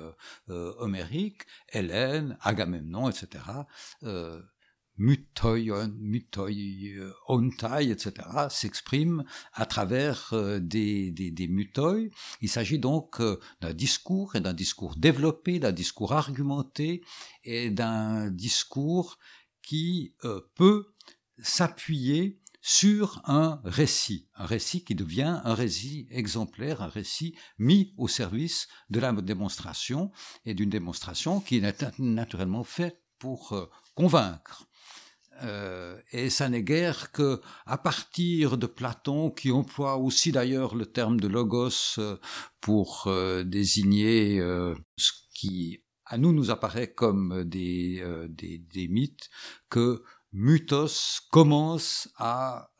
homérique, 0.48 1.42
Hélène, 1.74 2.38
Agamemnon, 2.40 3.10
etc 3.10 3.44
mutoion, 5.00 5.92
mutoi, 5.98 6.52
ontai, 7.28 7.90
etc., 7.90 8.12
s'exprime 8.50 9.24
à 9.54 9.66
travers 9.66 10.30
euh, 10.34 10.60
des, 10.60 11.10
des, 11.12 11.32
des 11.32 11.48
mutoi. 11.48 11.96
Il 12.42 12.50
s'agit 12.50 12.80
donc 12.80 13.22
euh, 13.22 13.40
d'un 13.62 13.74
discours 13.74 14.36
et 14.36 14.42
d'un 14.42 14.54
discours 14.54 14.96
développé, 14.98 15.60
d'un 15.60 15.72
discours 15.72 16.14
argumenté 16.14 17.02
et 17.46 17.72
d'un 17.72 18.30
discours 18.30 19.18
qui 19.64 20.14
euh, 20.26 20.42
peut 20.56 20.94
s'appuyer 21.42 22.42
sur 22.62 23.22
un 23.24 23.62
récit, 23.64 24.28
un 24.36 24.46
récit 24.46 24.84
qui 24.84 24.94
devient 24.94 25.40
un 25.46 25.54
récit 25.54 26.08
exemplaire, 26.12 26.82
un 26.82 26.90
récit 26.90 27.34
mis 27.58 27.94
au 27.98 28.10
service 28.10 28.68
de 28.90 29.00
la 29.00 29.14
démonstration 29.14 30.12
et 30.46 30.54
d'une 30.54 30.70
démonstration 30.70 31.40
qui 31.40 31.58
est 31.58 32.00
naturellement 32.00 32.66
faite 32.66 33.02
pour 33.18 33.70
convaincre. 33.96 34.69
Euh, 35.44 36.00
et 36.12 36.30
ça 36.30 36.50
n'est 36.50 36.64
guère 36.64 37.12
que 37.12 37.42
à 37.66 37.78
partir 37.78 38.58
de 38.58 38.68
Platon, 38.68 39.32
qui 39.32 39.52
emploie 39.52 39.98
aussi 39.98 40.32
d'ailleurs 40.32 40.76
le 40.76 40.86
terme 40.86 41.20
de 41.20 41.28
logos 41.28 41.98
euh, 41.98 42.18
pour 42.62 43.06
euh, 43.08 43.44
désigner 43.44 44.40
ce 44.98 45.12
qui 45.34 45.84
à 46.06 46.18
nous 46.18 46.34
nous 46.34 46.50
apparaît 46.50 46.92
comme 46.92 47.44
des, 47.44 48.04
des, 48.30 48.88
mythes, 48.88 49.30
que 49.70 50.04
Mutos 50.34 51.22
commence 51.30 52.10
à 52.18 52.72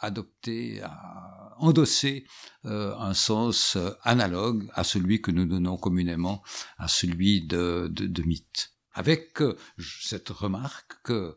adopter, 0.00 0.80
à 0.82 1.54
endosser 1.58 2.24
un 2.64 3.12
sens 3.12 3.76
analogue 4.02 4.66
à 4.72 4.82
celui 4.82 5.20
que 5.20 5.30
nous 5.30 5.44
donnons 5.44 5.76
communément 5.76 6.42
à 6.78 6.88
celui 6.88 7.46
de, 7.46 7.88
de, 7.92 8.06
de 8.06 8.22
mythe. 8.22 8.72
Avec 8.94 9.42
cette 9.78 10.30
remarque 10.30 10.94
que 11.04 11.36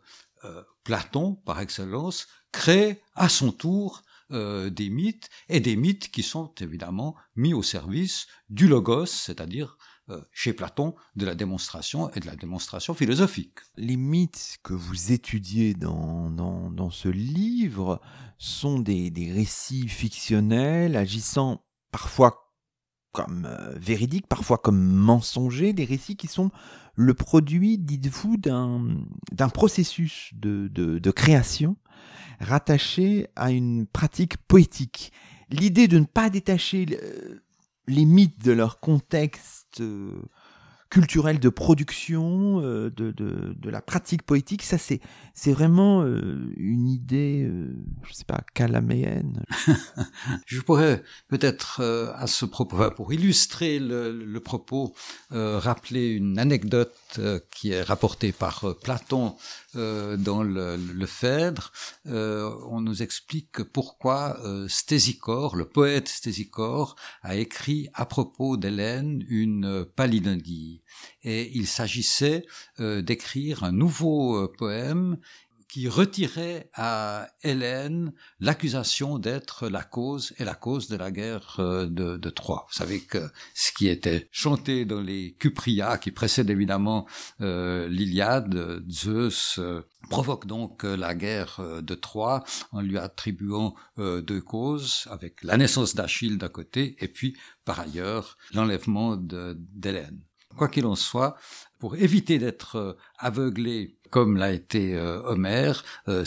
Platon, 0.84 1.36
par 1.46 1.60
excellence, 1.60 2.28
crée 2.52 3.02
à 3.16 3.30
son 3.30 3.52
tour 3.52 4.04
euh, 4.32 4.70
des 4.70 4.90
mythes, 4.90 5.30
et 5.50 5.60
des 5.60 5.76
mythes 5.76 6.10
qui 6.10 6.24
sont 6.24 6.54
évidemment 6.60 7.16
mis 7.36 7.54
au 7.54 7.62
service 7.62 8.26
du 8.50 8.68
logos, 8.68 9.06
c'est-à-dire 9.06 9.78
euh, 10.10 10.22
chez 10.32 10.54
Platon, 10.54 10.96
de 11.16 11.26
la 11.26 11.36
démonstration 11.36 12.10
et 12.14 12.20
de 12.20 12.26
la 12.26 12.36
démonstration 12.36 12.94
philosophique. 12.94 13.60
Les 13.76 13.98
mythes 13.98 14.58
que 14.64 14.74
vous 14.74 15.12
étudiez 15.12 15.74
dans 15.74 16.90
ce 16.90 17.10
livre 17.10 18.02
sont 18.38 18.80
des, 18.80 19.12
des, 19.12 19.32
récits 19.32 19.88
fictionnels 19.88 20.96
agissant 20.96 21.64
parfois 21.92 22.43
comme 23.14 23.48
euh, 23.50 23.74
véridiques, 23.78 24.28
parfois 24.28 24.58
comme 24.58 24.84
mensongers, 24.84 25.72
des 25.72 25.86
récits 25.86 26.18
qui 26.18 26.28
sont 26.28 26.52
le 26.96 27.14
produit, 27.14 27.78
dites-vous, 27.78 28.38
d'un 28.38 29.50
processus 29.50 30.32
de, 30.34 30.68
de, 30.68 31.00
de, 31.00 31.12
création 31.12 31.78
rattaché 32.40 33.28
à 33.36 33.52
une 33.52 33.88
pratique 33.88 34.38
poétique. 34.38 35.12
L'idée 35.50 35.88
de 35.88 36.00
ne 36.00 36.06
pas 36.06 36.30
détacher 36.30 36.86
les 37.88 38.06
mythes 38.06 38.44
de 38.44 38.52
leur 38.52 38.80
contexte 38.80 39.82
euh, 40.94 41.00
culturel 41.00 41.40
de 41.40 41.50
production, 41.50 42.62
euh, 42.62 42.90
de, 42.90 43.12
de, 43.12 43.56
de, 43.58 43.70
la 43.70 43.82
pratique 43.82 44.24
poétique. 44.24 44.64
Ça, 44.64 44.78
c'est, 44.78 45.00
c'est 45.34 45.52
vraiment 45.52 46.04
euh, 46.04 46.54
une 46.58 46.88
idée, 46.88 47.44
euh, 47.44 47.76
je 48.08 48.14
sais 48.14 48.26
pas, 48.26 48.42
calaméenne. 48.54 49.44
je 50.46 50.62
pourrais 50.62 51.04
peut-être 51.28 51.82
à 52.16 52.28
ce 52.28 52.46
propos, 52.46 52.92
pour 52.92 53.14
illustrer 53.14 53.80
le, 53.80 54.12
le 54.12 54.40
propos, 54.40 54.94
rappeler 55.32 56.10
une 56.10 56.40
anecdote 56.40 57.20
qui 57.52 57.72
est 57.72 57.82
rapportée 57.82 58.32
par 58.32 58.76
Platon 58.82 59.36
dans 59.74 60.44
le, 60.44 60.78
le 60.78 61.06
Phèdre. 61.06 61.72
on 62.06 62.82
nous 62.82 63.02
explique 63.02 63.64
pourquoi 63.64 64.40
Stésicore, 64.68 65.56
le 65.56 65.66
poète 65.66 66.08
Stésicore, 66.08 66.96
a 67.22 67.36
écrit 67.36 67.90
à 67.94 68.06
propos 68.06 68.58
d'Hélène 68.58 69.24
une 69.28 69.86
palindie 69.96 70.83
et 71.24 71.52
il 71.56 71.68
s'agissait 71.68 72.46
euh, 72.80 73.02
d'écrire 73.02 73.64
un 73.64 73.72
nouveau 73.72 74.38
euh, 74.38 74.52
poème 74.58 75.18
qui 75.70 75.88
retirait 75.88 76.70
à 76.76 77.30
Hélène 77.42 78.14
l'accusation 78.40 79.18
d'être 79.18 79.68
la 79.68 79.82
cause 79.82 80.34
et 80.38 80.44
la 80.44 80.54
cause 80.54 80.88
de 80.88 80.96
la 80.96 81.10
guerre 81.10 81.56
euh, 81.58 81.88
de, 81.88 82.30
Troie. 82.30 82.68
Vous 82.70 82.78
savez 82.78 83.02
que 83.02 83.32
ce 83.56 83.72
qui 83.72 83.88
était 83.88 84.28
chanté 84.32 84.86
dans 84.86 85.02
les 85.02 85.34
Cuprias, 85.34 85.98
qui 85.98 86.12
précèdent 86.12 86.52
évidemment 86.52 87.08
l'Iliade, 87.40 88.84
Zeus 88.88 89.60
provoque 90.10 90.46
donc 90.46 90.84
la 90.84 91.16
guerre 91.16 91.60
de 91.82 91.96
Troie 91.96 92.44
en 92.72 92.82
lui 92.82 92.98
attribuant 93.00 93.74
deux 93.98 94.42
causes, 94.42 95.08
avec 95.10 95.44
la 95.44 95.58
naissance 95.58 95.96
d'Achille 95.96 96.38
d'un 96.38 96.50
côté 96.50 96.96
et 97.00 97.08
puis 97.08 97.36
par 97.66 97.80
ailleurs 97.80 98.38
l'enlèvement 98.54 99.16
d'Hélène. 99.16 100.22
Quoi 100.58 100.68
qu'il 100.68 100.86
en 100.86 100.96
soit, 100.96 101.36
pour 101.84 101.98
éviter 101.98 102.40
d'être 102.40 102.78
euh, 102.78 102.94
aveuglé 103.18 103.98
comme 104.10 104.38
l'a 104.38 104.54
été 104.54 104.96
euh, 104.96 105.22
Homère, 105.24 105.84
euh, 106.08 106.24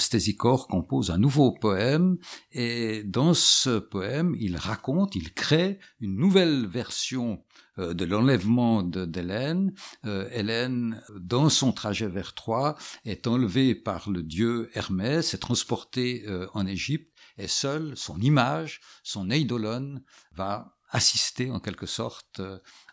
compose 0.68 1.10
un 1.10 1.16
nouveau 1.16 1.52
poème 1.52 2.18
et 2.52 3.02
dans 3.04 3.32
ce 3.32 3.78
poème, 3.78 4.36
il 4.38 4.58
raconte, 4.58 5.14
il 5.14 5.32
crée 5.32 5.78
une 6.00 6.16
nouvelle 6.16 6.66
version 6.66 7.42
de 7.78 8.04
l'enlèvement 8.04 8.82
d'Hélène. 8.82 9.72
Hélène, 10.04 11.02
dans 11.14 11.50
son 11.50 11.72
trajet 11.72 12.08
vers 12.08 12.34
Troie, 12.34 12.74
est 13.04 13.26
enlevée 13.26 13.74
par 13.74 14.10
le 14.10 14.22
dieu 14.22 14.70
Hermès, 14.74 15.34
est 15.34 15.38
transportée 15.38 16.24
en 16.54 16.66
Égypte 16.66 17.14
et 17.36 17.48
seule 17.48 17.96
son 17.96 18.18
image, 18.20 18.80
son 19.02 19.30
eidolon, 19.30 20.00
va 20.32 20.76
assister 20.90 21.50
en 21.50 21.60
quelque 21.60 21.86
sorte 21.86 22.40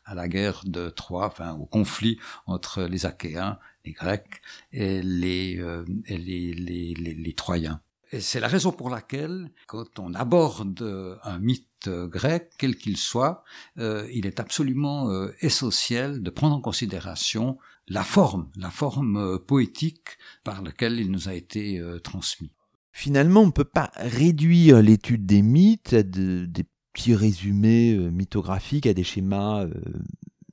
à 0.05 0.15
la 0.15 0.27
guerre 0.27 0.61
de 0.65 0.89
Troie, 0.89 1.27
enfin 1.27 1.53
au 1.53 1.65
conflit 1.65 2.19
entre 2.45 2.83
les 2.83 3.05
Achéens, 3.05 3.59
les 3.85 3.91
Grecs 3.91 4.41
et 4.71 5.01
les, 5.01 5.57
euh, 5.59 5.85
les, 6.07 6.53
les, 6.53 6.93
les, 6.93 7.33
Troyens. 7.33 7.81
Et 8.11 8.21
c'est 8.21 8.39
la 8.39 8.47
raison 8.47 8.71
pour 8.71 8.89
laquelle, 8.89 9.49
quand 9.67 9.99
on 9.99 10.13
aborde 10.13 11.19
un 11.23 11.39
mythe 11.39 11.89
grec, 11.89 12.51
quel 12.57 12.75
qu'il 12.75 12.97
soit, 12.97 13.43
euh, 13.79 14.07
il 14.13 14.27
est 14.27 14.39
absolument 14.39 15.09
euh, 15.09 15.33
essentiel 15.41 16.21
de 16.21 16.29
prendre 16.29 16.55
en 16.55 16.61
considération 16.61 17.57
la 17.87 18.03
forme, 18.03 18.49
la 18.55 18.69
forme 18.69 19.39
poétique 19.39 20.17
par 20.43 20.61
laquelle 20.61 20.99
il 20.99 21.11
nous 21.11 21.27
a 21.27 21.33
été 21.33 21.81
transmis. 22.01 22.51
Finalement, 22.93 23.41
on 23.41 23.47
ne 23.47 23.51
peut 23.51 23.65
pas 23.65 23.91
réduire 23.95 24.81
l'étude 24.81 25.25
des 25.25 25.41
mythes 25.41 25.93
à 25.93 26.03
de, 26.03 26.45
des 26.45 26.63
petits 26.93 27.15
résumés 27.15 27.95
euh, 27.95 28.09
mythographiques, 28.09 28.85
à 28.85 28.93
des 28.93 29.03
schémas 29.03 29.63
euh, 29.63 29.73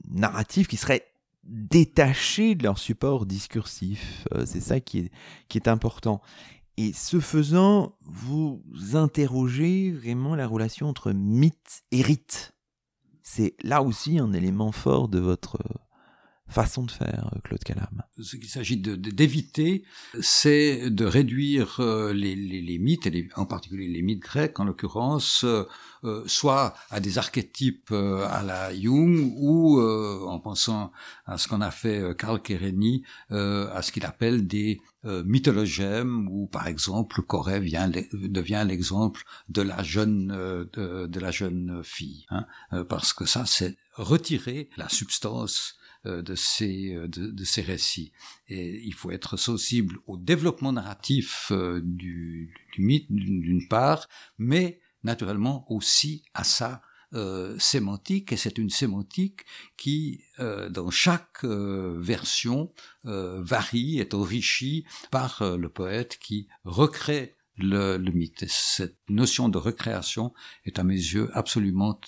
narratifs 0.08 0.68
qui 0.68 0.76
seraient 0.76 1.06
détachés 1.44 2.54
de 2.54 2.64
leur 2.64 2.78
support 2.78 3.26
discursif. 3.26 4.26
Euh, 4.34 4.44
c'est 4.46 4.60
ça 4.60 4.80
qui 4.80 4.98
est, 4.98 5.12
qui 5.48 5.58
est 5.58 5.68
important. 5.68 6.20
Et 6.76 6.92
ce 6.92 7.20
faisant, 7.20 7.96
vous 8.02 8.62
interrogez 8.94 9.90
vraiment 9.90 10.34
la 10.34 10.46
relation 10.46 10.88
entre 10.88 11.12
mythe 11.12 11.82
et 11.90 12.02
rite. 12.02 12.54
C'est 13.22 13.54
là 13.62 13.82
aussi 13.82 14.18
un 14.18 14.32
élément 14.32 14.72
fort 14.72 15.08
de 15.08 15.18
votre 15.18 15.58
façon 16.50 16.84
de 16.84 16.90
faire, 16.90 17.30
Claude 17.44 17.62
Calam 17.64 18.02
Ce 18.20 18.36
qu'il 18.36 18.48
s'agit 18.48 18.76
d'éviter, 18.76 19.84
c'est 20.20 20.90
de 20.90 21.04
réduire 21.04 21.80
les, 22.12 22.34
les, 22.34 22.78
mythes, 22.78 23.08
en 23.36 23.46
particulier 23.46 23.88
les 23.88 24.02
mythes 24.02 24.20
grecs 24.20 24.58
en 24.60 24.64
l'occurrence, 24.64 25.44
euh, 26.02 26.22
soit 26.26 26.74
à 26.88 26.98
des 26.98 27.18
archétypes 27.18 27.90
euh, 27.92 28.26
à 28.26 28.42
la 28.42 28.74
Jung 28.74 29.34
ou 29.36 29.78
euh, 29.80 30.24
en 30.26 30.38
pensant 30.38 30.92
à 31.26 31.36
ce 31.36 31.46
qu'on 31.46 31.60
a 31.60 31.70
fait 31.70 32.16
Karl 32.16 32.40
Kereni, 32.40 33.04
à 33.28 33.82
ce 33.82 33.92
qu'il 33.92 34.06
appelle 34.06 34.46
des 34.46 34.80
mythologèmes 35.04 36.26
où 36.28 36.46
par 36.46 36.66
exemple 36.66 37.22
Corée 37.22 37.60
vient, 37.60 37.90
devient 38.12 38.64
l'exemple 38.66 39.24
de 39.48 39.62
la 39.62 39.82
jeune 39.82 40.28
de, 40.72 41.06
de, 41.06 41.20
la 41.20 41.30
jeune 41.30 41.82
fille 41.84 42.26
hein, 42.30 42.46
parce 42.88 43.12
que 43.12 43.24
ça 43.24 43.46
c'est 43.46 43.76
retirer 43.94 44.68
la 44.76 44.88
substance 44.88 45.76
de 46.04 46.34
ces, 46.34 46.94
de, 46.94 47.30
de, 47.30 47.44
ces 47.44 47.62
récits. 47.62 48.12
Et 48.48 48.80
il 48.84 48.94
faut 48.94 49.10
être 49.10 49.36
sensible 49.36 49.98
au 50.06 50.16
développement 50.16 50.72
narratif 50.72 51.52
du, 51.82 52.54
du 52.72 52.82
mythe 52.82 53.06
d'une 53.10 53.68
part, 53.68 54.08
mais 54.38 54.80
naturellement 55.02 55.70
aussi 55.70 56.24
à 56.34 56.44
sa 56.44 56.82
euh, 57.12 57.58
sémantique, 57.58 58.30
et 58.30 58.36
c'est 58.36 58.56
une 58.56 58.70
sémantique 58.70 59.40
qui, 59.76 60.22
euh, 60.38 60.68
dans 60.68 60.90
chaque 60.90 61.42
euh, 61.42 61.98
version, 62.00 62.72
varie, 63.02 63.98
est 63.98 64.14
enrichie 64.14 64.84
par 65.10 65.42
le 65.42 65.68
poète 65.68 66.18
qui 66.20 66.46
recrée 66.64 67.34
le, 67.62 67.96
le, 67.96 68.12
mythe. 68.12 68.44
Cette 68.48 68.98
notion 69.08 69.48
de 69.48 69.58
recréation 69.58 70.32
est 70.64 70.78
à 70.78 70.84
mes 70.84 70.94
yeux 70.94 71.30
absolument 71.32 72.00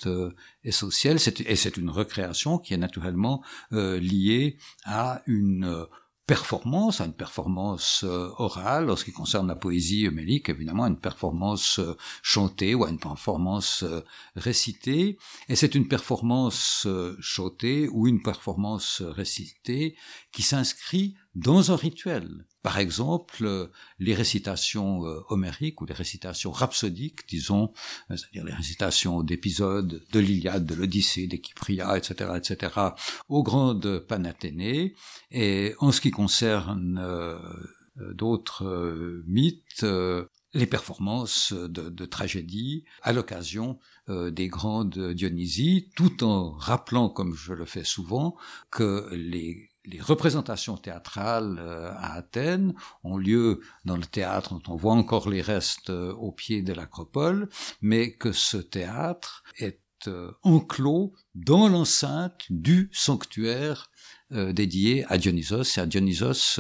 essentielle, 0.65 1.19
et 1.47 1.57
c'est 1.57 1.77
une 1.77 1.91
recréation 1.91 2.59
qui 2.59 2.75
est 2.75 2.79
naturellement 2.79 3.43
liée 3.71 4.59
à 4.85 5.23
une 5.27 5.87
performance, 6.27 7.01
à 7.01 7.07
une 7.07 7.15
performance 7.15 8.05
euh, 8.05 8.31
orale, 8.39 8.89
en 8.91 8.97
ce 8.97 9.05
qui 9.05 9.13
concerne 9.13 9.49
la 9.49 9.57
poésie 9.57 10.09
mélique, 10.09 10.49
évidemment, 10.49 10.85
à 10.85 10.89
une 10.89 10.99
performance 10.99 11.79
euh, 11.81 11.97
chantée 12.23 12.75
ou 12.75 12.85
à 12.85 12.91
une 12.91 12.99
performance 12.99 13.83
euh, 13.83 14.05
récitée. 14.37 15.19
Et 15.49 15.57
c'est 15.57 15.75
une 15.75 15.89
performance 15.89 16.87
chantée 17.21 17.89
ou 17.89 18.07
une 18.07 18.23
performance 18.23 19.03
récitée 19.03 19.97
qui 20.33 20.43
s'inscrit 20.43 21.17
dans 21.35 21.73
un 21.73 21.77
rituel. 21.77 22.45
Par 22.63 22.79
exemple, 22.79 23.45
euh, 23.45 23.67
les 23.99 24.15
récitations 24.15 25.05
euh, 25.05 25.21
homériques 25.29 25.81
ou 25.81 25.87
les 25.87 25.95
récitations 25.95 26.53
rhapsodiques, 26.53 27.27
disons, 27.29 27.73
euh, 28.11 28.17
c'est-à-dire 28.17 28.45
les 28.45 28.55
récitations 28.55 29.23
d'épisodes 29.23 30.03
de 30.13 30.21
l'Iliade, 30.21 30.67
de 30.67 30.75
l'Odyssée, 30.75 31.27
des 31.27 31.41
Kypria, 31.41 31.97
etc., 31.97 32.31
etc., 32.37 32.73
aux 33.29 33.43
grandes 33.43 33.99
panathénées. 34.01 34.95
Et 35.31 35.75
en 35.79 35.91
ce 35.91 36.01
qui 36.01 36.11
concerne 36.11 37.03
d'autres 37.97 39.23
mythes, 39.27 39.85
les 40.55 40.67
performances 40.67 41.53
de, 41.53 41.89
de 41.89 42.05
tragédie 42.07 42.85
à 43.03 43.13
l'occasion 43.13 43.79
des 44.09 44.49
grandes 44.49 45.13
Dionysies, 45.13 45.91
tout 45.97 46.23
en 46.23 46.53
rappelant, 46.53 47.09
comme 47.09 47.35
je 47.35 47.55
le 47.55 47.65
fais 47.65 47.85
souvent, 47.85 48.37
que 48.71 49.09
les 49.13 49.72
les 49.85 50.01
représentations 50.01 50.77
théâtrales 50.77 51.59
euh, 51.59 51.91
à 51.97 52.15
Athènes 52.15 52.75
ont 53.05 53.17
lieu 53.17 53.61
dans 53.85 53.97
le 53.97 54.05
théâtre 54.05 54.55
dont 54.55 54.73
on 54.73 54.77
voit 54.77 54.93
encore 54.93 55.29
les 55.29 55.43
restes 55.43 55.91
euh, 55.91 56.13
au 56.15 56.31
pied 56.33 56.63
de 56.63 56.73
l'acropole, 56.73 57.49
mais 57.81 58.13
que 58.13 58.33
ce 58.33 58.57
théâtre 58.57 59.43
est 59.59 59.81
euh, 60.07 60.33
enclos 60.43 61.15
dans 61.35 61.69
l'enceinte 61.69 62.45
du 62.51 62.91
sanctuaire 62.93 63.91
dédié 64.31 65.05
à 65.09 65.19
Dionysos 65.19 65.77
et 65.77 65.81
à 65.81 65.85
Dionysos 65.85 66.59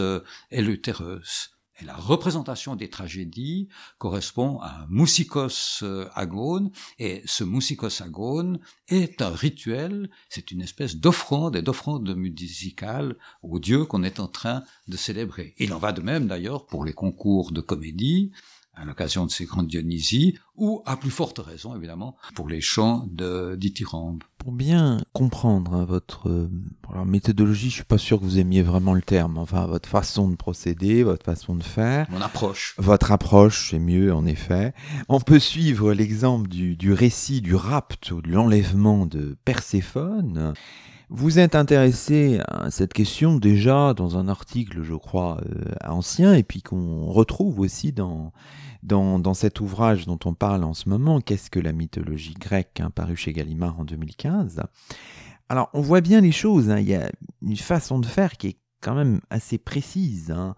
Eleutéreus 1.83 1.93
la 1.93 1.95
représentation 1.95 2.76
des 2.76 2.89
tragédies 2.89 3.68
correspond 3.99 4.59
à 4.61 4.83
un 4.83 4.87
mousikos 4.89 5.83
euh, 5.83 6.09
agone, 6.14 6.70
et 6.99 7.22
ce 7.26 7.45
mousikos 7.45 8.03
agone 8.03 8.61
est 8.89 9.20
un 9.20 9.30
rituel, 9.30 10.11
c'est 10.28 10.51
une 10.51 10.62
espèce 10.62 10.97
d'offrande 10.97 11.57
et 11.57 11.62
d'offrande 11.62 12.16
musicale 12.16 13.16
au 13.43 13.59
Dieu 13.59 13.85
qu'on 13.85 14.05
est 14.05 14.20
en 14.20 14.28
train 14.28 14.62
de 14.89 14.97
célébrer. 14.97 15.55
Il 15.59 15.72
en 15.74 15.78
va 15.78 15.93
de 15.93 16.01
même 16.01 16.26
d'ailleurs 16.26 16.66
pour 16.66 16.85
les 16.85 16.95
concours 16.95 17.53
de 17.53 17.61
comédie, 17.61 18.33
à 18.75 18.85
l'occasion 18.85 19.27
de 19.27 19.31
ces 19.31 19.45
grandes 19.45 19.66
Dionysies, 19.66 20.39
ou 20.57 20.83
à 20.87 20.97
plus 20.97 21.11
forte 21.11 21.39
raison 21.39 21.77
évidemment 21.77 22.16
pour 22.35 22.49
les 22.49 22.61
chants 22.61 23.07
de 23.11 23.55
dithyrambe. 23.57 24.23
Pour 24.39 24.53
bien 24.53 24.99
comprendre 25.12 25.75
hein, 25.75 25.85
votre 25.85 26.29
euh, 26.29 27.05
méthodologie, 27.05 27.70
je 27.70 27.77
suis 27.77 27.85
pas 27.85 27.99
sûr 27.99 28.18
que 28.18 28.25
vous 28.25 28.39
aimiez 28.39 28.62
vraiment 28.62 28.95
le 28.95 29.03
terme, 29.03 29.39
enfin 29.39 29.66
votre 29.66 29.89
façon 29.89 30.29
de 30.29 30.37
procéder, 30.37 31.03
votre 31.03 31.25
façon 31.25 31.55
de 31.55 31.62
faire. 31.62 32.07
Mon 32.11 32.20
approche. 32.20 32.75
Votre 32.79 33.12
approche, 33.12 33.70
c'est 33.70 33.79
mieux 33.79 34.12
en 34.12 34.27
effet. 34.27 34.75
On 35.09 35.20
peut 35.20 35.39
suivre 35.39 35.93
l'exemple 35.93 36.49
du, 36.49 36.77
du 36.77 36.93
récit 36.93 37.41
du 37.41 37.55
rapt 37.55 38.11
ou 38.11 38.20
de 38.23 38.31
l'enlèvement 38.31 39.07
de 39.07 39.37
Perséphone 39.45 40.55
Vous 41.14 41.38
êtes 41.38 41.54
intéressé 41.54 42.40
à 42.48 42.70
cette 42.70 42.94
question 42.94 43.36
déjà 43.36 43.92
dans 43.92 44.16
un 44.16 44.28
article, 44.28 44.82
je 44.82 44.94
crois, 44.94 45.42
ancien, 45.84 46.32
et 46.32 46.42
puis 46.42 46.62
qu'on 46.62 47.04
retrouve 47.04 47.60
aussi 47.60 47.92
dans, 47.92 48.32
dans, 48.82 49.18
dans, 49.18 49.34
cet 49.34 49.60
ouvrage 49.60 50.06
dont 50.06 50.18
on 50.24 50.32
parle 50.32 50.64
en 50.64 50.72
ce 50.72 50.88
moment, 50.88 51.20
Qu'est-ce 51.20 51.50
que 51.50 51.60
la 51.60 51.72
mythologie 51.72 52.32
grecque, 52.32 52.80
hein, 52.80 52.88
paru 52.88 53.14
chez 53.14 53.34
Gallimard 53.34 53.78
en 53.78 53.84
2015. 53.84 54.62
Alors, 55.50 55.68
on 55.74 55.82
voit 55.82 56.00
bien 56.00 56.22
les 56.22 56.32
choses, 56.32 56.70
hein. 56.70 56.78
il 56.78 56.88
y 56.88 56.94
a 56.94 57.12
une 57.42 57.58
façon 57.58 57.98
de 57.98 58.06
faire 58.06 58.38
qui 58.38 58.46
est 58.46 58.56
quand 58.80 58.94
même 58.94 59.20
assez 59.28 59.58
précise. 59.58 60.30
Hein. 60.30 60.54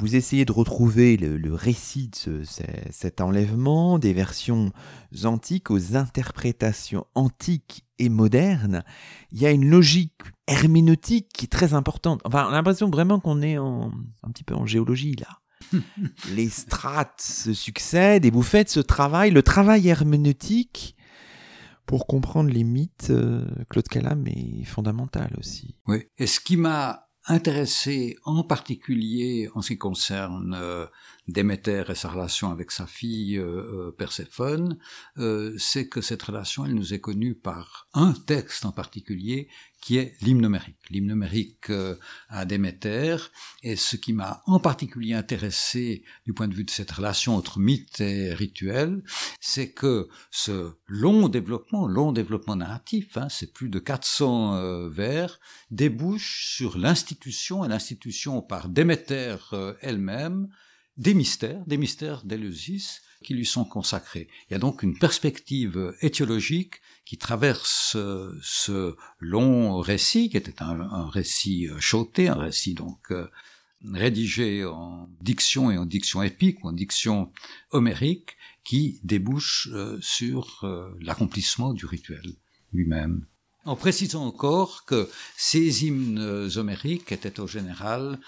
Vous 0.00 0.16
essayez 0.16 0.46
de 0.46 0.52
retrouver 0.52 1.18
le, 1.18 1.54
récit 1.54 2.10
de 2.26 2.42
cet 2.90 3.20
enlèvement, 3.20 3.98
des 3.98 4.14
versions 4.14 4.72
antiques 5.24 5.70
aux 5.70 5.94
interprétations 5.94 7.06
antiques 7.14 7.84
et 7.98 8.08
modernes. 8.08 8.82
Il 9.30 9.42
y 9.42 9.46
a 9.46 9.50
une 9.50 9.68
logique 9.68 10.22
herméneutique 10.46 11.28
qui 11.34 11.44
est 11.44 11.48
très 11.48 11.74
importante. 11.74 12.22
Enfin, 12.24 12.46
on 12.46 12.48
a 12.48 12.52
l'impression 12.52 12.88
vraiment 12.88 13.20
qu'on 13.20 13.42
est 13.42 13.58
en, 13.58 13.92
un 14.22 14.30
petit 14.30 14.44
peu 14.44 14.54
en 14.54 14.64
géologie 14.64 15.16
là. 15.16 15.38
Les 16.34 16.48
strates 16.48 17.20
se 17.20 17.52
succèdent 17.52 18.24
et 18.24 18.30
vous 18.30 18.42
faites 18.42 18.70
ce 18.70 18.80
travail, 18.80 19.30
le 19.30 19.42
travail 19.42 19.86
herméneutique 19.86 20.96
pour 21.84 22.06
comprendre 22.06 22.50
les 22.50 22.64
mythes, 22.64 23.08
euh, 23.10 23.44
Claude 23.68 23.88
Calam 23.88 24.24
est 24.26 24.64
fondamental 24.64 25.34
aussi. 25.38 25.74
Oui, 25.86 26.06
et 26.18 26.26
ce 26.26 26.40
qui 26.40 26.56
m'a 26.56 27.09
intéressé 27.30 28.18
en 28.24 28.42
particulier 28.42 29.48
en 29.54 29.62
ce 29.62 29.68
qui 29.68 29.78
concerne 29.78 30.54
euh, 30.58 30.86
Déméter 31.30 31.84
et 31.88 31.94
sa 31.94 32.08
relation 32.08 32.50
avec 32.50 32.72
sa 32.72 32.86
fille 32.86 33.38
euh, 33.38 33.88
euh, 33.88 33.94
Perséphone, 33.96 34.78
euh, 35.18 35.54
c'est 35.58 35.88
que 35.88 36.00
cette 36.00 36.22
relation, 36.22 36.66
elle 36.66 36.74
nous 36.74 36.92
est 36.92 36.98
connue 36.98 37.36
par 37.36 37.88
un 37.94 38.12
texte 38.12 38.64
en 38.64 38.72
particulier 38.72 39.48
qui 39.80 39.96
est 39.96 40.14
l'hymne 40.22 40.42
numérique. 40.42 40.76
L'hymne 40.90 41.06
numérique 41.06 41.72
à 42.28 42.44
Déméter, 42.44 43.16
et 43.62 43.76
ce 43.76 43.96
qui 43.96 44.12
m'a 44.12 44.42
en 44.44 44.60
particulier 44.60 45.14
intéressé 45.14 46.04
du 46.26 46.34
point 46.34 46.48
de 46.48 46.54
vue 46.54 46.64
de 46.64 46.70
cette 46.70 46.90
relation 46.90 47.34
entre 47.34 47.58
mythe 47.58 47.98
et 48.00 48.34
rituel, 48.34 49.02
c'est 49.40 49.72
que 49.72 50.08
ce 50.30 50.72
long 50.86 51.30
développement, 51.30 51.86
long 51.86 52.12
développement 52.12 52.56
narratif, 52.56 53.16
hein, 53.16 53.28
c'est 53.30 53.54
plus 53.54 53.70
de 53.70 53.78
400 53.78 54.90
vers, 54.90 55.40
débouche 55.70 56.54
sur 56.54 56.76
l'institution, 56.76 57.64
et 57.64 57.68
l'institution 57.68 58.42
par 58.42 58.68
Déméter 58.68 59.36
elle-même, 59.80 60.50
des 61.00 61.14
mystères, 61.14 61.64
des 61.66 61.78
mystères 61.78 62.22
d'Éleusis 62.24 63.00
qui 63.24 63.34
lui 63.34 63.46
sont 63.46 63.64
consacrés. 63.64 64.28
Il 64.48 64.52
y 64.52 64.56
a 64.56 64.58
donc 64.58 64.82
une 64.82 64.98
perspective 64.98 65.94
étiologique 66.02 66.80
qui 67.06 67.16
traverse 67.16 67.96
euh, 67.96 68.38
ce 68.42 68.94
long 69.18 69.80
récit, 69.80 70.28
qui 70.28 70.36
était 70.36 70.62
un, 70.62 71.08
récit 71.08 71.68
euh, 71.68 71.80
choté, 71.80 72.28
un 72.28 72.36
récit 72.36 72.74
donc 72.74 73.10
euh, 73.10 73.28
rédigé 73.92 74.64
en 74.64 75.08
diction 75.22 75.70
et 75.70 75.78
en 75.78 75.86
diction 75.86 76.22
épique, 76.22 76.62
ou 76.62 76.68
en 76.68 76.72
diction 76.72 77.32
homérique, 77.70 78.36
qui 78.62 79.00
débouche 79.02 79.70
sur 80.02 80.66
l'accomplissement 81.00 81.72
du 81.72 81.86
rituel 81.86 82.34
lui-même. 82.74 83.24
En 83.64 83.74
précisant 83.74 84.26
encore 84.26 84.84
que 84.84 85.08
ces 85.34 85.86
hymnes 85.86 86.50
homériques 86.56 87.10
étaient 87.10 87.40
au 87.40 87.46
général 87.46 88.18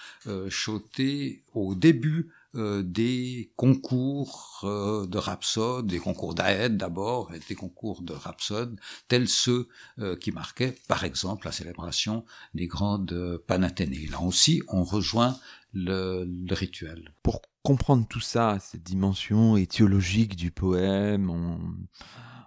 chotés 0.48 1.42
au 1.52 1.74
début 1.74 2.30
euh, 2.54 2.82
des 2.82 3.50
concours 3.56 4.60
euh, 4.64 5.06
de 5.06 5.16
rhapsode, 5.16 5.86
des 5.86 5.98
concours 5.98 6.34
d'Aède 6.34 6.76
d'abord, 6.76 7.32
et 7.32 7.40
des 7.48 7.54
concours 7.54 8.02
de 8.02 8.12
rhapsode, 8.12 8.78
tels 9.08 9.28
ceux 9.28 9.68
euh, 9.98 10.16
qui 10.16 10.32
marquaient, 10.32 10.76
par 10.86 11.04
exemple, 11.04 11.46
la 11.46 11.52
célébration 11.52 12.26
des 12.52 12.66
grandes 12.66 13.38
Panathénées. 13.46 14.06
Là 14.08 14.20
aussi, 14.20 14.62
on 14.68 14.84
rejoint 14.84 15.38
le, 15.72 16.26
le, 16.26 16.54
rituel. 16.54 17.14
Pour 17.22 17.40
comprendre 17.62 18.06
tout 18.06 18.20
ça, 18.20 18.58
cette 18.60 18.82
dimension 18.82 19.56
étiologique 19.56 20.36
du 20.36 20.50
poème, 20.50 21.30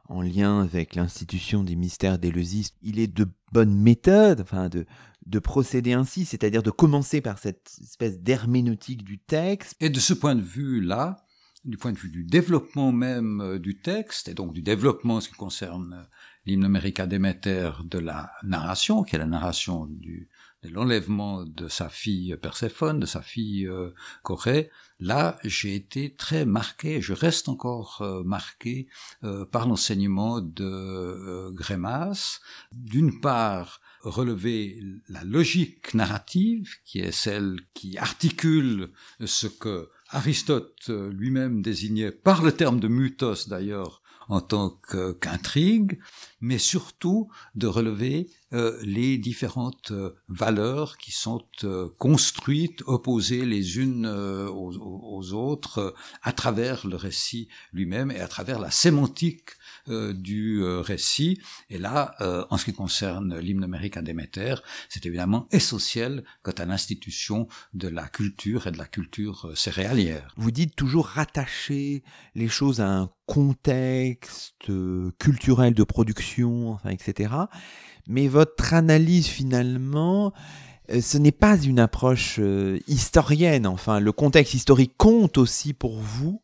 en 0.08 0.22
lien 0.22 0.62
avec 0.62 0.93
l'institution 0.93 1.64
des 1.64 1.76
mystères 1.76 2.20
d'Éleusis, 2.20 2.74
il 2.84 2.99
est 2.99 3.08
de 3.12 3.28
bonne 3.51 3.74
méthode, 3.74 4.41
enfin 4.41 4.70
de, 4.70 4.86
de 5.26 5.39
procéder 5.39 5.93
ainsi, 5.93 6.26
c'est-à-dire 6.26 6.63
de 6.63 6.71
commencer 6.71 7.21
par 7.21 7.39
cette 7.39 7.71
espèce 7.82 8.19
d'herméneutique 8.19 9.03
du 9.03 9.17
texte. 9.19 9.76
Et 9.80 9.89
de 9.89 9.99
ce 9.99 10.13
point 10.13 10.36
de 10.36 10.41
vue-là, 10.41 11.26
du 11.65 11.78
point 11.78 11.91
de 11.91 11.97
vue 11.97 12.09
du 12.09 12.23
développement 12.23 12.91
même 12.91 13.41
euh, 13.41 13.59
du 13.59 13.80
texte, 13.80 14.28
et 14.28 14.34
donc 14.34 14.53
du 14.53 14.61
développement 14.61 15.15
en 15.15 15.21
ce 15.21 15.30
qui 15.30 15.36
concerne 15.36 15.93
euh, 15.93 16.03
l'hymne 16.45 16.63
America 16.63 17.07
Déméter 17.07 17.71
de 17.84 17.97
la 17.97 18.32
narration, 18.43 19.03
qui 19.03 19.15
est 19.15 19.19
la 19.19 19.26
narration 19.26 19.88
du, 19.88 20.30
de 20.61 20.69
l'enlèvement 20.69 21.43
de 21.43 21.67
sa 21.67 21.89
fille 21.89 22.38
Perséphone, 22.39 22.99
de 22.99 23.07
sa 23.07 23.23
fille 23.23 23.67
euh, 23.67 23.95
Corée, 24.21 24.69
là 24.99 25.39
j'ai 25.43 25.73
été 25.73 26.13
très 26.13 26.45
marqué, 26.45 27.01
je 27.01 27.13
reste 27.13 27.49
encore 27.49 28.01
marqué 28.23 28.88
par 29.51 29.67
l'enseignement 29.67 30.39
de 30.39 31.51
Grémas, 31.51 32.39
d'une 32.71 33.19
part 33.19 33.82
relever 34.06 34.80
la 35.10 35.24
logique 35.24 35.93
narrative, 35.93 36.76
qui 36.86 36.99
est 36.99 37.12
celle 37.12 37.60
qui 37.74 37.97
articule 37.97 38.89
ce 39.24 39.47
que 39.47 39.89
Aristote 40.10 40.89
lui-même 40.89 41.62
désignait 41.62 42.12
par 42.12 42.43
le 42.43 42.51
terme 42.51 42.80
de 42.80 42.88
mutos 42.88 43.47
d'ailleurs 43.47 44.01
en 44.28 44.41
tant 44.41 44.80
qu'intrigue, 45.22 45.99
mais 46.41 46.58
surtout 46.58 47.30
de 47.56 47.68
relever 47.68 48.30
euh, 48.53 48.78
les 48.82 49.18
différentes 49.18 49.91
euh, 49.91 50.16
valeurs 50.30 50.97
qui 50.97 51.12
sont 51.12 51.45
euh, 51.64 51.89
construites, 51.97 52.82
opposées 52.88 53.45
les 53.45 53.78
unes 53.78 54.08
aux, 54.08 54.72
aux, 54.78 55.34
autres, 55.34 55.95
à 56.24 56.34
travers 56.34 56.88
le 56.88 56.95
récit 56.95 57.47
lui-même 57.74 58.12
et 58.12 58.20
à 58.20 58.28
travers 58.28 58.60
la 58.60 58.72
sémantique 58.72 59.51
euh, 59.88 60.14
du 60.14 60.64
euh, 60.64 60.82
récit. 60.82 61.40
Et 61.70 61.78
là, 61.78 62.16
euh, 62.20 62.44
en 62.50 62.58
ce 62.58 62.66
qui 62.66 62.74
concerne 62.74 63.38
l'hymne 63.38 63.64
américain 63.64 64.02
Déméter, 64.02 64.56
c'est 64.90 65.06
évidemment 65.06 65.48
essentiel 65.52 66.24
quant 66.42 66.54
à 66.58 66.66
l'institution 66.66 67.48
de 67.76 67.88
la 67.88 68.08
culture 68.08 68.66
et 68.66 68.72
de 68.72 68.80
la 68.80 68.86
culture 68.86 69.52
céréalière. 69.56 70.34
Vous 70.38 70.50
dites 70.50 70.76
toujours 70.76 71.06
rattacher 71.06 72.02
les 72.34 72.48
choses 72.48 72.82
à 72.82 72.90
un 72.90 73.12
contexte 73.28 74.72
culturel 75.20 75.76
de 75.76 75.84
production, 75.84 76.72
enfin, 76.72 76.90
etc. 76.90 77.36
Mais 78.08 78.28
votre 78.28 78.74
analyse 78.74 79.28
finalement, 79.28 80.34
ce 80.90 81.20
n'est 81.20 81.32
pas 81.32 81.62
une 81.62 81.80
approche 81.80 82.40
historienne. 82.88 83.68
Enfin, 83.68 84.00
le 84.00 84.12
contexte 84.12 84.56
historique 84.56 84.96
compte 84.98 85.38
aussi 85.38 85.74
pour 85.74 86.00
vous, 86.00 86.42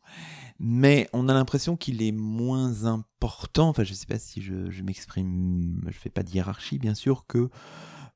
mais 0.58 1.08
on 1.12 1.28
a 1.28 1.34
l'impression 1.34 1.76
qu'il 1.76 2.02
est 2.02 2.12
moins 2.12 2.84
important, 2.84 3.68
enfin 3.68 3.84
je 3.84 3.90
ne 3.90 3.96
sais 3.96 4.06
pas 4.06 4.18
si 4.18 4.42
je, 4.42 4.82
m'exprime, 4.82 5.80
je 5.82 5.88
ne 5.88 5.92
fais 5.92 6.10
pas 6.10 6.22
de 6.22 6.30
hiérarchie 6.30 6.78
bien 6.78 6.94
sûr, 6.94 7.26
que 7.26 7.50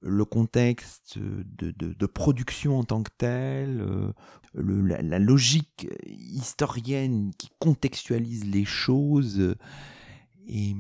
le 0.03 0.25
contexte 0.25 1.19
de, 1.19 2.07
production 2.07 2.79
en 2.79 2.85
tant 2.85 3.03
que 3.03 3.11
tel, 3.17 3.81
euh, 3.81 4.13
la, 4.55 5.19
logique 5.19 5.89
historienne 6.07 7.33
qui 7.39 7.51
contextualise 7.59 8.45
les 8.45 8.65
choses. 8.65 9.57
Est, 10.49 10.77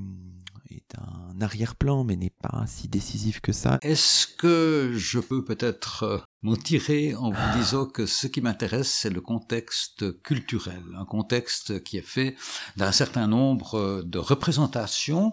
est 0.70 0.94
un 0.98 1.40
arrière-plan 1.40 2.04
mais 2.04 2.16
n'est 2.16 2.30
pas 2.30 2.64
si 2.66 2.88
décisif 2.88 3.40
que 3.40 3.52
ça. 3.52 3.78
Est-ce 3.82 4.26
que 4.26 4.92
je 4.94 5.18
peux 5.18 5.44
peut-être 5.44 6.02
euh, 6.02 6.18
m'en 6.42 6.56
tirer 6.56 7.14
en 7.14 7.30
vous 7.30 7.58
disant 7.58 7.86
que 7.86 8.06
ce 8.06 8.26
qui 8.26 8.40
m'intéresse, 8.40 8.90
c'est 8.90 9.10
le 9.10 9.20
contexte 9.20 10.20
culturel, 10.22 10.82
un 10.96 11.04
contexte 11.04 11.82
qui 11.82 11.96
est 11.96 12.06
fait 12.06 12.36
d'un 12.76 12.92
certain 12.92 13.26
nombre 13.26 13.74
euh, 13.74 14.02
de 14.02 14.18
représentations, 14.18 15.32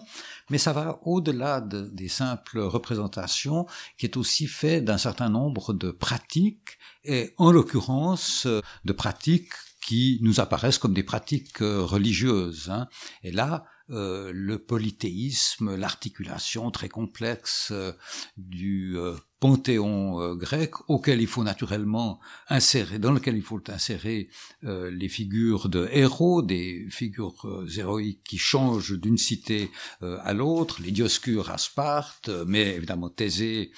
mais 0.50 0.58
ça 0.58 0.72
va 0.72 1.00
au-delà 1.02 1.60
des 1.60 2.08
simples 2.08 2.60
représentations, 2.60 3.66
qui 3.98 4.06
est 4.06 4.16
aussi 4.16 4.46
fait 4.46 4.80
d'un 4.80 4.98
certain 4.98 5.28
nombre 5.28 5.72
de 5.72 5.90
pratiques, 5.90 6.78
et 7.04 7.34
en 7.36 7.50
l'occurrence 7.50 8.46
euh, 8.46 8.60
de 8.84 8.92
pratiques 8.92 9.52
qui 9.80 10.18
nous 10.22 10.40
apparaissent 10.40 10.78
comme 10.78 10.94
des 10.94 11.02
pratiques 11.02 11.58
religieuses. 11.58 12.70
Hein. 12.70 12.88
Et 13.22 13.30
là, 13.30 13.66
euh, 13.90 14.32
le 14.32 14.58
polythéisme, 14.58 15.76
l'articulation 15.76 16.70
très 16.70 16.88
complexe 16.88 17.68
euh, 17.70 17.92
du 18.38 18.96
euh, 18.96 19.14
panthéon 19.40 20.34
grec, 20.36 20.88
auquel 20.88 21.20
il 21.20 21.26
faut 21.26 21.44
naturellement 21.44 22.18
insérer, 22.48 22.98
dans 22.98 23.12
lequel 23.12 23.36
il 23.36 23.42
faut 23.42 23.60
insérer 23.68 24.30
les 24.62 25.08
figures 25.10 25.68
de 25.68 25.86
héros, 25.92 26.40
des 26.40 26.86
figures 26.88 27.66
héroïques 27.76 28.22
qui 28.24 28.38
changent 28.38 28.98
d'une 28.98 29.18
cité 29.18 29.70
à 30.00 30.32
l'autre, 30.32 30.80
les 30.80 30.92
Dioscures 30.92 31.50
à 31.50 31.58
Sparte, 31.58 32.30
mais 32.46 32.74
évidemment 32.74 33.10
Thésée 33.10 33.70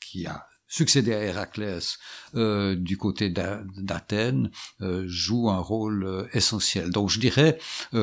qui 0.00 0.26
a 0.26 0.48
succédé 0.68 1.14
à 1.14 1.22
Héraclès 1.22 1.98
euh, 2.34 2.76
du 2.76 2.96
côté 2.96 3.30
d'Athènes 3.30 4.50
euh, 4.80 5.04
joue 5.06 5.50
un 5.50 5.58
rôle 5.58 6.04
euh, 6.04 6.28
essentiel. 6.32 6.90
Donc 6.90 7.10
je 7.10 7.18
dirais 7.20 7.58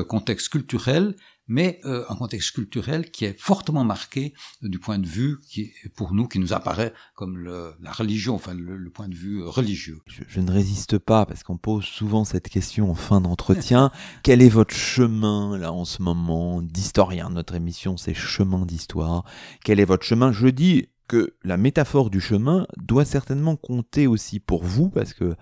contexte 0.07 0.49
culturel, 0.49 1.16
mais 1.47 1.80
euh, 1.86 2.03
un 2.09 2.16
contexte 2.16 2.51
culturel 2.51 3.11
qui 3.11 3.26
est 3.26 3.39
fortement 3.39 3.84
marqué 3.84 4.34
euh, 4.63 4.70
du 4.70 4.80
point 4.80 4.97
de 4.97 5.05
vue 5.05 5.39
qui, 5.47 5.72
pour 5.95 6.13
nous, 6.13 6.28
qui 6.28 6.39
nous 6.39 6.53
apparaît 6.53 6.93
comme 7.13 7.38
le, 7.38 7.76
la 7.82 7.91
religion, 7.91 8.36
enfin 8.36 8.53
le, 8.53 8.89
point 8.89 9.07
de 9.07 9.16
vue 9.16 9.43
religieux. 9.43 9.99
Je, 10.07 10.24
je 10.28 10.39
ne 10.39 10.51
résiste 10.51 10.97
pas 10.97 11.26
parce 11.26 11.43
qu'on 11.43 11.57
pose 11.57 11.86
souvent 11.86 12.24
cette 12.24 12.49
question 12.49 12.89
en 12.89 12.95
fin 12.95 13.22
d'entretien. 13.22 13.91
Quel 14.24 14.41
est 14.41 14.49
votre 14.49 14.74
chemin 14.74 15.57
là 15.57 15.72
en 15.72 15.86
ce 15.86 16.01
moment? 16.01 16.61
D'historien 16.61 17.30
Notre 17.30 17.55
émission, 17.55 17.97
c'est 17.97 18.13
chemin 18.13 18.66
d'histoire. 18.66 19.26
Quel 19.63 19.80
est 19.80 19.86
votre 19.86 20.05
chemin? 20.05 20.32
Je 20.32 20.47
dis 20.47 20.88
que 21.07 21.33
la 21.43 21.57
métaphore 21.57 22.09
du 22.09 22.19
chemin 22.19 22.67
doit 22.77 23.05
certainement 23.05 23.55
compter 23.55 24.07
aussi 24.07 24.39
pour 24.39 24.63
vous 24.63 24.89
parce 24.89 25.13
que 25.13 25.35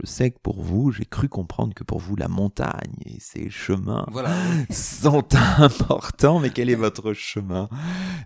je 0.00 0.06
sais 0.06 0.30
que 0.30 0.38
pour 0.38 0.62
vous, 0.62 0.90
j'ai 0.90 1.06
cru 1.06 1.28
comprendre 1.28 1.72
que 1.74 1.82
pour 1.82 2.00
vous, 2.00 2.16
la 2.16 2.28
montagne 2.28 2.96
et 3.06 3.18
ses 3.18 3.48
chemins 3.48 4.06
sont 4.70 5.26
importants. 5.58 6.38
Mais 6.38 6.50
quel 6.50 6.68
est 6.68 6.74
votre 6.74 7.12
chemin 7.14 7.68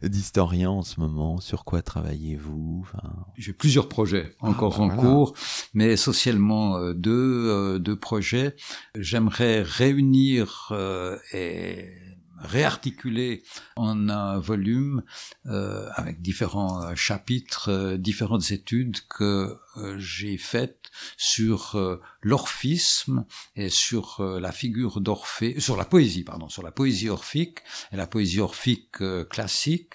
d'historien 0.02 0.70
en 0.70 0.82
ce 0.82 0.98
moment? 0.98 1.38
Sur 1.38 1.64
quoi 1.64 1.82
travaillez-vous? 1.82 2.88
J'ai 3.36 3.52
plusieurs 3.52 3.88
projets 3.88 4.34
ah, 4.40 4.48
encore 4.48 4.78
bah 4.78 4.84
en 4.84 4.88
cours, 4.96 5.34
mais 5.72 5.92
essentiellement 5.92 6.76
euh, 6.76 6.92
deux, 6.92 7.46
euh, 7.48 7.78
deux 7.78 7.96
projets. 7.96 8.56
J'aimerais 8.96 9.62
réunir 9.62 10.68
euh, 10.72 11.18
et 11.32 11.88
réarticulé 12.40 13.42
en 13.76 14.08
un 14.08 14.38
volume 14.38 15.02
euh, 15.46 15.88
avec 15.94 16.20
différents 16.20 16.82
euh, 16.82 16.94
chapitres, 16.94 17.70
euh, 17.70 17.96
différentes 17.96 18.50
études 18.50 18.98
que 19.08 19.56
j'ai 19.98 20.36
faites 20.36 20.90
sur 21.16 21.80
l'orphisme 22.22 23.24
et 23.54 23.68
sur 23.68 24.20
la 24.20 24.50
figure 24.50 25.00
d'Orphée, 25.00 25.60
sur 25.60 25.76
la 25.76 25.84
poésie, 25.84 26.24
pardon, 26.24 26.48
sur 26.48 26.64
la 26.64 26.72
poésie 26.72 27.08
orphique 27.08 27.60
et 27.92 27.96
la 27.96 28.08
poésie 28.08 28.40
orphique 28.40 28.96
classique, 29.30 29.94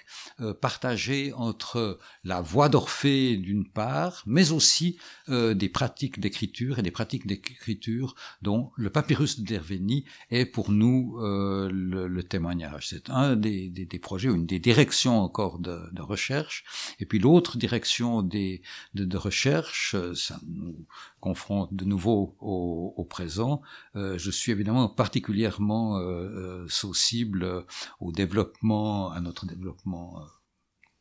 partagée 0.62 1.34
entre 1.34 2.00
la 2.24 2.42
voix 2.42 2.70
d'Orphée 2.70 3.36
d'une 3.36 3.70
part, 3.70 4.24
mais 4.26 4.54
aussi 4.54 4.98
des 5.28 5.70
pratiques 5.70 6.22
d'écriture 6.22 6.80
et 6.80 6.82
des 6.82 6.92
pratiques 6.92 7.28
d'écriture 7.28 8.16
dont 8.42 8.72
le 8.78 8.90
papyrus 8.90 9.42
d'Hervénie 9.42 10.06
est 10.32 10.46
pour 10.46 10.72
nous 10.72 11.18
le, 11.20 12.08
le 12.08 12.24
témoignage. 12.36 12.90
C'est 12.90 13.10
un 13.10 13.36
des, 13.36 13.70
des, 13.70 13.86
des, 13.86 14.00
projets, 14.00 14.30
une 14.30 14.46
des 14.46 14.60
directions 14.60 15.18
encore 15.22 15.60
de, 15.60 15.78
de 15.94 16.02
recherche. 16.02 16.66
Et 17.00 17.06
puis 17.06 17.20
l'autre 17.20 17.58
direction 17.58 18.22
des, 18.22 18.62
de, 18.94 19.06
de, 19.06 19.18
recherche, 19.18 19.96
euh, 19.96 20.14
ça 20.14 20.40
nous 20.48 20.86
confronte 21.22 21.74
de 21.74 21.86
nouveau 21.86 22.36
au, 22.42 22.94
au 22.98 23.06
présent. 23.06 23.62
Euh, 23.96 24.18
je 24.18 24.32
suis 24.32 24.52
évidemment 24.52 24.90
particulièrement 24.90 25.98
euh, 25.98 26.04
euh 26.04 26.66
sensible 26.68 27.66
au 28.00 28.12
développement, 28.12 29.12
à 29.12 29.22
notre 29.22 29.46
développement 29.46 30.20
euh, 30.20 30.24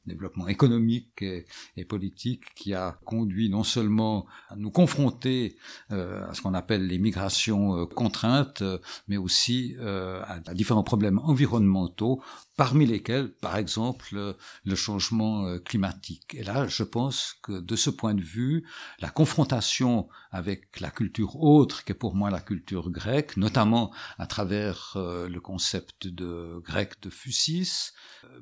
développement 0.07 0.49
économique 0.49 1.23
et, 1.23 1.85
politique 1.85 2.43
qui 2.55 2.75
a 2.75 2.99
conduit 3.05 3.51
non 3.51 3.63
seulement 3.63 4.27
à 4.49 4.57
nous 4.57 4.71
confronter 4.71 5.57
euh, 5.93 6.29
à 6.29 6.35
ce 6.35 6.41
qu'on 6.41 6.55
appelle 6.55 6.87
les 6.87 6.99
migrations 6.99 7.77
euh, 7.77 7.87
contraintes, 7.87 8.63
euh, 8.63 8.79
mais 9.09 9.17
aussi 9.17 9.77
à, 9.81 10.55
différents 10.55 10.83
problèmes 10.83 11.19
environnementaux 11.19 12.23
parmi 12.57 12.87
lesquels, 12.87 13.31
par 13.33 13.57
exemple, 13.57 14.37
le 14.65 14.75
changement 14.75 15.47
euh, 15.47 15.59
climatique. 15.59 16.35
Et 16.35 16.45
là, 16.45 16.67
je 16.69 16.83
pense 16.83 17.37
que 17.43 17.53
de 17.53 17.77
ce 17.77 17.91
point 17.91 18.15
de 18.15 18.23
vue, 18.23 18.65
la 19.01 19.11
confrontation 19.11 20.09
avec 20.31 20.81
la 20.81 20.91
culture 20.91 21.41
autre, 21.41 21.85
qui 21.85 21.93
est 21.93 21.97
pour 21.97 22.15
moi 22.15 22.31
la 22.31 22.41
culture 22.41 22.91
grecque, 22.91 23.37
notamment 23.37 23.93
à 24.19 24.27
travers 24.27 24.95
euh, 24.97 25.29
le 25.29 25.41
concept 25.41 26.07
de 26.07 26.61
grec 26.65 27.01
de 27.03 27.11
fusis, 27.11 27.93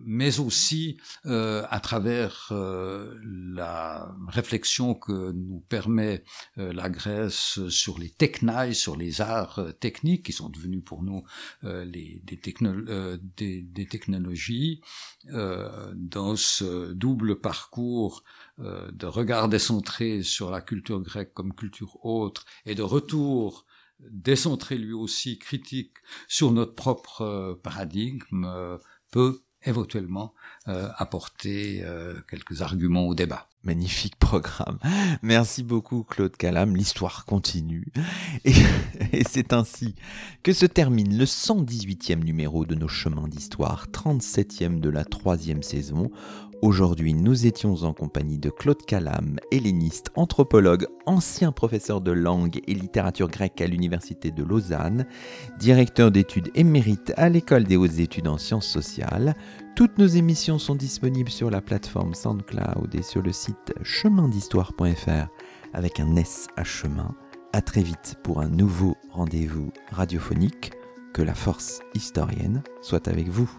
mais 0.05 0.41
aussi 0.41 0.99
euh, 1.27 1.65
à 1.71 1.81
travers 1.81 2.49
euh, 2.51 3.15
la 3.25 4.15
réflexion 4.29 4.95
que 4.95 5.33
nous 5.33 5.61
permet 5.69 6.25
euh, 6.59 6.73
la 6.73 6.89
Grèce 6.89 7.67
sur 7.69 7.99
les 7.99 8.11
technailles, 8.11 8.75
sur 8.75 8.97
les 8.97 9.21
arts 9.21 9.61
techniques, 9.81 10.25
qui 10.27 10.33
sont 10.33 10.49
devenus 10.49 10.83
pour 10.85 11.03
nous 11.03 11.23
les, 11.63 12.21
des, 12.25 12.41
des, 13.37 13.63
des 13.63 13.87
technologies 13.87 14.02
technologie 14.03 14.81
euh, 15.31 15.93
dans 15.95 16.37
ce 16.37 16.93
double 16.93 17.41
parcours 17.41 18.25
euh, 18.59 18.91
de 18.91 19.07
regard 19.07 19.49
décentré 19.49 20.23
sur 20.23 20.51
la 20.51 20.61
culture 20.61 21.01
grecque 21.01 21.33
comme 21.33 21.55
culture 21.55 22.05
autre 22.05 22.45
et 22.67 22.75
de 22.75 22.83
retour 22.83 23.65
décentré 24.11 24.77
lui 24.77 24.93
aussi 24.93 25.39
critique 25.39 25.95
sur 26.27 26.51
notre 26.51 26.75
propre 26.75 27.23
euh, 27.23 27.55
paradigme 27.55 28.45
euh, 28.45 28.79
peut 29.11 29.43
éventuellement 29.65 30.35
euh, 30.69 30.89
apporter 30.97 31.83
euh, 31.85 32.15
quelques 32.29 32.63
arguments 32.63 33.07
au 33.07 33.15
débat. 33.15 33.49
Magnifique 33.65 34.17
programme. 34.17 34.79
Merci 35.23 35.63
beaucoup 35.63 36.03
Claude 36.03 36.37
Calam. 36.37 36.77
L'histoire 36.77 37.25
continue. 37.25 37.87
Et, 38.45 38.55
et 39.13 39.25
c'est 39.25 39.53
ainsi 39.53 39.95
que 40.43 40.53
se 40.53 40.67
termine 40.67 41.17
le 41.17 41.25
118e 41.25 42.25
numéro 42.25 42.65
de 42.65 42.75
nos 42.75 42.89
chemins 42.89 43.29
d'histoire, 43.29 43.87
37e 43.89 44.81
de 44.81 44.91
la 44.91 45.05
troisième 45.05 45.63
saison. 45.63 46.11
Aujourd'hui, 46.63 47.13
nous 47.13 47.47
étions 47.47 47.75
en 47.83 47.93
compagnie 47.93 48.39
de 48.39 48.49
Claude 48.49 48.87
Calam, 48.87 49.41
helléniste, 49.51 50.13
anthropologue, 50.15 50.87
ancien 51.07 51.51
professeur 51.51 52.01
de 52.01 52.13
langue 52.13 52.61
et 52.69 52.75
littérature 52.75 53.27
grecque 53.27 53.61
à 53.61 53.67
l'Université 53.67 54.31
de 54.31 54.45
Lausanne, 54.45 55.07
directeur 55.59 56.13
d'études 56.13 56.53
émérite 56.55 57.13
à 57.17 57.29
l'École 57.31 57.65
des 57.65 57.77
hautes 57.77 57.99
études 57.99 58.29
en 58.29 58.39
sciences 58.39 58.69
sociales. 58.69 59.35
Toutes 59.75 59.99
nos 59.99 60.07
émissions 60.07 60.61
sont 60.61 60.77
disponibles 60.77 61.33
sur 61.33 61.51
la 61.51 61.61
plateforme 61.61 62.15
SoundCloud 62.15 62.95
et 62.95 63.03
sur 63.03 63.23
le 63.23 63.33
site 63.33 63.75
chemindhistoire.fr 63.83 65.27
avec 65.73 65.99
un 65.99 66.15
S 66.15 66.47
à 66.57 66.63
chemin. 66.63 67.13
À 67.53 67.61
très 67.61 67.83
vite 67.83 68.15
pour 68.23 68.41
un 68.41 68.49
nouveau 68.49 68.97
rendez-vous 69.11 69.73
radiophonique. 69.91 70.71
Que 71.13 71.23
la 71.23 71.35
force 71.35 71.81
historienne 71.95 72.63
soit 72.81 73.07
avec 73.07 73.29
vous. 73.29 73.51